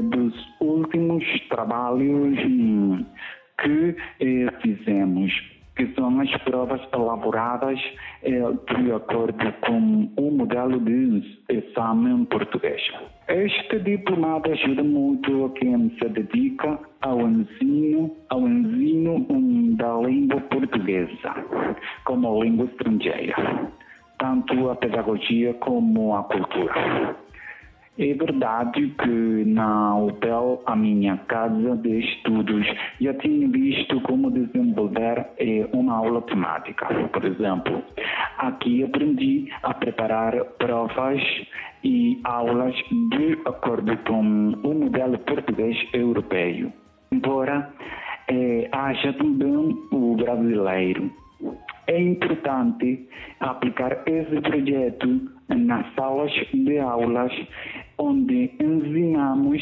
dos 0.04 0.34
últimos 0.60 1.24
trabalhos 1.50 2.38
que 3.58 3.96
fizemos, 4.62 5.32
que 5.76 5.88
são 5.96 6.20
as 6.20 6.32
provas 6.44 6.82
elaboradas 6.94 7.80
eh, 8.24 8.42
de 8.78 8.92
acordo 8.92 9.54
com 9.62 10.10
o 10.18 10.32
modelo 10.32 10.80
de 10.80 11.42
exame 11.50 12.26
português. 12.28 12.82
Este 13.28 13.80
diplomado 13.80 14.52
ajuda 14.52 14.84
muito 14.84 15.46
a 15.46 15.50
quem 15.52 15.90
se 15.98 16.10
dedica 16.10 16.80
ao 17.02 17.22
ensino, 17.22 18.16
ao 18.30 18.48
ensino 18.48 19.26
um, 19.30 19.76
da 19.76 19.96
língua 19.98 20.42
portuguesa 20.42 21.34
como 22.06 22.44
língua 22.44 22.66
estrangeira, 22.66 23.72
tanto 24.20 24.70
a 24.70 24.76
pedagogia 24.76 25.54
como 25.56 26.16
a 26.16 26.24
cultura. 26.24 27.23
É 27.96 28.12
verdade 28.16 28.88
que 29.04 29.46
na 29.46 29.96
UPEL, 29.96 30.64
a 30.66 30.76
minha 30.76 31.16
casa 31.28 31.76
de 31.78 32.00
estudos, 32.00 32.66
já 33.00 33.14
tinha 33.14 33.48
visto 33.48 34.02
como 34.02 34.32
desenvolver 34.32 35.28
eh, 35.38 35.70
uma 35.72 35.98
aula 35.98 36.24
temática. 36.24 36.88
Por 37.14 37.24
exemplo, 37.24 37.84
aqui 38.40 38.84
aprendi 38.84 39.48
a 39.62 39.76
preparar 39.76 40.34
provas 40.58 41.22
e 41.84 42.20
aulas 42.24 42.74
de 43.12 43.38
acordo 43.46 43.96
com 44.08 44.22
o 44.64 44.74
modelo 44.74 45.20
português 45.20 45.78
europeu. 45.94 46.74
Embora 47.12 47.72
eh, 48.28 48.70
haja 48.72 49.14
também 49.14 49.78
o 49.92 50.16
brasileiro. 50.16 51.12
É 51.88 52.00
importante 52.00 53.10
aplicar 53.40 54.04
esse 54.06 54.40
projeto 54.42 55.32
nas 55.50 55.86
salas 55.96 56.32
de 56.54 56.80
aulas 56.80 57.32
onde 57.98 58.52
ensinamos, 58.60 59.62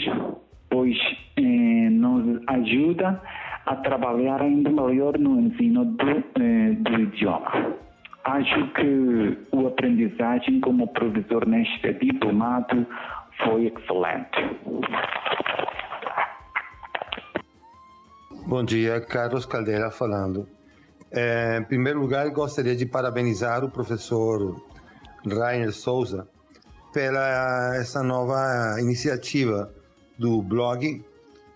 pois 0.69 0.97
eh, 1.37 1.89
nos 1.89 2.41
ajuda 2.47 3.21
a 3.65 3.75
trabalhar 3.77 4.41
ainda 4.41 4.69
melhor 4.69 5.17
no 5.17 5.39
ensino 5.39 5.85
do, 5.85 6.09
eh, 6.09 6.73
do 6.79 7.01
idioma. 7.01 7.75
Acho 8.23 8.67
que 8.73 9.37
o 9.51 9.67
aprendizagem 9.67 10.59
como 10.61 10.87
professor 10.89 11.47
neste 11.47 11.93
diplomado 11.93 12.85
foi 13.43 13.65
excelente. 13.65 14.37
Bom 18.45 18.63
dia, 18.63 19.01
Carlos 19.01 19.45
Caldeira 19.45 19.89
falando. 19.89 20.60
É, 21.11 21.57
em 21.57 21.63
primeiro 21.63 21.99
lugar, 21.99 22.29
gostaria 22.29 22.73
de 22.73 22.85
parabenizar 22.85 23.65
o 23.65 23.69
professor 23.69 24.61
Rainer 25.27 25.73
Souza 25.73 26.25
pela 26.93 27.75
essa 27.75 28.01
nova 28.01 28.77
iniciativa 28.79 29.73
do 30.17 30.41
blog 30.41 31.03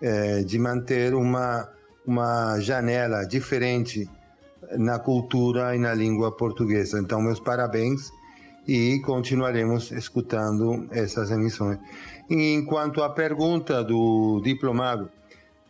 é, 0.01 0.43
de 0.43 0.59
manter 0.59 1.13
uma, 1.13 1.69
uma 2.05 2.59
janela 2.59 3.23
diferente 3.23 4.09
na 4.77 4.99
cultura 4.99 5.73
e 5.73 5.79
na 5.79 5.93
língua 5.93 6.35
portuguesa. 6.35 6.99
Então, 6.99 7.21
meus 7.21 7.39
parabéns 7.39 8.11
e 8.67 8.99
continuaremos 9.05 9.91
escutando 9.91 10.87
essas 10.91 11.31
emissões. 11.31 11.79
Enquanto 12.29 13.03
à 13.03 13.09
pergunta 13.09 13.83
do 13.83 14.41
diplomado, 14.43 15.09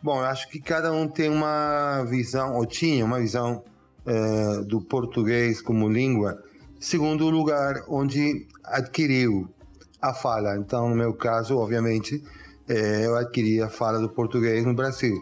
bom, 0.02 0.20
acho 0.20 0.48
que 0.48 0.60
cada 0.60 0.92
um 0.92 1.06
tem 1.06 1.28
uma 1.28 2.02
visão, 2.04 2.56
ou 2.56 2.66
tinha 2.66 3.04
uma 3.04 3.20
visão 3.20 3.62
é, 4.06 4.62
do 4.62 4.80
português 4.80 5.60
como 5.60 5.88
língua, 5.88 6.40
segundo 6.78 7.26
o 7.26 7.30
lugar 7.30 7.82
onde 7.88 8.46
adquiriu 8.64 9.48
a 10.00 10.14
fala. 10.14 10.56
Então, 10.56 10.88
no 10.88 10.94
meu 10.94 11.12
caso, 11.12 11.58
obviamente, 11.58 12.22
é, 12.68 13.06
eu 13.06 13.16
adquiri 13.16 13.60
a 13.60 13.68
fala 13.68 13.98
do 13.98 14.08
português 14.08 14.64
no 14.64 14.74
Brasil. 14.74 15.16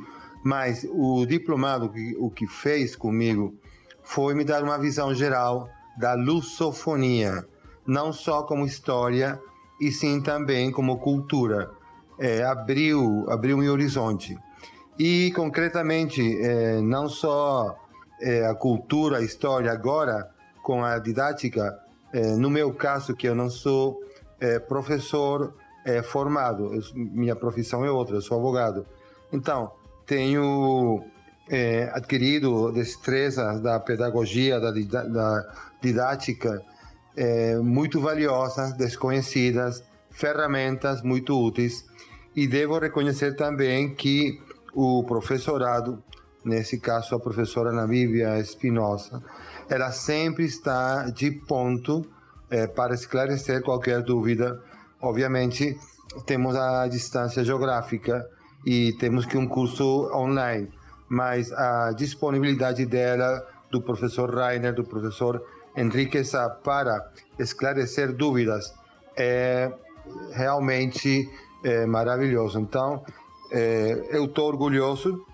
Mas 0.44 0.86
o 0.90 1.24
diplomado, 1.24 1.90
o 2.18 2.30
que 2.30 2.46
fez 2.46 2.94
comigo, 2.94 3.54
foi 4.02 4.34
me 4.34 4.44
dar 4.44 4.62
uma 4.62 4.78
visão 4.78 5.14
geral 5.14 5.68
da 5.96 6.12
lusofonia, 6.12 7.46
não 7.86 8.12
só 8.12 8.42
como 8.42 8.66
história, 8.66 9.40
e 9.80 9.90
sim 9.90 10.20
também 10.20 10.70
como 10.70 10.98
cultura. 10.98 11.70
É, 12.18 12.44
abriu, 12.44 13.24
abriu 13.30 13.56
um 13.56 13.70
horizonte. 13.70 14.36
E, 14.98 15.32
concretamente, 15.34 16.22
não 16.82 17.08
só 17.08 17.74
é, 18.20 18.46
a 18.46 18.54
cultura, 18.54 19.18
a 19.18 19.22
história, 19.22 19.70
agora, 19.70 20.30
com 20.62 20.84
a 20.84 20.98
didática, 20.98 21.78
é, 22.12 22.36
no 22.36 22.48
meu 22.50 22.72
caso, 22.72 23.14
que 23.14 23.28
eu 23.28 23.34
não 23.34 23.50
sou 23.50 24.00
é, 24.40 24.58
professor 24.58 25.54
é, 25.84 26.02
formado, 26.02 26.74
eu, 26.74 26.82
minha 26.94 27.36
profissão 27.36 27.84
é 27.84 27.90
outra, 27.90 28.16
eu 28.16 28.22
sou 28.22 28.36
advogado. 28.36 28.86
Então, 29.32 29.72
tenho 30.06 31.04
é, 31.48 31.90
adquirido 31.92 32.72
destrezas 32.72 33.60
da 33.60 33.78
pedagogia, 33.78 34.58
da, 34.60 34.70
da 34.70 35.54
didática 35.80 36.62
é, 37.16 37.56
muito 37.56 38.00
valiosas, 38.00 38.72
desconhecidas, 38.72 39.82
ferramentas 40.10 41.02
muito 41.02 41.38
úteis. 41.38 41.84
E 42.34 42.46
devo 42.46 42.78
reconhecer 42.78 43.36
também 43.36 43.94
que 43.94 44.40
o 44.72 45.04
professorado, 45.04 46.02
nesse 46.44 46.78
caso 46.78 47.14
a 47.14 47.20
professora 47.20 47.70
Ana 47.70 47.88
Espinosa, 48.38 49.22
ela 49.68 49.90
sempre 49.90 50.44
está 50.44 51.04
de 51.10 51.30
ponto 51.30 52.06
é, 52.50 52.66
para 52.66 52.94
esclarecer 52.94 53.62
qualquer 53.62 54.02
dúvida. 54.02 54.60
Obviamente, 55.00 55.76
temos 56.26 56.54
a 56.54 56.86
distância 56.86 57.42
geográfica 57.42 58.28
e 58.64 58.92
temos 58.98 59.26
que 59.26 59.36
um 59.36 59.46
curso 59.46 60.10
online, 60.14 60.68
mas 61.08 61.52
a 61.52 61.92
disponibilidade 61.92 62.86
dela, 62.86 63.46
do 63.70 63.80
professor 63.80 64.32
Rainer, 64.34 64.74
do 64.74 64.84
professor 64.84 65.42
Henrique 65.76 66.22
Sá, 66.24 66.48
para 66.48 67.10
esclarecer 67.38 68.12
dúvidas 68.12 68.72
é 69.16 69.72
realmente 70.32 71.28
é, 71.64 71.86
maravilhoso. 71.86 72.58
Então, 72.60 73.04
é, 73.50 74.08
eu 74.10 74.26
estou 74.26 74.48
orgulhoso, 74.48 75.24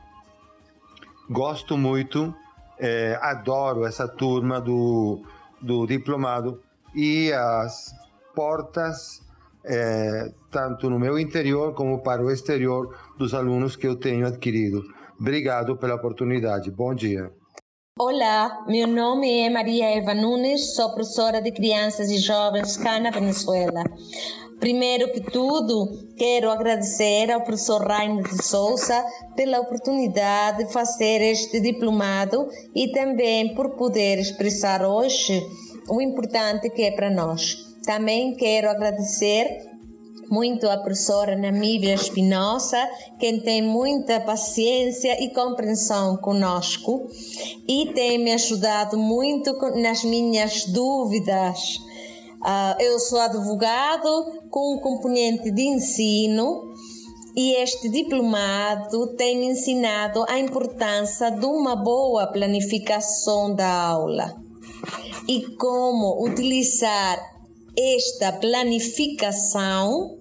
gosto 1.30 1.78
muito, 1.78 2.34
é, 2.78 3.16
adoro 3.22 3.86
essa 3.86 4.08
turma 4.08 4.60
do, 4.60 5.22
do 5.62 5.86
diplomado 5.86 6.60
e 6.94 7.32
as 7.32 7.94
portas, 8.34 9.22
é, 9.64 10.32
tanto 10.50 10.90
no 10.90 10.98
meu 10.98 11.18
interior 11.18 11.72
como 11.74 12.02
para 12.02 12.22
o 12.22 12.30
exterior, 12.30 12.96
dos 13.16 13.32
alunos 13.32 13.76
que 13.76 13.86
eu 13.86 13.94
tenho 13.94 14.26
adquirido. 14.26 14.82
Obrigado 15.20 15.76
pela 15.76 15.94
oportunidade. 15.94 16.70
Bom 16.70 16.94
dia. 16.94 17.30
Olá, 17.98 18.64
meu 18.66 18.86
nome 18.86 19.40
é 19.40 19.50
Maria 19.50 19.98
Eva 19.98 20.14
Nunes, 20.14 20.74
sou 20.74 20.94
professora 20.94 21.42
de 21.42 21.52
crianças 21.52 22.10
e 22.10 22.18
jovens 22.18 22.76
cá 22.78 22.98
na 22.98 23.10
Venezuela. 23.10 23.84
Primeiro 24.61 25.11
que 25.11 25.22
tudo, 25.22 25.88
quero 26.18 26.50
agradecer 26.50 27.32
ao 27.32 27.40
professor 27.40 27.82
Rainer 27.82 28.28
de 28.28 28.44
Souza 28.44 29.02
pela 29.34 29.58
oportunidade 29.58 30.66
de 30.66 30.72
fazer 30.72 31.22
este 31.22 31.61
diplomado 31.61 32.46
e 32.74 32.92
também 32.92 33.54
por 33.54 33.70
poder 33.70 34.18
expressar 34.18 34.84
hoje 34.84 35.42
o 35.88 35.98
importante 36.02 36.68
que 36.68 36.82
é 36.82 36.90
para 36.90 37.11
nós. 37.11 37.56
Também 37.86 38.36
quero 38.36 38.68
agradecer 38.68 39.66
muito 40.30 40.68
a 40.68 40.76
professora 40.76 41.34
Namíbia 41.36 41.94
Espinosa, 41.94 42.86
quem 43.18 43.40
tem 43.40 43.62
muita 43.62 44.20
paciência 44.20 45.24
e 45.24 45.32
compreensão 45.32 46.18
conosco 46.18 47.08
e 47.66 47.92
tem 47.94 48.18
me 48.18 48.32
ajudado 48.32 48.98
muito 48.98 49.52
nas 49.76 50.04
minhas 50.04 50.66
dúvidas. 50.66 51.80
Uh, 52.43 52.80
eu 52.80 52.99
sou 52.99 53.20
advogado 53.20 54.41
com 54.49 54.74
um 54.74 54.78
componente 54.78 55.51
de 55.51 55.61
ensino 55.61 56.72
e 57.36 57.53
este 57.57 57.91
diplomado 57.91 59.09
tem 59.09 59.38
me 59.38 59.47
ensinado 59.47 60.24
a 60.26 60.38
importância 60.38 61.30
de 61.30 61.45
uma 61.45 61.76
boa 61.76 62.26
planificação 62.28 63.55
da 63.55 63.70
aula 63.70 64.41
e 65.28 65.55
como 65.57 66.24
utilizar 66.24 67.20
esta 67.76 68.32
planificação 68.32 70.16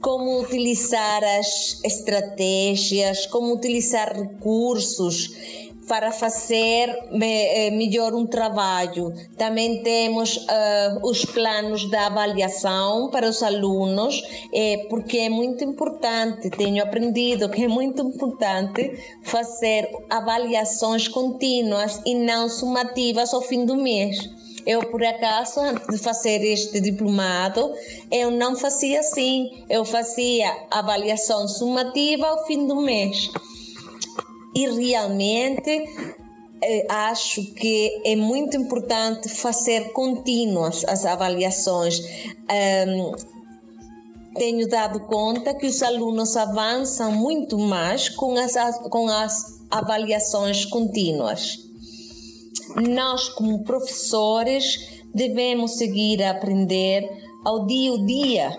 como 0.00 0.42
utilizar 0.42 1.24
as 1.24 1.82
estratégias, 1.82 3.24
como 3.24 3.54
utilizar 3.54 4.14
recursos 4.14 5.30
para 5.88 6.10
fazer 6.12 6.96
eh, 7.20 7.70
melhor 7.70 8.14
um 8.14 8.26
trabalho. 8.26 9.12
Também 9.36 9.82
temos 9.82 10.36
uh, 10.36 11.06
os 11.08 11.24
planos 11.24 11.88
da 11.90 12.06
avaliação 12.06 13.10
para 13.10 13.28
os 13.28 13.42
alunos, 13.42 14.22
eh, 14.52 14.86
porque 14.88 15.18
é 15.18 15.28
muito 15.28 15.62
importante, 15.64 16.50
tenho 16.50 16.82
aprendido 16.82 17.48
que 17.48 17.64
é 17.64 17.68
muito 17.68 18.02
importante 18.02 18.98
fazer 19.22 19.88
avaliações 20.08 21.08
contínuas 21.08 22.00
e 22.06 22.14
não 22.14 22.48
sumativas 22.48 23.34
ao 23.34 23.42
fim 23.42 23.64
do 23.64 23.76
mês. 23.76 24.18
Eu, 24.66 24.82
por 24.90 25.04
acaso, 25.04 25.60
antes 25.60 25.86
de 25.86 25.98
fazer 25.98 26.42
este 26.42 26.80
diplomado, 26.80 27.70
eu 28.10 28.30
não 28.30 28.56
fazia 28.56 29.00
assim. 29.00 29.50
Eu 29.68 29.84
fazia 29.84 30.50
avaliação 30.70 31.46
sumativa 31.46 32.26
ao 32.26 32.46
fim 32.46 32.66
do 32.66 32.76
mês. 32.76 33.28
E 34.54 34.68
realmente 34.68 35.70
eh, 36.62 36.86
acho 36.88 37.44
que 37.54 38.02
é 38.04 38.14
muito 38.14 38.56
importante 38.56 39.28
fazer 39.28 39.92
contínuas 39.92 40.84
as 40.84 41.04
avaliações. 41.04 42.00
Um, 42.88 43.12
tenho 44.36 44.68
dado 44.68 45.00
conta 45.00 45.54
que 45.54 45.66
os 45.66 45.82
alunos 45.82 46.36
avançam 46.36 47.12
muito 47.12 47.58
mais 47.58 48.08
com 48.08 48.36
as, 48.36 48.54
com 48.90 49.08
as 49.08 49.60
avaliações 49.70 50.64
contínuas 50.64 51.64
nós, 52.82 53.28
como 53.28 53.62
professores, 53.62 55.02
devemos 55.14 55.72
seguir 55.72 56.22
a 56.22 56.30
aprender 56.30 57.08
ao 57.44 57.66
dia 57.66 57.92
a 57.92 58.04
dia, 58.04 58.56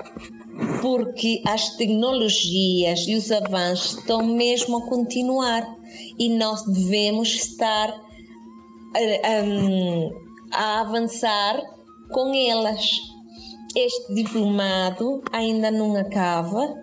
porque 0.82 1.42
as 1.46 1.76
tecnologias 1.76 3.06
e 3.08 3.16
os 3.16 3.32
avanços 3.32 3.98
estão 3.98 4.26
mesmo 4.26 4.78
a 4.78 4.88
continuar 4.88 5.76
e 6.18 6.30
nós 6.30 6.64
devemos 6.66 7.34
estar 7.34 7.94
um, 8.96 10.08
eh, 10.08 10.10
a 10.52 10.82
avançar 10.82 11.62
com 12.12 12.34
elas. 12.34 12.88
Este 13.76 14.14
diplomado 14.14 15.22
ainda 15.32 15.70
não 15.70 15.96
acaba. 15.96 16.74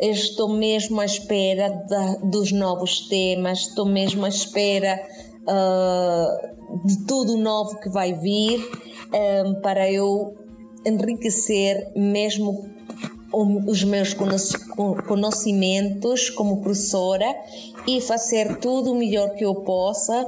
estou 0.00 0.48
mesmo 0.48 1.00
à 1.00 1.04
espera 1.04 1.70
da, 1.88 2.14
dos 2.16 2.52
novos 2.52 3.08
temas, 3.08 3.60
estou 3.60 3.86
mesmo 3.86 4.24
à 4.24 4.28
espera 4.28 5.00
uh, 5.42 6.86
de 6.86 7.06
tudo 7.06 7.36
novo 7.36 7.78
que 7.80 7.88
vai 7.88 8.12
vir 8.12 8.58
um, 8.58 9.52
ah, 9.52 9.60
para 9.62 9.90
eu 9.90 10.34
enriquecer 10.84 11.92
mesmo 11.96 12.75
os 13.36 13.84
meus 13.84 14.14
conhecimentos 15.06 16.30
como 16.30 16.62
professora 16.62 17.26
e 17.86 18.00
fazer 18.00 18.56
tudo 18.58 18.92
o 18.92 18.94
melhor 18.98 19.34
que 19.34 19.44
eu 19.44 19.54
possa 19.56 20.26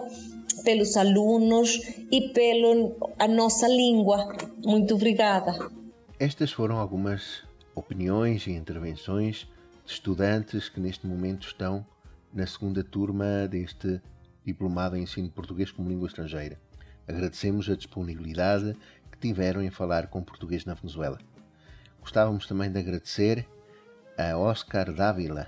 pelos 0.62 0.94
alunos 0.96 1.80
e 2.12 2.28
pela 2.32 3.26
nossa 3.28 3.66
língua. 3.66 4.36
Muito 4.62 4.94
obrigada. 4.94 5.70
Estas 6.18 6.52
foram 6.52 6.76
algumas 6.78 7.42
opiniões 7.74 8.46
e 8.46 8.50
intervenções 8.50 9.48
de 9.86 9.92
estudantes 9.92 10.68
que 10.68 10.80
neste 10.80 11.06
momento 11.06 11.46
estão 11.46 11.86
na 12.34 12.46
segunda 12.46 12.84
turma 12.84 13.48
deste 13.48 14.02
diplomado 14.44 14.96
em 14.96 15.04
ensino 15.04 15.30
português 15.30 15.70
como 15.70 15.88
língua 15.88 16.08
estrangeira. 16.08 16.58
Agradecemos 17.06 17.70
a 17.70 17.74
disponibilidade 17.74 18.76
que 19.10 19.18
tiveram 19.18 19.62
em 19.62 19.70
falar 19.70 20.08
com 20.08 20.22
português 20.22 20.66
na 20.66 20.74
Venezuela. 20.74 21.18
Gostávamos 22.08 22.46
também 22.46 22.72
de 22.72 22.78
agradecer 22.78 23.46
a 24.16 24.34
Oscar 24.34 24.90
Dávila, 24.94 25.46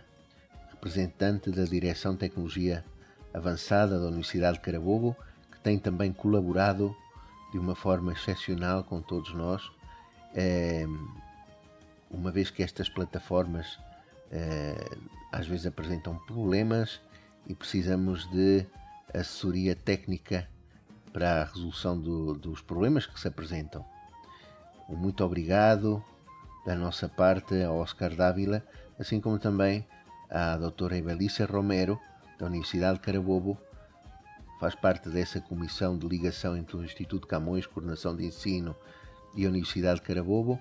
representante 0.70 1.50
da 1.50 1.64
Direção 1.64 2.14
Tecnologia 2.14 2.84
Avançada 3.32 3.98
da 3.98 4.08
Universidade 4.08 4.58
de 4.58 4.64
Carabobo, 4.64 5.16
que 5.50 5.58
tem 5.60 5.78
também 5.78 6.12
colaborado 6.12 6.94
de 7.50 7.58
uma 7.58 7.74
forma 7.74 8.12
excepcional 8.12 8.84
com 8.84 9.00
todos 9.00 9.32
nós, 9.32 9.72
eh, 10.34 10.84
uma 12.10 12.30
vez 12.30 12.50
que 12.50 12.62
estas 12.62 12.90
plataformas 12.90 13.78
eh, 14.30 14.98
às 15.32 15.46
vezes 15.46 15.64
apresentam 15.64 16.14
problemas 16.26 17.00
e 17.46 17.54
precisamos 17.54 18.30
de 18.30 18.66
assessoria 19.14 19.74
técnica 19.74 20.46
para 21.10 21.40
a 21.40 21.44
resolução 21.46 21.98
do, 21.98 22.34
dos 22.34 22.60
problemas 22.60 23.06
que 23.06 23.18
se 23.18 23.28
apresentam. 23.28 23.82
Muito 24.90 25.24
obrigado 25.24 26.04
da 26.64 26.74
nossa 26.74 27.08
parte 27.08 27.62
ao 27.62 27.78
Oscar 27.78 28.14
Dávila, 28.14 28.62
assim 28.98 29.20
como 29.20 29.38
também 29.38 29.86
à 30.28 30.56
doutora 30.56 30.96
Evelícia 30.96 31.46
Romero, 31.46 31.98
da 32.38 32.46
Universidade 32.46 32.98
de 32.98 33.04
Carabobo, 33.04 33.58
faz 34.58 34.74
parte 34.74 35.08
dessa 35.08 35.40
comissão 35.40 35.96
de 35.96 36.06
ligação 36.06 36.56
entre 36.56 36.76
o 36.76 36.84
Instituto 36.84 37.26
Camões, 37.26 37.66
Coordenação 37.66 38.14
de 38.14 38.26
Ensino 38.26 38.76
e 39.34 39.46
a 39.46 39.48
Universidade 39.48 40.00
de 40.00 40.06
Carabobo. 40.06 40.60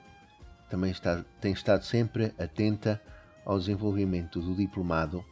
Também 0.70 0.91
está, 0.91 1.24
tem 1.41 1.52
estado 1.52 1.84
sempre 1.84 2.34
atenta 2.39 3.02
ao 3.45 3.58
desenvolvimento 3.58 4.39
do 4.41 4.56
diplomado 4.56 5.24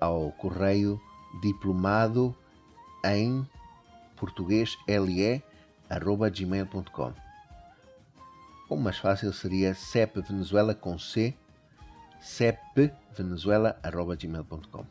ao 0.00 0.32
correio 0.32 1.00
diplomado 1.42 2.34
em 3.04 3.46
português 4.18 4.76
le@gmail.com. 4.86 7.14
O 8.68 8.76
mais 8.76 8.98
fácil 8.98 9.32
seria 9.32 9.74
CEP 9.74 10.20
Venezuela 10.20 10.74
com 10.74 10.98
C, 10.98 11.34
cepvenezuela.gmail.com 12.20 14.84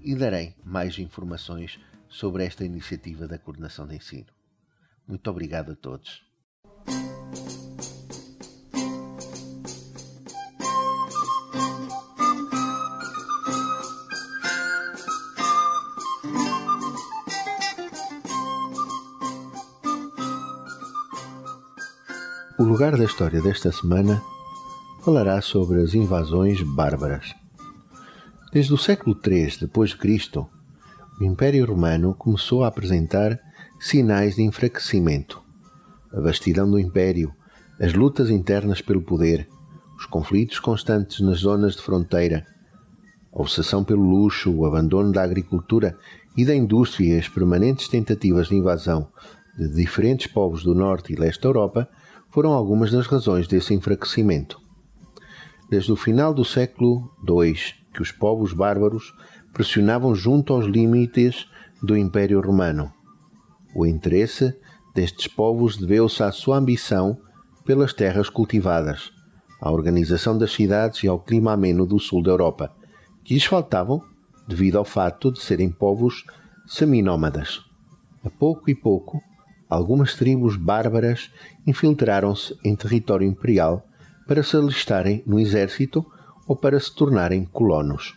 e 0.00 0.14
darei 0.14 0.54
mais 0.62 0.98
informações 0.98 1.80
sobre 2.08 2.44
esta 2.44 2.64
iniciativa 2.64 3.26
da 3.26 3.38
coordenação 3.38 3.86
de 3.86 3.96
ensino. 3.96 4.26
Muito 5.06 5.28
obrigado 5.30 5.72
a 5.72 5.76
todos. 5.76 6.24
O 22.58 22.64
lugar 22.64 22.96
da 22.96 23.04
história 23.04 23.42
desta 23.42 23.70
semana 23.70 24.22
falará 25.04 25.42
sobre 25.42 25.82
as 25.82 25.92
invasões 25.92 26.62
bárbaras. 26.62 27.34
Desde 28.50 28.72
o 28.72 28.78
século 28.78 29.14
III 29.14 29.68
Cristo, 29.98 30.48
o 31.20 31.24
Império 31.24 31.66
Romano 31.66 32.14
começou 32.14 32.64
a 32.64 32.68
apresentar 32.68 33.38
sinais 33.78 34.36
de 34.36 34.42
enfraquecimento. 34.42 35.42
A 36.10 36.18
vastidão 36.18 36.70
do 36.70 36.80
império, 36.80 37.30
as 37.78 37.92
lutas 37.92 38.30
internas 38.30 38.80
pelo 38.80 39.02
poder, 39.02 39.46
os 39.94 40.06
conflitos 40.06 40.58
constantes 40.58 41.20
nas 41.20 41.40
zonas 41.40 41.76
de 41.76 41.82
fronteira, 41.82 42.46
a 43.34 43.38
obsessão 43.42 43.84
pelo 43.84 44.02
luxo, 44.02 44.50
o 44.50 44.64
abandono 44.64 45.12
da 45.12 45.22
agricultura 45.22 45.94
e 46.34 46.42
da 46.42 46.54
indústria 46.54 47.16
e 47.16 47.18
as 47.18 47.28
permanentes 47.28 47.86
tentativas 47.86 48.48
de 48.48 48.54
invasão 48.54 49.08
de 49.58 49.68
diferentes 49.68 50.26
povos 50.26 50.62
do 50.62 50.74
norte 50.74 51.12
e 51.12 51.16
leste 51.16 51.42
da 51.42 51.50
Europa 51.50 51.86
foram 52.36 52.52
algumas 52.52 52.90
das 52.90 53.06
razões 53.06 53.48
desse 53.48 53.72
enfraquecimento. 53.72 54.60
Desde 55.70 55.90
o 55.90 55.96
final 55.96 56.34
do 56.34 56.44
século 56.44 57.10
II, 57.26 57.54
que 57.94 58.02
os 58.02 58.12
povos 58.12 58.52
bárbaros 58.52 59.14
pressionavam 59.54 60.14
junto 60.14 60.52
aos 60.52 60.66
limites 60.66 61.48
do 61.82 61.96
Império 61.96 62.38
Romano. 62.42 62.92
O 63.74 63.86
interesse 63.86 64.54
destes 64.94 65.26
povos 65.26 65.78
deveu-se 65.78 66.22
à 66.22 66.30
sua 66.30 66.58
ambição 66.58 67.16
pelas 67.64 67.94
terras 67.94 68.28
cultivadas, 68.28 69.10
à 69.58 69.72
organização 69.72 70.36
das 70.36 70.52
cidades 70.52 71.02
e 71.04 71.08
ao 71.08 71.18
clima 71.18 71.54
ameno 71.54 71.86
do 71.86 71.98
sul 71.98 72.22
da 72.22 72.32
Europa, 72.32 72.70
que 73.24 73.32
lhes 73.32 73.46
faltavam 73.46 74.02
devido 74.46 74.76
ao 74.76 74.84
fato 74.84 75.32
de 75.32 75.40
serem 75.40 75.70
povos 75.70 76.22
seminômadas. 76.66 77.62
A 78.22 78.28
pouco 78.28 78.68
e 78.68 78.74
pouco, 78.74 79.22
algumas 79.68 80.14
tribos 80.14 80.56
bárbaras 80.56 81.30
infiltraram-se 81.66 82.56
em 82.64 82.74
território 82.74 83.26
imperial 83.26 83.86
para 84.26 84.42
se 84.42 84.56
alistarem 84.56 85.22
no 85.26 85.38
exército 85.38 86.04
ou 86.46 86.56
para 86.56 86.78
se 86.78 86.94
tornarem 86.94 87.44
colonos. 87.44 88.14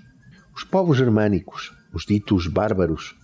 Os 0.56 0.64
povos 0.64 0.98
germânicos, 0.98 1.72
os 1.94 2.06
ditos 2.06 2.48
bárbaros, 2.48 3.16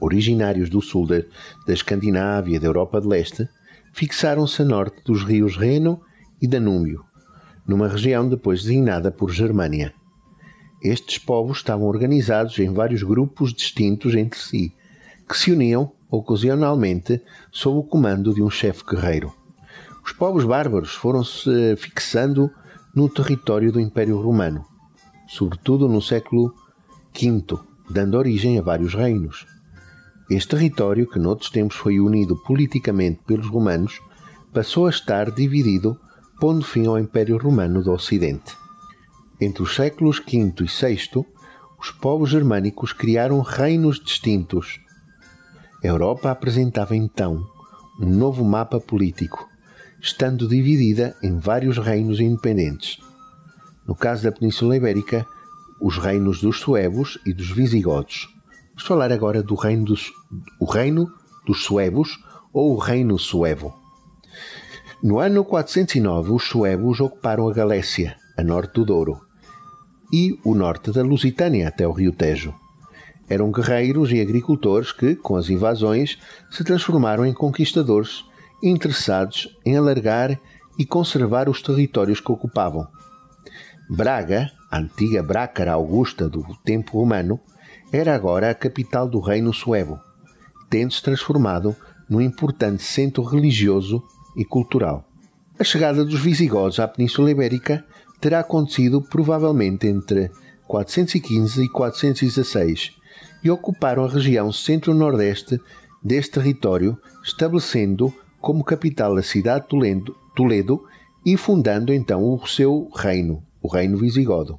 originários 0.00 0.68
do 0.68 0.80
sul 0.80 1.06
da, 1.06 1.20
da 1.66 1.72
Escandinávia 1.72 2.56
e 2.56 2.58
da 2.58 2.66
Europa 2.66 3.00
de 3.00 3.08
Leste, 3.08 3.48
fixaram-se 3.92 4.62
a 4.62 4.64
norte 4.64 5.02
dos 5.04 5.24
rios 5.24 5.56
Reno 5.56 6.00
e 6.40 6.48
Danúbio, 6.48 7.04
numa 7.66 7.88
região 7.88 8.28
depois 8.28 8.62
designada 8.62 9.10
por 9.10 9.30
Germânia. 9.30 9.94
Estes 10.82 11.16
povos 11.16 11.58
estavam 11.58 11.86
organizados 11.86 12.58
em 12.58 12.72
vários 12.72 13.02
grupos 13.02 13.54
distintos 13.54 14.14
entre 14.14 14.38
si, 14.38 14.74
que 15.26 15.36
se 15.36 15.50
uniam 15.50 15.92
ocasionalmente 16.18 17.22
sob 17.50 17.78
o 17.78 17.82
comando 17.82 18.34
de 18.34 18.42
um 18.42 18.50
chefe 18.50 18.84
guerreiro. 18.84 19.32
Os 20.04 20.12
povos 20.12 20.44
bárbaros 20.44 20.94
foram-se 20.94 21.76
fixando 21.76 22.50
no 22.94 23.08
território 23.08 23.72
do 23.72 23.80
Império 23.80 24.20
Romano, 24.20 24.64
sobretudo 25.26 25.88
no 25.88 26.00
século 26.00 26.54
V, 27.12 27.58
dando 27.90 28.18
origem 28.18 28.58
a 28.58 28.62
vários 28.62 28.94
reinos. 28.94 29.46
Este 30.30 30.50
território, 30.50 31.08
que 31.08 31.18
noutros 31.18 31.50
tempos 31.50 31.76
foi 31.76 32.00
unido 32.00 32.36
politicamente 32.44 33.20
pelos 33.26 33.46
romanos, 33.46 34.00
passou 34.52 34.86
a 34.86 34.90
estar 34.90 35.30
dividido, 35.30 35.98
pondo 36.40 36.64
fim 36.64 36.86
ao 36.86 36.98
Império 36.98 37.36
Romano 37.36 37.82
do 37.82 37.92
Ocidente. 37.92 38.56
Entre 39.40 39.62
os 39.62 39.74
séculos 39.74 40.20
V 40.20 40.54
e 40.60 40.64
VI, 40.64 41.26
os 41.78 41.90
povos 41.90 42.30
germânicos 42.30 42.92
criaram 42.92 43.40
reinos 43.40 43.98
distintos. 43.98 44.80
A 45.84 45.86
Europa 45.86 46.30
apresentava 46.30 46.96
então 46.96 47.46
um 48.00 48.08
novo 48.08 48.42
mapa 48.42 48.80
político, 48.80 49.46
estando 50.00 50.48
dividida 50.48 51.14
em 51.22 51.38
vários 51.38 51.76
reinos 51.76 52.20
independentes. 52.20 52.96
No 53.86 53.94
caso 53.94 54.22
da 54.22 54.32
Península 54.32 54.78
Ibérica, 54.78 55.26
os 55.78 55.98
reinos 55.98 56.40
dos 56.40 56.58
suevos 56.58 57.18
e 57.26 57.34
dos 57.34 57.50
visigodos. 57.50 58.26
Vamos 58.68 58.88
falar 58.88 59.12
agora 59.12 59.42
do 59.42 59.54
reino 59.54 59.84
dos, 59.84 60.10
o 60.58 60.64
reino 60.64 61.06
dos 61.46 61.62
suevos 61.64 62.18
ou 62.50 62.74
o 62.74 62.78
reino 62.78 63.18
suevo. 63.18 63.74
No 65.02 65.18
ano 65.18 65.44
409, 65.44 66.32
os 66.32 66.44
suevos 66.44 66.98
ocuparam 66.98 67.46
a 67.46 67.52
Galécia, 67.52 68.16
a 68.38 68.42
norte 68.42 68.72
do 68.72 68.86
Douro, 68.86 69.20
e 70.10 70.40
o 70.44 70.54
norte 70.54 70.90
da 70.92 71.02
Lusitânia 71.02 71.68
até 71.68 71.86
o 71.86 71.92
rio 71.92 72.12
Tejo. 72.12 72.54
Eram 73.28 73.50
guerreiros 73.50 74.12
e 74.12 74.20
agricultores 74.20 74.92
que, 74.92 75.16
com 75.16 75.36
as 75.36 75.48
invasões, 75.48 76.18
se 76.50 76.62
transformaram 76.62 77.24
em 77.24 77.32
conquistadores 77.32 78.24
interessados 78.62 79.56
em 79.64 79.76
alargar 79.76 80.38
e 80.78 80.84
conservar 80.84 81.48
os 81.48 81.62
territórios 81.62 82.20
que 82.20 82.32
ocupavam. 82.32 82.86
Braga, 83.88 84.50
a 84.70 84.78
antiga 84.78 85.22
Brácara 85.22 85.72
Augusta 85.72 86.28
do 86.28 86.42
tempo 86.64 86.98
romano, 86.98 87.38
era 87.92 88.14
agora 88.14 88.50
a 88.50 88.54
capital 88.54 89.08
do 89.08 89.20
reino 89.20 89.52
suevo, 89.52 90.00
tendo-se 90.68 91.02
transformado 91.02 91.76
num 92.08 92.20
importante 92.20 92.82
centro 92.82 93.22
religioso 93.22 94.02
e 94.36 94.44
cultural. 94.44 95.08
A 95.58 95.64
chegada 95.64 96.04
dos 96.04 96.20
visigodos 96.20 96.80
à 96.80 96.88
Península 96.88 97.30
Ibérica 97.30 97.84
terá 98.20 98.40
acontecido 98.40 99.00
provavelmente 99.00 99.86
entre 99.86 100.30
415 100.66 101.62
e 101.62 101.68
416 101.68 103.03
e 103.44 103.50
ocuparam 103.50 104.04
a 104.04 104.08
região 104.08 104.50
centro-nordeste 104.50 105.60
deste 106.02 106.32
território, 106.32 106.98
estabelecendo 107.22 108.12
como 108.40 108.64
capital 108.64 109.16
a 109.16 109.22
cidade 109.22 109.66
de 109.70 110.12
Toledo 110.34 110.82
e 111.24 111.36
fundando 111.36 111.92
então 111.92 112.22
o 112.24 112.46
seu 112.46 112.90
reino, 112.96 113.42
o 113.62 113.68
reino 113.68 113.96
visigodo. 113.96 114.58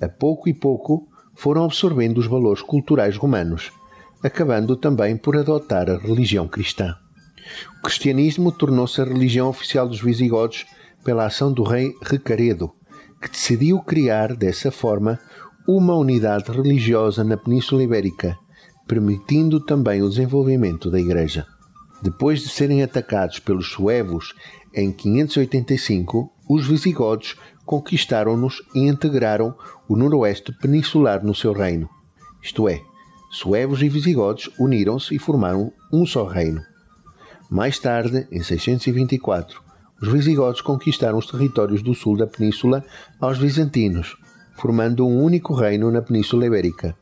A 0.00 0.08
pouco 0.08 0.48
e 0.48 0.54
pouco 0.54 1.08
foram 1.34 1.64
absorvendo 1.64 2.18
os 2.18 2.26
valores 2.26 2.62
culturais 2.62 3.16
romanos, 3.16 3.70
acabando 4.22 4.76
também 4.76 5.16
por 5.16 5.36
adotar 5.36 5.90
a 5.90 5.98
religião 5.98 6.46
cristã. 6.46 6.94
O 7.78 7.82
cristianismo 7.82 8.52
tornou-se 8.52 9.00
a 9.00 9.04
religião 9.04 9.48
oficial 9.48 9.88
dos 9.88 10.00
visigodos 10.00 10.66
pela 11.04 11.26
ação 11.26 11.52
do 11.52 11.62
rei 11.62 11.92
Recaredo, 12.02 12.72
que 13.20 13.30
decidiu 13.30 13.80
criar, 13.80 14.34
dessa 14.34 14.70
forma, 14.70 15.18
uma 15.70 15.94
unidade 15.94 16.50
religiosa 16.50 17.22
na 17.22 17.36
Península 17.36 17.82
Ibérica, 17.82 18.38
permitindo 18.86 19.60
também 19.60 20.00
o 20.00 20.08
desenvolvimento 20.08 20.90
da 20.90 20.98
Igreja. 20.98 21.46
Depois 22.02 22.40
de 22.40 22.48
serem 22.48 22.82
atacados 22.82 23.38
pelos 23.38 23.70
suevos 23.70 24.34
em 24.74 24.90
585, 24.90 26.32
os 26.48 26.66
visigodos 26.66 27.36
conquistaram-nos 27.66 28.62
e 28.74 28.88
integraram 28.88 29.54
o 29.86 29.94
noroeste 29.94 30.52
peninsular 30.52 31.22
no 31.22 31.34
seu 31.34 31.52
reino. 31.52 31.86
Isto 32.42 32.66
é, 32.66 32.80
suevos 33.30 33.82
e 33.82 33.90
visigodos 33.90 34.48
uniram-se 34.58 35.14
e 35.14 35.18
formaram 35.18 35.70
um 35.92 36.06
só 36.06 36.24
reino. 36.24 36.62
Mais 37.50 37.78
tarde, 37.78 38.26
em 38.32 38.42
624, 38.42 39.60
os 40.00 40.08
visigodos 40.08 40.62
conquistaram 40.62 41.18
os 41.18 41.26
territórios 41.26 41.82
do 41.82 41.94
sul 41.94 42.16
da 42.16 42.26
península 42.26 42.82
aos 43.20 43.36
bizantinos, 43.36 44.16
formando 44.58 45.06
um 45.06 45.22
único 45.22 45.54
reino 45.54 45.90
na 45.90 46.02
Península 46.02 46.46
Ibérica. 46.46 46.96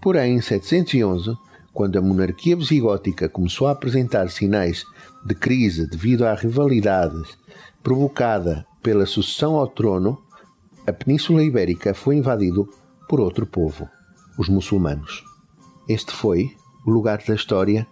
Porém, 0.00 0.36
em 0.36 0.40
711, 0.40 1.34
quando 1.72 1.98
a 1.98 2.02
monarquia 2.02 2.54
visigótica 2.54 3.28
começou 3.28 3.66
a 3.66 3.70
apresentar 3.70 4.28
sinais 4.28 4.84
de 5.24 5.34
crise 5.34 5.88
devido 5.88 6.26
à 6.26 6.34
rivalidade 6.34 7.22
provocada 7.82 8.66
pela 8.82 9.06
sucessão 9.06 9.56
ao 9.56 9.66
trono, 9.66 10.22
a 10.86 10.92
Península 10.92 11.42
Ibérica 11.42 11.94
foi 11.94 12.16
invadida 12.16 12.62
por 13.08 13.18
outro 13.18 13.46
povo, 13.46 13.88
os 14.38 14.48
muçulmanos. 14.48 15.24
Este 15.88 16.12
foi 16.12 16.54
o 16.86 16.90
lugar 16.90 17.22
da 17.26 17.34
história 17.34 17.86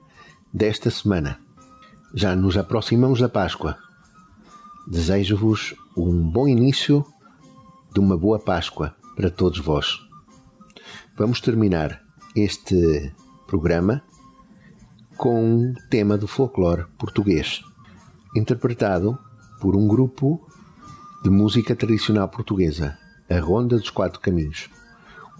desta 0.53 0.91
semana. 0.91 1.39
Já 2.14 2.37
nos 2.37 2.59
aproximamos 2.59 3.20
da 3.20 3.29
Páscoa. 3.29 3.79
Desejo-vos 4.87 5.74
um 5.97 6.31
bom 6.31 6.47
início 6.47 7.05
de 7.97 8.01
uma 8.01 8.14
boa 8.14 8.38
Páscoa 8.38 8.94
para 9.16 9.30
todos 9.30 9.59
vós. 9.59 10.07
Vamos 11.16 11.40
terminar 11.40 12.03
este 12.36 13.11
programa 13.47 14.03
com 15.16 15.42
um 15.42 15.74
tema 15.88 16.18
do 16.18 16.28
folclore 16.28 16.84
português, 16.99 17.62
interpretado 18.36 19.18
por 19.62 19.74
um 19.74 19.88
grupo 19.88 20.47
de 21.24 21.30
música 21.30 21.74
tradicional 21.74 22.28
portuguesa, 22.28 22.99
a 23.30 23.40
Ronda 23.40 23.78
dos 23.78 23.88
Quatro 23.88 24.20
Caminhos. 24.20 24.68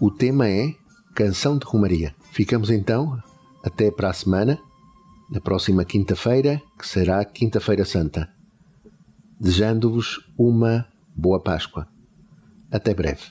O 0.01 0.09
tema 0.09 0.49
é 0.49 0.73
Canção 1.13 1.59
de 1.59 1.65
Romaria. 1.67 2.15
Ficamos 2.31 2.71
então 2.71 3.21
até 3.63 3.91
para 3.91 4.09
a 4.09 4.13
semana, 4.13 4.57
na 5.29 5.39
próxima 5.39 5.85
quinta-feira, 5.85 6.59
que 6.75 6.87
será 6.87 7.23
Quinta-feira 7.23 7.85
Santa 7.85 8.27
desejando-vos 9.39 10.27
uma 10.35 10.87
boa 11.15 11.39
Páscoa. 11.39 11.87
Até 12.71 12.93
breve. 12.93 13.21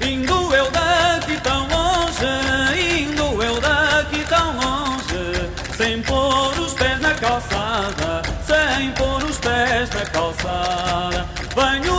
Indo 0.00 0.54
eu 0.54 0.70
daqui 0.70 1.40
tão 1.42 1.66
longe, 1.68 3.02
indo 3.02 3.42
eu 3.42 3.60
daqui 3.60 4.24
tão 4.28 4.56
longe, 4.56 5.50
sem 5.76 6.02
pôr 6.02 6.58
os 6.60 6.72
pés 6.74 7.00
na 7.00 7.14
calçada, 7.14 8.22
sem 8.46 8.90
pôr 8.92 9.22
os 9.24 9.38
pés 9.38 9.90
na 9.90 10.06
calçada, 10.06 11.26
venho 11.54 11.95